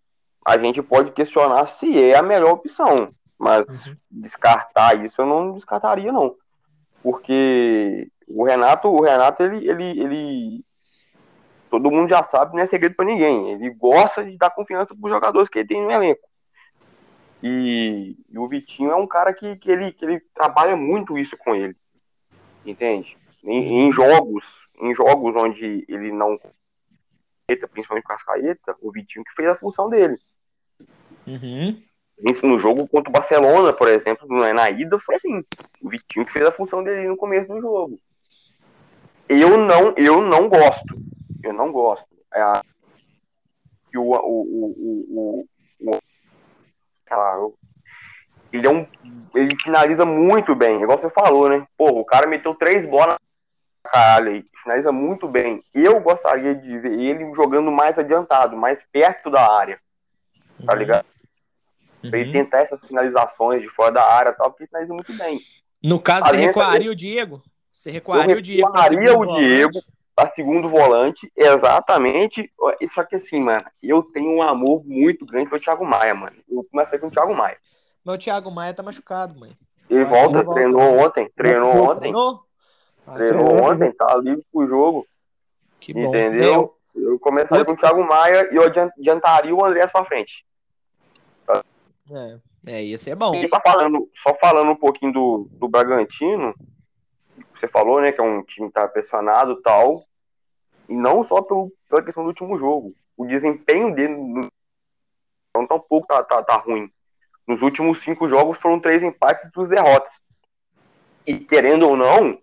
a 0.46 0.58
gente 0.58 0.82
pode 0.82 1.12
questionar 1.12 1.68
se 1.68 2.02
é 2.02 2.16
a 2.16 2.24
melhor 2.24 2.52
opção, 2.52 3.14
mas 3.40 3.88
uhum. 3.88 3.96
descartar 4.12 5.04
isso 5.04 5.22
eu 5.22 5.26
não 5.26 5.54
descartaria 5.54 6.12
não, 6.12 6.36
porque 7.02 8.12
o 8.28 8.44
Renato, 8.44 8.90
o 8.90 9.02
Renato 9.02 9.42
ele, 9.42 9.68
ele, 9.68 10.00
ele 10.00 10.66
todo 11.70 11.92
mundo 11.92 12.10
já 12.10 12.24
sabe, 12.24 12.56
não 12.56 12.62
é 12.62 12.66
segredo 12.66 12.96
para 12.96 13.06
ninguém. 13.06 13.52
Ele 13.52 13.70
gosta 13.72 14.24
de 14.24 14.38
dar 14.38 14.50
confiança 14.50 14.96
para 14.96 15.06
os 15.06 15.12
jogadores 15.12 15.50
que 15.50 15.60
ele 15.60 15.68
tem 15.68 15.82
no 15.82 15.92
elenco. 15.92 16.28
E, 17.42 18.18
e, 18.30 18.38
o 18.38 18.48
Vitinho 18.48 18.92
é 18.92 18.96
um 18.96 19.08
cara 19.08 19.34
que, 19.34 19.56
que, 19.56 19.72
ele, 19.72 19.92
que 19.94 20.04
ele 20.04 20.20
trabalha 20.34 20.76
muito 20.76 21.18
isso 21.18 21.38
com 21.38 21.56
ele. 21.56 21.76
Entende? 22.66 23.18
Em, 23.44 23.88
em 23.88 23.92
jogos, 23.94 24.68
em 24.82 24.94
jogos 24.94 25.36
onde 25.36 25.86
ele 25.88 26.12
não 26.12 26.38
principalmente 27.72 28.06
com 28.06 28.14
a 28.14 28.18
Cascaeta, 28.18 28.76
o 28.80 28.92
Vitinho 28.92 29.26
que 29.26 29.34
fez 29.34 29.50
a 29.50 29.56
função 29.56 29.90
dele. 29.90 30.18
Uhum. 31.26 31.82
No 32.44 32.60
jogo 32.60 32.88
contra 32.88 33.10
o 33.10 33.14
Barcelona, 33.14 33.72
por 33.72 33.88
exemplo, 33.88 34.28
na 34.28 34.70
ida, 34.70 35.00
foi 35.00 35.16
assim. 35.16 35.44
O 35.82 35.90
Vitinho 35.90 36.26
que 36.26 36.34
fez 36.34 36.46
a 36.46 36.52
função 36.52 36.84
dele 36.84 37.08
no 37.08 37.16
começo 37.16 37.48
do 37.48 37.62
jogo. 37.62 37.98
Eu 39.28 39.58
não, 39.58 39.94
eu 39.96 40.22
não 40.22 40.50
gosto. 40.50 40.96
Eu 41.44 41.54
não 41.54 41.72
gosto. 41.72 42.08
É 42.34 42.44
o, 43.96 44.02
o, 44.02 44.16
o, 44.16 45.46
o, 45.82 45.92
o, 45.92 46.00
sei 47.08 47.18
lá, 47.18 47.50
ele 48.52 48.68
é 48.68 48.70
um. 48.70 48.86
Ele 49.34 49.56
finaliza 49.62 50.06
muito 50.06 50.56
bem, 50.56 50.82
igual 50.82 50.98
você 50.98 51.10
falou, 51.10 51.50
né? 51.50 51.66
Pô, 51.78 51.88
o 51.88 52.06
cara 52.06 52.28
meteu 52.28 52.54
três 52.56 52.88
bolas 52.90 53.18
caralho 53.84 54.32
aí, 54.32 54.46
finaliza 54.64 54.92
muito 54.92 55.28
bem. 55.28 55.64
Eu 55.74 56.00
gostaria 56.00 56.54
de 56.54 56.80
ver 56.80 57.00
ele 57.00 57.34
jogando 57.34 57.72
mais 57.72 57.98
adiantado, 57.98 58.56
mais 58.56 58.82
perto 58.92 59.30
da 59.30 59.52
área. 59.52 59.80
Tá 60.66 60.74
uhum. 60.74 60.80
ligado? 60.80 61.06
Uhum. 62.04 62.10
Pra 62.10 62.20
ele 62.20 62.32
tentar 62.32 62.60
essas 62.60 62.82
finalizações 62.82 63.62
de 63.62 63.70
fora 63.70 63.92
da 63.92 64.06
área 64.06 64.34
tal, 64.34 64.50
porque 64.50 64.64
ele 64.64 64.70
finaliza 64.70 64.94
muito 64.94 65.18
bem. 65.18 65.42
No 65.84 66.00
caso, 66.00 66.30
você 66.30 66.38
recuaria 66.38 66.92
o 66.92 66.96
Diego? 66.96 67.42
Você 67.72 67.92
recuaria 67.92 68.36
o 68.36 68.42
Diego? 68.42 68.68
Recuaria 68.68 69.18
o 69.18 69.26
Diego 69.26 69.80
para 70.20 70.32
segundo 70.34 70.70
volante, 70.70 71.32
exatamente. 71.36 72.52
Só 72.94 73.06
que 73.06 73.16
assim, 73.16 73.40
mano, 73.40 73.66
eu 73.82 74.04
tenho 74.04 74.32
um 74.32 74.42
amor 74.42 74.84
muito 74.86 75.26
grande 75.26 75.50
pelo 75.50 75.62
Thiago 75.62 75.86
Maia, 75.86 76.14
mano. 76.14 76.36
Eu 76.50 76.66
comecei 76.70 77.00
com 77.00 77.08
o 77.08 77.12
Thiago 77.12 77.34
Maia. 77.34 77.58
Mas 78.04 78.16
o 78.16 78.18
Thiago 78.18 78.52
Maia 78.52 78.74
tá 78.74 78.84
machucado, 78.84 79.40
mãe. 79.40 79.52
Ele 79.90 80.04
volta, 80.04 80.44
treinou 80.54 80.82
volta. 80.82 81.06
ontem, 81.06 81.32
treinou 81.36 81.84
ontem. 81.84 82.00
Treinou? 82.00 82.42
Ah, 83.08 83.16
treinou 83.16 83.64
ontem, 83.64 83.92
tá 83.94 84.18
livre 84.18 84.46
pro 84.52 84.68
jogo. 84.68 85.08
Que 85.80 85.94
bom. 85.94 86.10
Entendeu? 86.10 86.76
Eu, 86.96 87.12
eu 87.12 87.20
começaria 87.20 87.64
com 87.64 87.72
o 87.72 87.78
Thiago 87.78 88.04
Maia 88.04 88.50
e 88.52 88.56
eu 88.58 88.64
adiantaria 88.64 89.56
o 89.56 89.66
André 89.66 89.88
pra 89.88 90.04
frente. 90.04 90.46
É, 92.12 92.40
é, 92.74 92.84
ia 92.84 92.98
ser 92.98 93.16
bom. 93.16 93.34
E 93.36 93.48
só 93.48 93.62
falando, 93.62 94.10
só 94.16 94.36
falando 94.36 94.72
um 94.72 94.76
pouquinho 94.76 95.14
do, 95.14 95.50
do 95.52 95.68
Bragantino, 95.68 96.54
você 97.60 97.68
falou, 97.68 98.02
né, 98.02 98.12
que 98.12 98.20
é 98.20 98.24
um 98.24 98.44
time 98.44 98.68
que 98.68 98.74
tá 98.74 98.88
pressionado 98.88 99.54
e 99.54 99.62
tal, 99.62 100.06
e 100.88 100.96
não 100.96 101.24
só 101.24 101.42
pelo, 101.42 101.72
pela 101.90 102.04
questão 102.04 102.24
do 102.24 102.30
último 102.30 102.58
jogo. 102.58 102.94
O 103.16 103.26
desempenho 103.26 103.94
dele 103.94 104.16
não 105.56 105.68
tão 105.68 105.80
pouco 105.80 106.08
tá, 106.08 106.24
tá, 106.24 106.42
tá 106.42 106.56
ruim. 106.56 106.90
Nos 107.48 107.62
últimos 107.62 108.00
cinco 108.00 108.30
jogos 108.30 108.60
foram 108.60 108.80
três 108.80 109.04
empates 109.04 109.46
e 109.46 109.52
duas 109.52 109.70
derrotas. 109.70 110.14
E 111.26 111.38
querendo 111.38 111.88
ou 111.88 111.96
não, 111.96 112.40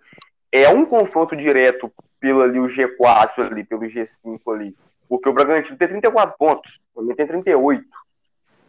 é 0.52 0.68
um 0.68 0.84
confronto 0.84 1.36
direto 1.36 1.92
pelo 2.20 2.42
ali 2.42 2.58
o 2.58 2.66
G4 2.66 3.46
ali, 3.50 3.64
pelo 3.64 3.82
G5 3.82 4.40
ali. 4.52 4.76
Porque 5.08 5.28
o 5.28 5.32
Bragantino 5.32 5.76
tem 5.76 5.88
34 5.88 6.36
pontos, 6.36 6.80
o 6.94 7.14
tem 7.14 7.26
38. 7.26 7.84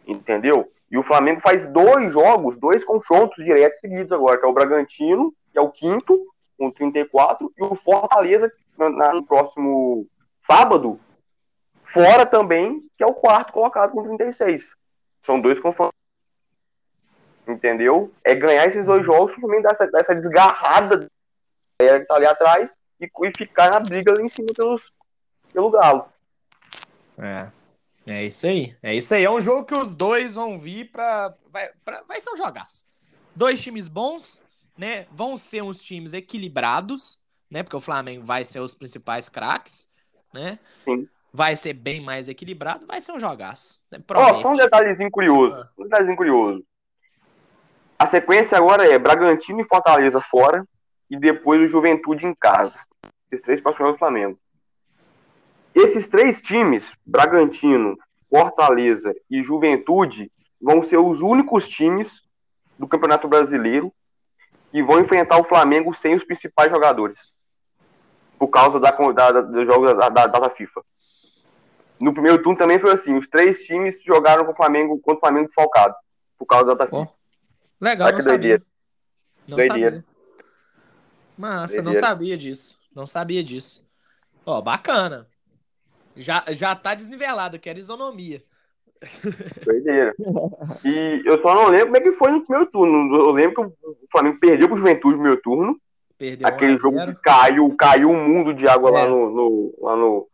Entendeu? 0.06 0.72
E 0.90 0.96
o 0.96 1.02
Flamengo 1.02 1.40
faz 1.40 1.66
dois 1.66 2.12
jogos, 2.12 2.58
dois 2.58 2.84
confrontos 2.84 3.44
diretos 3.44 3.80
seguidos 3.80 4.10
agora, 4.10 4.38
que 4.38 4.46
é 4.46 4.48
o 4.48 4.52
Bragantino, 4.52 5.34
que 5.52 5.58
é 5.58 5.60
o 5.60 5.70
quinto, 5.70 6.26
com 6.56 6.70
34, 6.70 7.52
e 7.56 7.62
o 7.62 7.74
Fortaleza, 7.76 8.50
no 8.76 9.22
próximo 9.24 10.06
sábado, 10.40 10.98
fora 11.84 12.24
também, 12.24 12.82
que 12.96 13.04
é 13.04 13.06
o 13.06 13.14
quarto 13.14 13.52
colocado 13.52 13.92
com 13.92 14.02
36. 14.02 14.72
São 15.24 15.40
dois 15.40 15.60
confrontos. 15.60 15.96
Entendeu? 17.46 18.12
É 18.24 18.34
ganhar 18.34 18.66
esses 18.66 18.84
dois 18.84 19.04
jogos 19.04 19.34
também 19.34 19.62
dar 19.62 19.72
essa, 19.72 19.90
dar 19.90 20.00
essa 20.00 20.14
desgarrada 20.14 21.08
que 21.80 22.00
tá 22.06 22.14
ali 22.14 22.26
atrás 22.26 22.76
e, 23.00 23.06
e 23.06 23.36
ficar 23.36 23.70
na 23.72 23.80
briga 23.80 24.12
ali 24.12 24.24
em 24.24 24.28
cima 24.28 24.48
pelos, 24.54 24.92
pelo 25.52 25.70
Galo. 25.70 26.06
É. 27.18 27.48
É 28.08 28.24
isso 28.24 28.46
aí. 28.46 28.76
É 28.82 28.94
isso 28.94 29.14
aí. 29.14 29.24
É 29.24 29.30
um 29.30 29.40
jogo 29.40 29.64
que 29.64 29.74
os 29.74 29.94
dois 29.94 30.34
vão 30.34 30.58
vir 30.58 30.90
pra. 30.90 31.34
Vai, 31.50 31.70
pra, 31.84 32.02
vai 32.08 32.20
ser 32.20 32.30
um 32.30 32.36
jogaço. 32.36 32.84
Dois 33.36 33.62
times 33.62 33.86
bons, 33.86 34.40
né? 34.76 35.06
Vão 35.12 35.36
ser 35.36 35.62
uns 35.62 35.82
times 35.82 36.12
equilibrados, 36.12 37.18
né? 37.50 37.62
Porque 37.62 37.76
o 37.76 37.80
Flamengo 37.80 38.24
vai 38.24 38.44
ser 38.44 38.60
os 38.60 38.74
principais 38.74 39.28
craques, 39.28 39.92
né? 40.32 40.58
Sim. 40.84 41.08
Vai 41.32 41.54
ser 41.54 41.74
bem 41.74 42.00
mais 42.00 42.26
equilibrado, 42.26 42.86
vai 42.86 43.00
ser 43.00 43.12
um 43.12 43.20
jogaço. 43.20 43.80
Né? 43.92 44.02
Ó, 44.14 44.40
só 44.40 44.52
um 44.52 44.56
detalhezinho 44.56 45.10
curioso. 45.10 45.56
Ah. 45.56 45.68
Um 45.78 45.82
detalhezinho 45.84 46.16
curioso. 46.16 46.64
A 47.98 48.06
sequência 48.06 48.56
agora 48.56 48.86
é 48.86 48.98
Bragantino 48.98 49.60
e 49.60 49.68
Fortaleza 49.68 50.20
fora 50.20 50.66
e 51.10 51.18
depois 51.18 51.60
o 51.60 51.66
Juventude 51.66 52.26
em 52.26 52.34
casa. 52.34 52.80
Esses 53.30 53.44
três 53.44 53.60
próximos 53.60 53.92
do 53.92 53.98
Flamengo. 53.98 54.38
Esses 55.78 56.08
três 56.08 56.40
times, 56.40 56.90
Bragantino, 57.06 57.96
Fortaleza 58.28 59.14
e 59.30 59.44
Juventude, 59.44 60.28
vão 60.60 60.82
ser 60.82 60.98
os 60.98 61.22
únicos 61.22 61.68
times 61.68 62.20
do 62.76 62.88
Campeonato 62.88 63.28
Brasileiro 63.28 63.94
que 64.72 64.82
vão 64.82 64.98
enfrentar 64.98 65.38
o 65.38 65.44
Flamengo 65.44 65.94
sem 65.94 66.16
os 66.16 66.24
principais 66.24 66.68
jogadores. 66.68 67.32
Por 68.40 68.48
causa 68.48 68.80
da, 68.80 68.90
da, 68.90 69.40
dos 69.40 69.66
jogos 69.68 69.96
da, 69.96 70.08
da 70.08 70.26
data 70.26 70.50
FIFA. 70.50 70.82
No 72.02 72.12
primeiro 72.12 72.42
turno 72.42 72.58
também 72.58 72.80
foi 72.80 72.92
assim: 72.92 73.14
os 73.14 73.28
três 73.28 73.60
times 73.64 74.02
jogaram 74.02 74.44
com 74.44 74.50
o 74.50 74.56
Flamengo 74.56 74.98
contra 74.98 75.18
o 75.18 75.20
Flamengo 75.20 75.46
desfalcado. 75.46 75.94
Por 76.36 76.46
causa 76.46 76.66
da 76.66 76.74
data 76.74 76.90
FIFA. 76.90 77.12
Legal, 77.80 78.12
não 78.12 78.20
sabia. 78.20 78.62
Não 79.46 79.56
doideira. 79.56 79.96
sabia. 79.96 80.04
Massa, 81.36 81.74
doideira. 81.76 81.82
não 81.84 81.94
sabia 81.94 82.36
disso. 82.36 82.80
Não 82.92 83.06
sabia 83.06 83.44
disso. 83.44 83.88
Ó, 84.44 84.60
bacana. 84.60 85.28
Já, 86.18 86.44
já 86.48 86.74
tá 86.74 86.94
desnivelado, 86.94 87.58
que 87.58 87.70
era 87.70 87.78
isonomia. 87.78 88.42
Doideira. 89.64 90.14
E 90.84 91.22
eu 91.24 91.40
só 91.40 91.54
não 91.54 91.68
lembro 91.68 91.86
como 91.86 91.96
é 91.96 92.00
que 92.00 92.12
foi 92.12 92.32
no 92.32 92.40
primeiro 92.40 92.70
turno. 92.70 93.16
Eu 93.16 93.30
lembro 93.30 93.54
que 93.54 93.86
o 93.86 93.96
Flamengo 94.10 94.38
perdeu 94.40 94.68
pro 94.68 94.76
Juventude 94.76 95.12
no 95.12 95.18
primeiro 95.18 95.42
turno. 95.42 95.80
Perdeu 96.18 96.48
Aquele 96.48 96.76
jogo 96.76 96.98
que 96.98 97.14
caiu, 97.22 97.74
caiu 97.76 98.10
um 98.10 98.28
mundo 98.28 98.52
de 98.52 98.66
água 98.66 98.90
é. 98.90 98.92
lá 98.92 99.08
no, 99.08 99.30
no, 99.30 99.74
lá 99.80 99.96
no, 99.96 100.28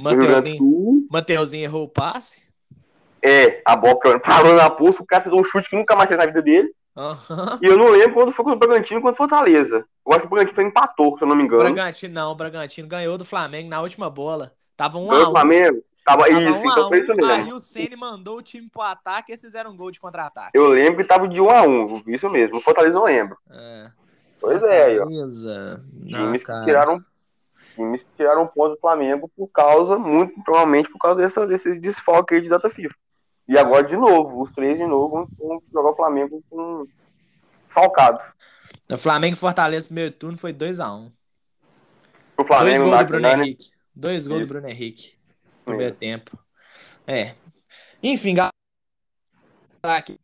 Mateuzinho, 0.00 1.06
Mateuzinho 1.10 1.64
errou 1.64 1.84
o 1.84 1.88
passe. 1.88 2.42
É, 3.22 3.62
a 3.66 3.76
bola 3.76 3.98
parou 4.18 4.54
na 4.54 4.70
pulsa, 4.70 5.02
o 5.02 5.06
cara 5.06 5.22
fez 5.22 5.34
um 5.34 5.44
chute 5.44 5.68
que 5.68 5.76
nunca 5.76 5.94
mais 5.94 6.08
fez 6.08 6.18
na 6.18 6.26
vida 6.26 6.40
dele. 6.40 6.70
Uhum. 6.96 7.58
E 7.62 7.66
eu 7.66 7.76
não 7.76 7.90
lembro 7.90 8.14
quando 8.14 8.32
foi 8.32 8.44
contra 8.44 8.56
o 8.56 8.68
Bragantino 8.68 9.00
quando 9.00 9.16
Fortaleza. 9.16 9.84
Eu 10.06 10.12
acho 10.12 10.20
que 10.22 10.26
o 10.26 10.30
Bragantino 10.30 10.62
empatou, 10.62 11.16
se 11.16 11.24
eu 11.24 11.28
não 11.28 11.36
me 11.36 11.44
engano. 11.44 11.64
Bragantino 11.64 12.14
não, 12.14 12.32
o 12.32 12.34
Bragantino 12.34 12.88
ganhou 12.88 13.18
do 13.18 13.24
Flamengo 13.24 13.68
na 13.68 13.80
última 13.80 14.08
bola. 14.08 14.54
Tava 14.80 14.96
um 14.96 15.12
a 15.12 15.28
um. 15.28 15.30
Flamengo? 15.32 15.84
Tava, 16.02 16.24
tava 16.24 16.30
isso, 16.30 16.52
um 16.52 16.70
então 16.70 16.88
foi 16.88 17.00
isso 17.00 17.14
mesmo. 17.14 17.30
Aí 17.30 17.52
o 17.52 17.60
Ceni 17.60 17.96
mandou 17.96 18.38
o 18.38 18.42
time 18.42 18.66
pro 18.70 18.80
ataque 18.80 19.30
e 19.30 19.32
eles 19.32 19.42
fizeram 19.42 19.72
um 19.72 19.76
gol 19.76 19.90
de 19.90 20.00
contra-ataque. 20.00 20.56
Eu 20.56 20.68
lembro 20.68 21.02
que 21.02 21.04
tava 21.04 21.28
de 21.28 21.38
1 21.38 21.50
a 21.50 21.62
1 21.62 22.02
isso 22.06 22.30
mesmo. 22.30 22.56
O 22.56 22.62
Fortaleza 22.62 22.94
não 22.94 23.04
lembro. 23.04 23.36
É. 23.50 23.90
Pois 24.40 24.62
é, 24.62 24.84
aí, 24.86 24.98
ó. 24.98 25.06
Times 25.06 26.42
que 26.42 26.64
tiraram 26.64 27.04
times 27.74 28.02
que 28.02 28.08
tiraram 28.16 28.46
ponto 28.46 28.74
do 28.74 28.80
Flamengo 28.80 29.30
por 29.36 29.48
causa, 29.48 29.98
muito 29.98 30.42
provavelmente 30.42 30.88
por 30.90 30.98
causa 30.98 31.20
dessa, 31.20 31.46
desse 31.46 31.78
desfalque 31.78 32.34
aí 32.34 32.40
de 32.40 32.48
data 32.48 32.70
FIFA. 32.70 32.94
E 33.46 33.58
agora 33.58 33.84
de 33.84 33.98
novo, 33.98 34.40
os 34.40 34.50
três 34.52 34.78
de 34.78 34.86
novo 34.86 35.28
vão 35.38 35.62
jogar 35.70 35.90
o 35.90 35.96
Flamengo 35.96 36.42
com 36.48 36.86
falcado. 37.68 38.18
O 38.88 38.96
Flamengo 38.96 39.34
e 39.34 39.38
Fortaleza 39.38 39.88
primeiro 39.88 40.12
turno 40.12 40.38
foi 40.38 40.54
2x1. 40.54 40.90
Um. 40.90 41.12
O 42.38 42.44
Flamengo 42.44 42.78
Dois 42.78 42.90
gols 42.90 42.98
do 42.98 43.06
Bruno 43.06 43.28
Henrique. 43.28 43.79
Dois 43.94 44.26
gols 44.26 44.40
do 44.40 44.46
Bruno 44.46 44.68
Henrique. 44.68 45.14
Primeiro 45.64 45.94
tempo. 45.94 46.38
É. 47.06 47.34
Enfim, 48.02 48.34
galera. 48.34 48.52
Aqui. 49.82 50.18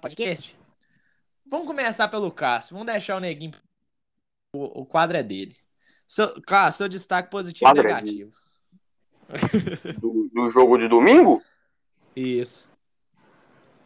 Podcast. 0.00 0.56
Vamos 1.46 1.66
começar 1.66 2.08
pelo 2.08 2.30
Cássio. 2.30 2.74
Vamos 2.74 2.92
deixar 2.92 3.16
o 3.16 3.20
neguinho. 3.20 3.54
O, 4.54 4.82
o 4.82 4.86
quadro 4.86 5.16
é 5.16 5.22
dele. 5.22 5.56
Seu, 6.06 6.40
Cássio, 6.42 6.78
seu 6.78 6.88
destaque 6.88 7.30
positivo 7.30 7.70
e 7.70 7.74
negativo. 7.74 8.32
Do, 10.00 10.28
do 10.32 10.50
jogo 10.50 10.76
de 10.76 10.86
domingo? 10.86 11.42
Isso. 12.14 12.70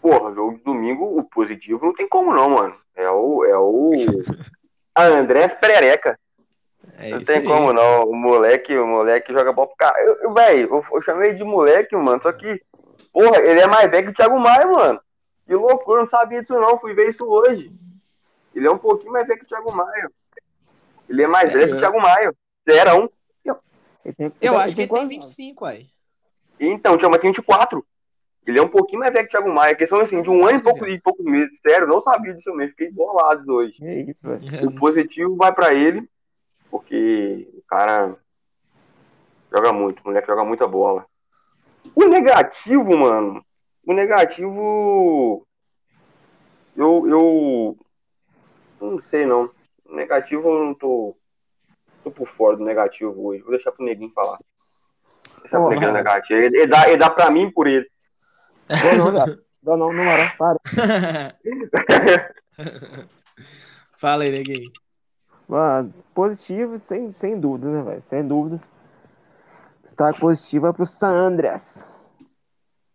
Porra, 0.00 0.34
jogo 0.34 0.58
de 0.58 0.64
domingo, 0.64 1.18
o 1.18 1.24
positivo 1.24 1.86
não 1.86 1.94
tem 1.94 2.08
como 2.08 2.34
não, 2.34 2.50
mano. 2.50 2.76
É 2.94 3.08
o. 3.08 3.44
É 3.44 3.56
o. 3.56 3.90
A 4.94 5.04
Andrés 5.06 5.54
Perereca. 5.54 6.18
É 6.96 7.10
não 7.10 7.22
tem 7.22 7.38
aí. 7.38 7.44
como 7.44 7.72
não. 7.72 8.04
O 8.04 8.14
moleque, 8.14 8.76
o 8.76 8.86
moleque 8.86 9.32
joga 9.32 9.52
bola 9.52 9.68
pro 9.68 9.76
cara. 9.76 10.00
Eu, 10.00 10.16
eu, 10.22 10.34
véio, 10.34 10.68
eu, 10.68 10.84
eu, 10.92 11.02
chamei 11.02 11.34
de 11.34 11.44
moleque, 11.44 11.94
mano. 11.96 12.20
Só 12.22 12.32
que, 12.32 12.60
porra, 13.12 13.38
ele 13.38 13.60
é 13.60 13.66
mais 13.66 13.90
velho 13.90 14.06
que 14.06 14.12
o 14.12 14.14
Thiago 14.14 14.38
Maia, 14.38 14.66
mano. 14.66 15.00
Que 15.46 15.54
loucura, 15.54 16.00
eu 16.00 16.02
não 16.04 16.10
sabia 16.10 16.40
disso 16.40 16.54
não. 16.54 16.78
Fui 16.78 16.94
ver 16.94 17.08
isso 17.08 17.24
hoje. 17.24 17.72
Ele 18.54 18.66
é 18.66 18.70
um 18.70 18.78
pouquinho 18.78 19.12
mais 19.12 19.26
velho 19.26 19.38
que 19.38 19.44
o 19.44 19.48
Thiago 19.48 19.76
Maia. 19.76 20.10
Ele 21.08 21.22
é 21.22 21.26
mais 21.26 21.50
Sério? 21.50 21.58
velho 21.58 21.70
que 21.70 21.76
o 21.76 21.80
Thiago 21.80 22.00
Maia. 22.00 22.34
Zero 22.64 23.12
Eu, 23.44 23.60
eu 24.40 24.58
acho 24.58 24.74
que 24.74 24.82
ele 24.82 24.92
tem 24.92 25.06
25 25.06 25.64
aí. 25.64 25.86
Então, 26.60 26.94
o 26.94 26.98
Thiago 26.98 27.12
Maia 27.12 27.20
tem 27.20 27.30
24. 27.30 27.84
Ele 28.46 28.58
é 28.58 28.62
um 28.62 28.68
pouquinho 28.68 29.00
mais 29.00 29.12
velho 29.12 29.28
que 29.28 29.36
o 29.36 29.38
Thiago 29.38 29.54
Maia. 29.54 29.74
Questão 29.74 30.00
assim, 30.00 30.22
de 30.22 30.30
um 30.30 30.46
ano 30.46 30.58
e 30.58 30.62
pouco, 30.62 30.86
e 30.86 31.00
poucos 31.00 31.24
meses. 31.24 31.60
Sério, 31.60 31.86
não 31.86 32.02
sabia 32.02 32.34
disso 32.34 32.52
mesmo. 32.54 32.70
Fiquei 32.70 32.90
bolado 32.90 33.52
hoje. 33.52 33.76
É 33.82 34.00
isso, 34.00 34.26
velho. 34.26 34.68
O 34.68 34.74
positivo 34.74 35.36
vai 35.36 35.52
pra 35.52 35.74
ele, 35.74 36.08
porque 36.70 37.48
o 37.54 37.62
cara 37.66 38.16
joga 39.52 39.72
muito. 39.72 40.00
O 40.00 40.08
moleque 40.08 40.26
joga 40.26 40.44
muita 40.44 40.66
bola. 40.66 41.06
O 41.94 42.04
negativo, 42.04 42.96
mano. 42.96 43.44
O 43.86 43.92
negativo. 43.92 45.46
Eu. 46.76 47.08
Eu. 47.08 47.76
Não 48.80 49.00
sei, 49.00 49.26
não. 49.26 49.50
O 49.84 49.94
negativo 49.94 50.48
eu 50.48 50.64
não 50.64 50.74
tô. 50.74 51.16
Tô 52.04 52.10
por 52.10 52.28
fora 52.28 52.56
do 52.56 52.64
negativo 52.64 53.26
hoje. 53.26 53.42
Vou 53.42 53.50
deixar 53.50 53.72
pro 53.72 53.84
neguinho 53.84 54.12
falar. 54.12 54.38
Deixar 55.40 55.58
pro 55.58 55.70
neguinho 55.70 55.92
negativo. 55.92 56.38
Ele, 56.40 56.58
ele, 56.58 56.66
dá, 56.66 56.88
ele 56.88 56.96
dá 56.96 57.10
pra 57.10 57.30
mim 57.30 57.50
por 57.50 57.66
ele. 57.66 57.88
Não, 58.68 59.12
não, 59.12 59.12
não, 59.12 59.76
não, 59.76 59.92
não, 59.92 60.04
não, 60.04 60.30
para. 60.36 60.58
Fala 63.96 64.24
aí, 64.24 64.30
neguinho. 64.30 64.70
Mano, 65.48 65.94
positivo, 66.14 66.78
sem, 66.78 67.10
sem 67.10 67.40
dúvidas, 67.40 67.72
né, 67.72 67.82
velho? 67.82 68.02
Sem 68.02 68.26
dúvidas. 68.26 68.62
Destaque 69.82 70.20
positivo 70.20 70.66
é 70.66 70.72
pro 70.74 70.84
Sandras. 70.84 71.88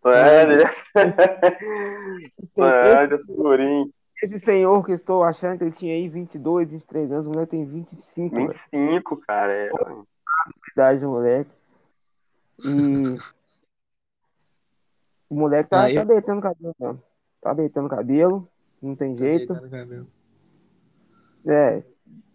Sandras. 0.04 0.84
Sandras, 2.56 3.26
Turim. 3.26 3.92
Esse 4.22 4.38
senhor 4.38 4.86
que 4.86 4.92
estou 4.92 5.24
achando 5.24 5.58
que 5.58 5.64
ele 5.64 5.72
tinha 5.72 5.96
aí 5.96 6.08
22, 6.08 6.70
23 6.72 7.12
anos, 7.12 7.28
o 7.28 7.32
moleque 7.32 7.52
tem 7.52 7.66
25. 7.66 8.36
25, 8.36 9.16
véio. 9.16 9.26
cara. 9.28 9.52
É. 9.52 9.72
idade 10.72 11.02
do 11.02 11.10
moleque. 11.10 11.52
E 12.64 12.68
o 15.28 15.36
moleque 15.36 15.70
tá, 15.70 15.92
tá 15.92 16.04
deitando 16.04 16.42
cabelo, 16.42 16.76
né? 16.80 16.96
Tá 17.42 17.54
deitando 17.54 17.90
cabelo, 17.90 18.48
não 18.82 18.96
tem 18.96 19.16
tá 19.16 19.24
jeito. 19.24 19.54
É, 21.46 21.84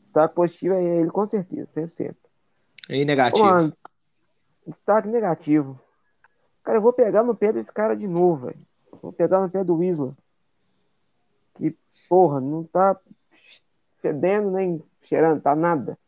destaque 0.09 0.35
positivo 0.35 0.75
é 0.75 0.83
ele, 0.83 1.11
com 1.11 1.25
certeza, 1.27 1.81
100%. 1.81 2.17
E 2.89 3.05
negativo? 3.05 3.47
Mano, 3.47 3.73
destaque 4.67 5.09
negativo. 5.09 5.79
Cara, 6.65 6.79
eu 6.79 6.83
vou 6.83 6.93
pegar 6.93 7.23
no 7.23 7.35
pé 7.35 7.53
desse 7.53 7.73
cara 7.73 7.95
de 7.95 8.09
novo, 8.09 8.47
velho. 8.47 8.67
Vou 9.03 9.13
pegar 9.13 9.41
no 9.41 9.51
pé 9.51 9.63
do 9.63 9.83
Isla. 9.83 10.17
Que, 11.55 11.77
porra, 12.09 12.41
não 12.41 12.65
tá 12.65 12.99
fedendo 14.01 14.51
nem 14.51 14.83
cheirando, 15.03 15.43
tá 15.43 15.55
nada. 15.55 15.99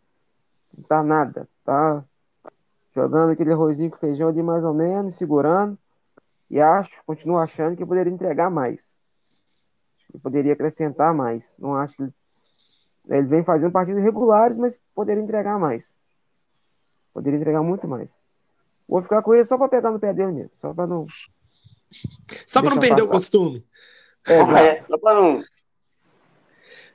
Não 0.76 0.84
tá 0.84 1.02
nada. 1.02 1.48
Tá 1.64 2.04
jogando 2.94 3.32
aquele 3.32 3.52
arrozinho 3.52 3.90
com 3.90 3.98
feijão 3.98 4.28
ali 4.28 4.42
mais 4.42 4.64
ou 4.64 4.72
menos, 4.72 5.14
segurando. 5.16 5.78
E 6.50 6.60
acho, 6.60 7.02
continuo 7.04 7.38
achando 7.38 7.76
que 7.76 7.86
poderia 7.86 8.12
entregar 8.12 8.50
mais. 8.50 8.98
Que 10.10 10.18
poderia 10.18 10.54
acrescentar 10.54 11.14
mais. 11.14 11.56
Não 11.58 11.76
acho 11.76 11.96
que 11.96 12.02
ele, 12.02 12.14
ele 13.10 13.26
vem 13.26 13.44
fazendo 13.44 13.72
partidas 13.72 14.02
regulares, 14.02 14.56
mas 14.56 14.80
poderia 14.94 15.22
entregar 15.22 15.58
mais. 15.58 15.96
Poderia 17.12 17.38
entregar 17.38 17.62
muito 17.62 17.88
mais. 17.88 18.18
Vou 18.88 19.02
ficar 19.02 19.22
com 19.22 19.34
ele 19.34 19.44
só 19.44 19.58
para 19.58 19.68
pegar 19.68 19.90
no 19.90 19.98
pé 19.98 20.12
dele 20.12 20.32
mesmo, 20.32 20.50
só 20.56 20.72
para 20.72 20.86
não 20.86 21.06
Só 22.46 22.60
para 22.60 22.70
não 22.70 22.78
perder 22.78 22.96
passar. 22.96 23.04
o 23.04 23.08
costume. 23.08 23.66
É, 24.28 24.34
é 24.34 24.80
só 24.82 24.98
para 24.98 25.20
não 25.20 25.42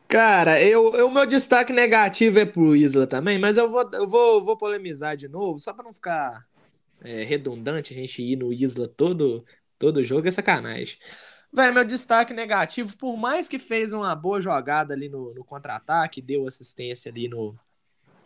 Cara, 0.07 0.61
eu, 0.61 1.07
o 1.07 1.11
meu 1.11 1.25
destaque 1.25 1.73
negativo 1.73 2.37
é 2.39 2.45
pro 2.45 2.75
Isla 2.75 3.07
também, 3.07 3.39
mas 3.39 3.57
eu 3.57 3.69
vou, 3.69 3.89
eu 3.93 4.07
vou, 4.07 4.43
vou 4.43 4.55
polemizar 4.55 5.17
de 5.17 5.27
novo, 5.27 5.57
só 5.57 5.73
para 5.73 5.83
não 5.83 5.93
ficar 5.93 6.45
é, 7.03 7.23
redundante 7.23 7.91
a 7.91 7.97
gente 7.97 8.21
ir 8.21 8.35
no 8.35 8.53
Isla 8.53 8.87
todo, 8.87 9.43
todo 9.79 10.03
jogo 10.03 10.27
é 10.27 10.31
sacanagem. 10.31 10.97
Velho, 11.55 11.73
meu 11.73 11.85
destaque 11.85 12.33
negativo, 12.33 12.97
por 12.97 13.15
mais 13.15 13.47
que 13.47 13.57
fez 13.57 13.93
uma 13.93 14.13
boa 14.13 14.41
jogada 14.41 14.93
ali 14.93 15.07
no, 15.07 15.33
no 15.33 15.41
contra-ataque, 15.41 16.21
deu 16.21 16.45
assistência 16.45 17.09
ali 17.09 17.29
no, 17.29 17.57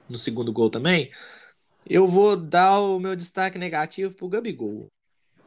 no 0.10 0.18
segundo 0.18 0.52
gol 0.52 0.68
também, 0.68 1.12
eu 1.88 2.08
vou 2.08 2.36
dar 2.36 2.80
o 2.80 3.00
meu 3.00 3.16
destaque 3.16 3.60
negativo 3.60 4.16
pro 4.16 4.28
Gabigol. 4.28 4.88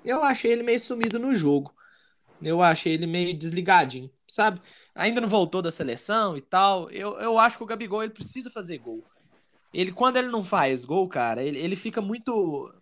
Eu 0.05 0.23
achei 0.23 0.53
ele 0.53 0.63
meio 0.63 0.79
sumido 0.79 1.19
no 1.19 1.35
jogo. 1.35 1.75
Eu 2.41 2.63
achei 2.63 2.93
ele 2.93 3.05
meio 3.05 3.37
desligadinho, 3.37 4.09
sabe? 4.29 4.63
Ainda 4.95 5.21
não 5.21 5.29
voltou 5.29 5.61
da 5.61 5.73
seleção 5.73 6.37
e 6.37 6.41
tal. 6.41 6.89
Eu, 6.89 7.19
eu 7.19 7.37
acho 7.37 7.57
que 7.57 7.65
o 7.65 7.67
Gabigol 7.67 8.05
ele 8.05 8.13
precisa 8.13 8.49
fazer 8.49 8.79
gol. 8.79 9.03
Ele, 9.75 9.91
quando 9.91 10.19
ele 10.19 10.29
não 10.29 10.45
faz 10.45 10.85
gol, 10.85 11.09
cara, 11.09 11.43
ele, 11.43 11.59
ele 11.59 11.75
fica 11.75 12.01
muito 12.01 12.73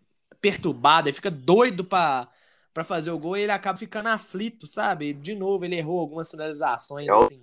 perturbado, 0.42 1.08
ele 1.08 1.16
fica 1.16 1.30
doido 1.30 1.86
pra, 1.86 2.28
pra 2.72 2.84
fazer 2.84 3.10
o 3.10 3.18
gol 3.18 3.36
e 3.36 3.42
ele 3.42 3.52
acaba 3.52 3.78
ficando 3.78 4.08
aflito, 4.08 4.66
sabe? 4.66 5.12
De 5.12 5.34
novo, 5.34 5.64
ele 5.64 5.76
errou 5.76 6.00
algumas 6.00 6.30
finalizações 6.30 7.08
é 7.08 7.12
assim, 7.12 7.42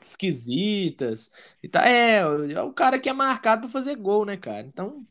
esquisitas. 0.00 1.30
E 1.62 1.68
tá, 1.68 1.88
é, 1.88 2.18
é 2.18 2.62
o 2.62 2.72
cara 2.72 2.98
que 2.98 3.08
é 3.08 3.12
marcado 3.12 3.62
pra 3.62 3.70
fazer 3.70 3.96
gol, 3.96 4.24
né, 4.24 4.36
cara? 4.36 4.66
Então, 4.66 5.06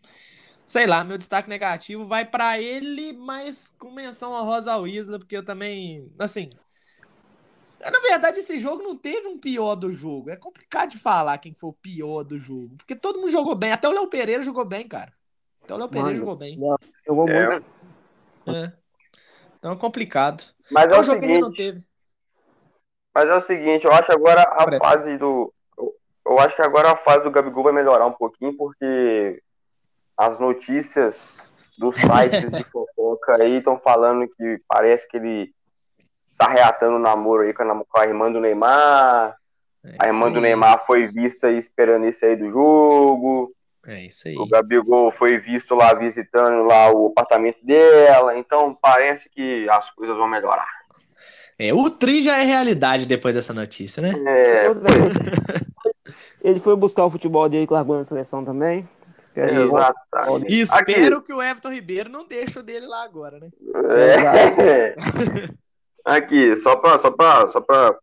sei 0.65 0.85
lá, 0.85 1.03
meu 1.03 1.17
destaque 1.17 1.49
negativo 1.49 2.05
vai 2.05 2.25
para 2.25 2.59
ele, 2.59 3.13
mas 3.13 3.73
com 3.79 3.91
menção 3.91 4.31
honrosa 4.31 4.73
ao 4.73 4.87
Isla, 4.87 5.19
porque 5.19 5.37
eu 5.37 5.43
também, 5.43 6.11
assim. 6.19 6.49
Na 7.81 7.99
verdade, 8.01 8.39
esse 8.39 8.59
jogo 8.59 8.83
não 8.83 8.93
teve 8.93 9.25
um 9.27 9.37
pior 9.37 9.73
do 9.73 9.89
jogo. 9.89 10.29
É 10.29 10.35
complicado 10.35 10.91
de 10.91 10.97
falar 10.97 11.37
quem 11.37 11.53
foi 11.53 11.69
o 11.69 11.73
pior 11.73 12.23
do 12.23 12.37
jogo. 12.37 12.75
Porque 12.75 12.93
todo 12.93 13.19
mundo 13.19 13.31
jogou 13.31 13.55
bem. 13.55 13.71
Até 13.71 13.87
o 13.87 13.93
Léo 13.93 14.09
Pereira 14.09 14.43
jogou 14.43 14.65
bem, 14.65 14.85
cara. 14.85 15.13
Então 15.63 15.77
o 15.77 15.79
Léo 15.79 15.87
Pereira 15.87 16.17
jogou 16.17 16.35
bem. 16.35 16.59
Jogou 17.07 17.29
é. 17.29 17.47
muito. 17.47 17.65
É. 18.47 18.78
Então 19.59 19.73
é 19.73 19.75
complicado. 19.75 20.43
Mas 20.71 20.89
é, 20.89 20.95
é 20.95 20.99
o 20.99 21.03
jogo 21.03 21.21
seguinte, 21.21 21.33
que 21.35 21.41
não 21.41 21.53
teve. 21.53 21.83
Mas 23.13 23.25
é 23.25 23.35
o 23.35 23.41
seguinte, 23.41 23.85
eu 23.85 23.91
acho 23.91 24.11
agora 24.11 24.41
a 24.41 24.65
Parece. 24.65 24.85
fase 24.85 25.17
do. 25.17 25.53
Eu 26.25 26.39
acho 26.39 26.55
que 26.55 26.61
agora 26.61 26.91
a 26.91 26.97
fase 26.97 27.23
do 27.23 27.31
Gabigol 27.31 27.63
vai 27.63 27.73
melhorar 27.73 28.05
um 28.05 28.13
pouquinho, 28.13 28.55
porque 28.55 29.41
as 30.15 30.37
notícias 30.39 31.51
dos 31.77 31.95
sites 31.95 32.51
de 32.51 32.63
fofoca 32.71 33.35
aí, 33.35 33.57
estão 33.57 33.79
falando 33.79 34.27
que 34.27 34.61
parece 34.67 35.07
que 35.07 35.17
ele 35.17 35.53
tá 36.37 36.49
reatando 36.49 36.95
o 36.95 36.99
namoro 36.99 37.43
aí 37.43 37.53
com 37.53 37.63
a, 37.63 37.85
com 37.85 37.99
a 37.99 38.05
irmã 38.05 38.31
do 38.31 38.39
Neymar. 38.39 39.35
É 39.83 39.95
a 39.97 40.07
irmã 40.07 40.31
do 40.31 40.41
Neymar 40.41 40.85
foi 40.85 41.07
vista 41.07 41.47
aí 41.47 41.57
esperando 41.57 42.05
isso 42.05 42.25
aí 42.25 42.35
do 42.35 42.49
jogo. 42.49 43.53
É 43.87 44.05
isso 44.05 44.27
aí. 44.27 44.35
O 44.35 44.47
Gabigol 44.47 45.11
foi 45.11 45.37
visto 45.37 45.73
lá 45.73 45.93
visitando 45.93 46.63
lá 46.63 46.91
o 46.91 47.07
apartamento 47.07 47.65
dela. 47.65 48.37
Então 48.37 48.77
parece 48.79 49.29
que 49.29 49.67
as 49.69 49.89
coisas 49.91 50.17
vão 50.17 50.27
melhorar. 50.27 50.67
É, 51.57 51.73
o 51.73 51.89
Tri 51.89 52.21
já 52.23 52.37
é 52.37 52.43
realidade 52.43 53.05
depois 53.05 53.35
dessa 53.35 53.53
notícia, 53.53 54.01
né? 54.01 54.13
É. 54.25 54.65
Ele 56.41 56.59
foi 56.59 56.75
buscar 56.75 57.05
o 57.05 57.11
futebol 57.11 57.49
dele 57.49 57.67
que 57.67 57.73
largou 57.73 57.97
na 57.97 58.05
seleção 58.05 58.45
também. 58.45 58.87
Espero, 59.17 59.73
espero 60.47 61.17
Aqui. 61.17 61.25
que 61.25 61.33
o 61.33 61.41
Everton 61.41 61.71
Ribeiro 61.71 62.09
não 62.09 62.25
deixe 62.27 62.59
o 62.59 62.63
dele 62.63 62.87
lá 62.87 63.03
agora, 63.03 63.39
né? 63.39 63.49
É. 64.57 64.95
Aqui, 66.05 66.55
só 66.57 66.75
para 66.77 66.99
só 66.99 67.11
pra, 67.11 67.49
só 67.49 67.61
pra, 67.61 67.95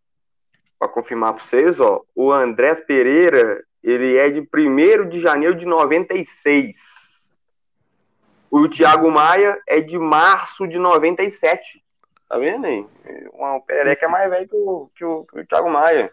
pra 0.78 0.88
confirmar 0.88 1.32
para 1.34 1.42
vocês, 1.42 1.80
ó, 1.80 2.02
o 2.14 2.30
Andrés 2.30 2.80
Pereira, 2.86 3.64
ele 3.86 4.16
é 4.16 4.28
de 4.28 4.40
1 4.40 5.08
de 5.08 5.20
janeiro 5.20 5.54
de 5.54 5.64
96. 5.64 7.38
O 8.50 8.68
Thiago 8.68 9.08
Maia 9.12 9.62
é 9.66 9.80
de 9.80 9.96
março 9.96 10.66
de 10.66 10.76
97. 10.76 11.80
Tá 12.28 12.36
vendo 12.36 12.66
aí? 12.66 12.84
O 13.32 13.60
Pereira 13.60 13.96
é 14.02 14.08
mais 14.08 14.28
velho 14.28 14.48
que 14.48 14.56
o, 14.56 14.90
que, 14.96 15.04
o, 15.04 15.24
que 15.24 15.38
o 15.38 15.46
Thiago 15.46 15.70
Maia. 15.70 16.12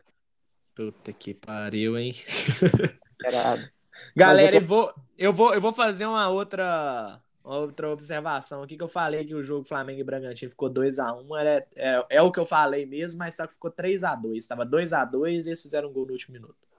Puta 0.76 1.12
que 1.12 1.34
pariu, 1.34 1.98
hein? 1.98 2.14
Galera, 4.16 4.58
eu 4.58 4.62
vou, 4.62 4.94
eu, 5.18 5.34
vou, 5.34 5.56
eu 5.56 5.62
vou 5.62 5.72
fazer 5.72 6.06
uma 6.06 6.30
outra, 6.30 7.20
outra 7.44 7.90
observação 7.90 8.62
aqui 8.62 8.78
que 8.78 8.84
eu 8.84 8.88
falei 8.88 9.26
que 9.26 9.34
o 9.34 9.44
jogo 9.44 9.64
Flamengo 9.64 10.00
e 10.00 10.04
Bragantino 10.04 10.52
ficou 10.52 10.70
2x1. 10.70 11.26
É, 11.44 11.66
é, 11.76 12.06
é, 12.10 12.22
o 12.22 12.32
que 12.32 12.40
eu 12.40 12.46
falei 12.46 12.86
mesmo, 12.86 13.18
mas 13.18 13.36
só 13.36 13.48
que 13.48 13.54
ficou 13.54 13.72
3x2. 13.72 14.36
Estava 14.36 14.64
2x2 14.64 15.46
e 15.46 15.50
eles 15.50 15.62
fizeram 15.62 15.90
um 15.90 15.94
gol 15.94 16.06
no 16.06 16.12
último 16.12 16.34
minuto. 16.34 16.73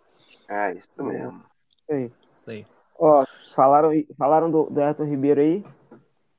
É, 0.49 0.73
isso 0.73 0.89
mesmo. 0.99 1.43
Sim. 1.91 2.11
Sim. 2.37 2.67
Ó, 2.99 3.25
falaram, 3.55 3.91
falaram 4.17 4.51
do, 4.51 4.65
do 4.65 4.81
Everton 4.81 5.05
Ribeiro 5.05 5.41
aí, 5.41 5.65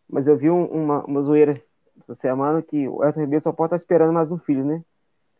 mas 0.10 0.28
eu 0.28 0.38
vi 0.38 0.50
uma, 0.50 1.04
uma 1.04 1.22
zoeira 1.22 1.54
essa 2.02 2.16
semana 2.16 2.62
que 2.62 2.88
o 2.88 3.04
Everton 3.04 3.22
Ribeiro 3.22 3.44
só 3.44 3.52
pode 3.52 3.68
estar 3.68 3.78
esperando 3.78 4.14
mais 4.14 4.32
um 4.32 4.38
filho, 4.38 4.64
né? 4.64 4.84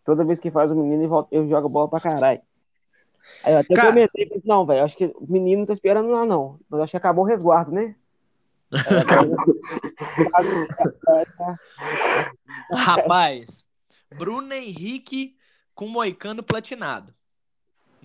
Toda 0.04 0.26
vez 0.26 0.40
que 0.40 0.52
faz 0.52 0.72
o 0.72 0.76
menino, 0.76 1.02
ele, 1.02 1.08
volta, 1.08 1.36
ele 1.36 1.50
joga 1.50 1.70
bola 1.70 1.88
pra 1.88 2.00
caralho. 2.00 2.42
Aí 3.44 3.54
eu 3.54 3.60
até 3.60 3.74
Cara... 3.74 3.90
comentei, 3.90 4.30
disse, 4.30 4.48
não, 4.48 4.66
velho, 4.66 4.84
acho 4.84 4.98
que 4.98 5.06
o 5.06 5.26
menino 5.28 5.60
não 5.60 5.66
tá 5.66 5.74
esperando 5.74 6.10
lá, 6.10 6.26
não. 6.26 6.60
Mas 6.70 6.82
acho 6.82 6.92
que 6.92 6.98
acabou 6.98 7.24
o 7.24 7.28
resguardo, 7.28 7.72
né? 7.72 7.96
Rapaz, 12.72 13.70
Bruno 14.18 14.54
Henrique 14.54 15.36
com 15.74 15.88
Moicano 15.88 16.44
platinado. 16.44 17.14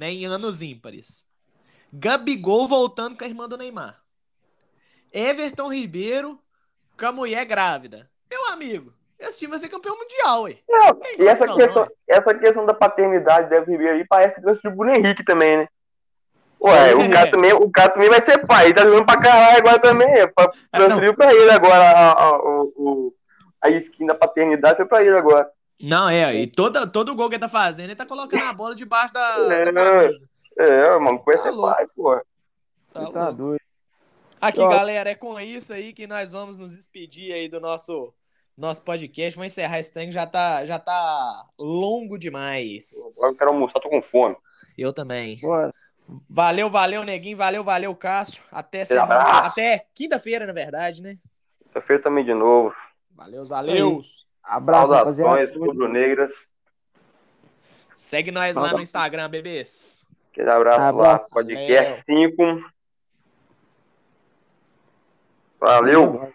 Né, 0.01 0.13
em 0.13 0.25
anos 0.25 0.63
ímpares. 0.63 1.27
Gabigol 1.93 2.67
voltando 2.67 3.19
com 3.19 3.23
a 3.23 3.27
irmã 3.27 3.47
do 3.47 3.59
Neymar. 3.59 4.01
Everton 5.13 5.71
Ribeiro 5.71 6.41
com 6.99 7.05
a 7.05 7.13
mulher 7.13 7.45
grávida. 7.45 8.09
Meu 8.31 8.47
amigo, 8.47 8.95
esse 9.19 9.39
time 9.39 9.51
vai 9.51 9.59
ser 9.59 9.69
campeão 9.69 9.95
mundial, 9.99 10.45
ué. 10.45 10.57
Não, 10.67 10.99
e 11.19 11.29
essa 11.29 11.55
questão, 11.55 11.85
não, 11.85 11.93
essa 12.09 12.35
questão 12.35 12.65
da 12.65 12.73
paternidade 12.73 13.51
deve 13.51 13.77
vir 13.77 13.91
aí, 13.91 14.07
parece 14.07 14.37
que 14.37 14.41
trouxe 14.41 14.67
o 14.67 14.71
Bruno 14.71 14.95
Henrique 14.95 15.23
também, 15.23 15.59
né? 15.59 15.69
Ué, 16.63 16.93
é. 16.93 16.95
o, 16.95 17.11
cara 17.11 17.31
também, 17.31 17.53
o 17.53 17.71
cara 17.71 17.91
também 17.91 18.09
vai 18.09 18.23
ser 18.23 18.47
pai, 18.47 18.65
ele 18.67 18.75
tá 18.75 18.85
jogando 18.85 19.05
pra 19.05 19.21
caralho 19.21 19.59
agora 19.59 19.79
também. 19.81 20.09
É 20.09 20.27
pra, 20.27 20.51
transferiu 20.73 21.15
pra 21.15 21.35
ele 21.35 21.51
agora 21.51 21.85
a, 21.85 22.13
a, 22.13 22.37
a, 22.37 23.69
a 23.69 23.71
skin 23.73 24.07
da 24.07 24.15
paternidade 24.15 24.79
foi 24.79 24.87
pra 24.87 25.03
ele 25.05 25.15
agora. 25.15 25.47
Não, 25.81 26.09
é, 26.09 26.35
e 26.35 26.47
toda, 26.47 26.87
todo 26.87 27.15
gol 27.15 27.29
que 27.29 27.37
ele 27.37 27.41
tá 27.41 27.49
fazendo, 27.49 27.87
ele 27.87 27.97
tá 27.97 28.05
colocando 28.05 28.45
a 28.45 28.53
bola 28.53 28.75
debaixo 28.75 29.15
da, 29.15 29.37
é, 29.51 29.73
da 29.73 29.73
camisa. 29.73 30.29
É, 30.59 30.99
mano, 30.99 31.23
vai 31.25 31.37
tá 31.37 31.43
ser 31.43 31.57
pai, 31.57 31.87
pô. 31.95 32.21
Tá, 32.93 33.11
tá 33.11 33.31
doido. 33.31 33.61
Aqui, 34.41 34.59
galera, 34.59 35.11
é 35.11 35.15
com 35.15 35.39
isso 35.39 35.73
aí 35.73 35.93
que 35.93 36.07
nós 36.07 36.33
vamos 36.33 36.59
nos 36.59 36.75
despedir 36.75 37.33
aí 37.33 37.49
do 37.49 37.61
nosso 37.61 38.13
nosso 38.57 38.83
podcast. 38.83 39.37
Vou 39.37 39.45
encerrar 39.45 39.79
esse 39.79 39.93
trem 39.93 40.13
já 40.13 40.27
tá, 40.27 40.67
já 40.67 40.79
tá 40.79 41.47
longo 41.59 42.19
demais. 42.19 42.91
Agora 43.17 43.33
eu 43.33 43.37
quero 43.37 43.51
almoçar, 43.51 43.81
tô 43.81 43.89
com 43.89 44.03
fome. 44.03 44.37
Eu 44.77 44.93
também. 44.93 45.39
Bora. 45.41 45.73
Valeu, 46.29 46.69
valeu, 46.69 47.05
Neguinho. 47.05 47.37
Valeu, 47.37 47.65
valeu, 47.65 47.95
Cássio. 47.95 48.43
Até 48.51 48.85
semana. 48.85 49.23
Até 49.47 49.87
quinta-feira, 49.95 50.47
na 50.47 50.53
verdade, 50.53 51.01
né? 51.01 51.17
Quinta-feira 51.65 52.03
também 52.03 52.25
de 52.25 52.35
novo. 52.35 52.75
Valeu, 53.15 53.45
valeu. 53.45 54.01
Abraço, 54.51 54.89
Saudações 54.93 55.57
rubro-negras. 55.57 56.33
Segue 57.95 58.33
nós 58.33 58.57
lá 58.57 58.73
no 58.73 58.81
Instagram, 58.81 59.31
bebês. 59.31 60.05
Aquele 60.33 60.51
abraço, 60.51 60.81
abraço. 60.81 61.25
lá, 61.27 61.31
podcast 61.33 62.03
5. 62.05 62.73
Valeu. 65.61 66.33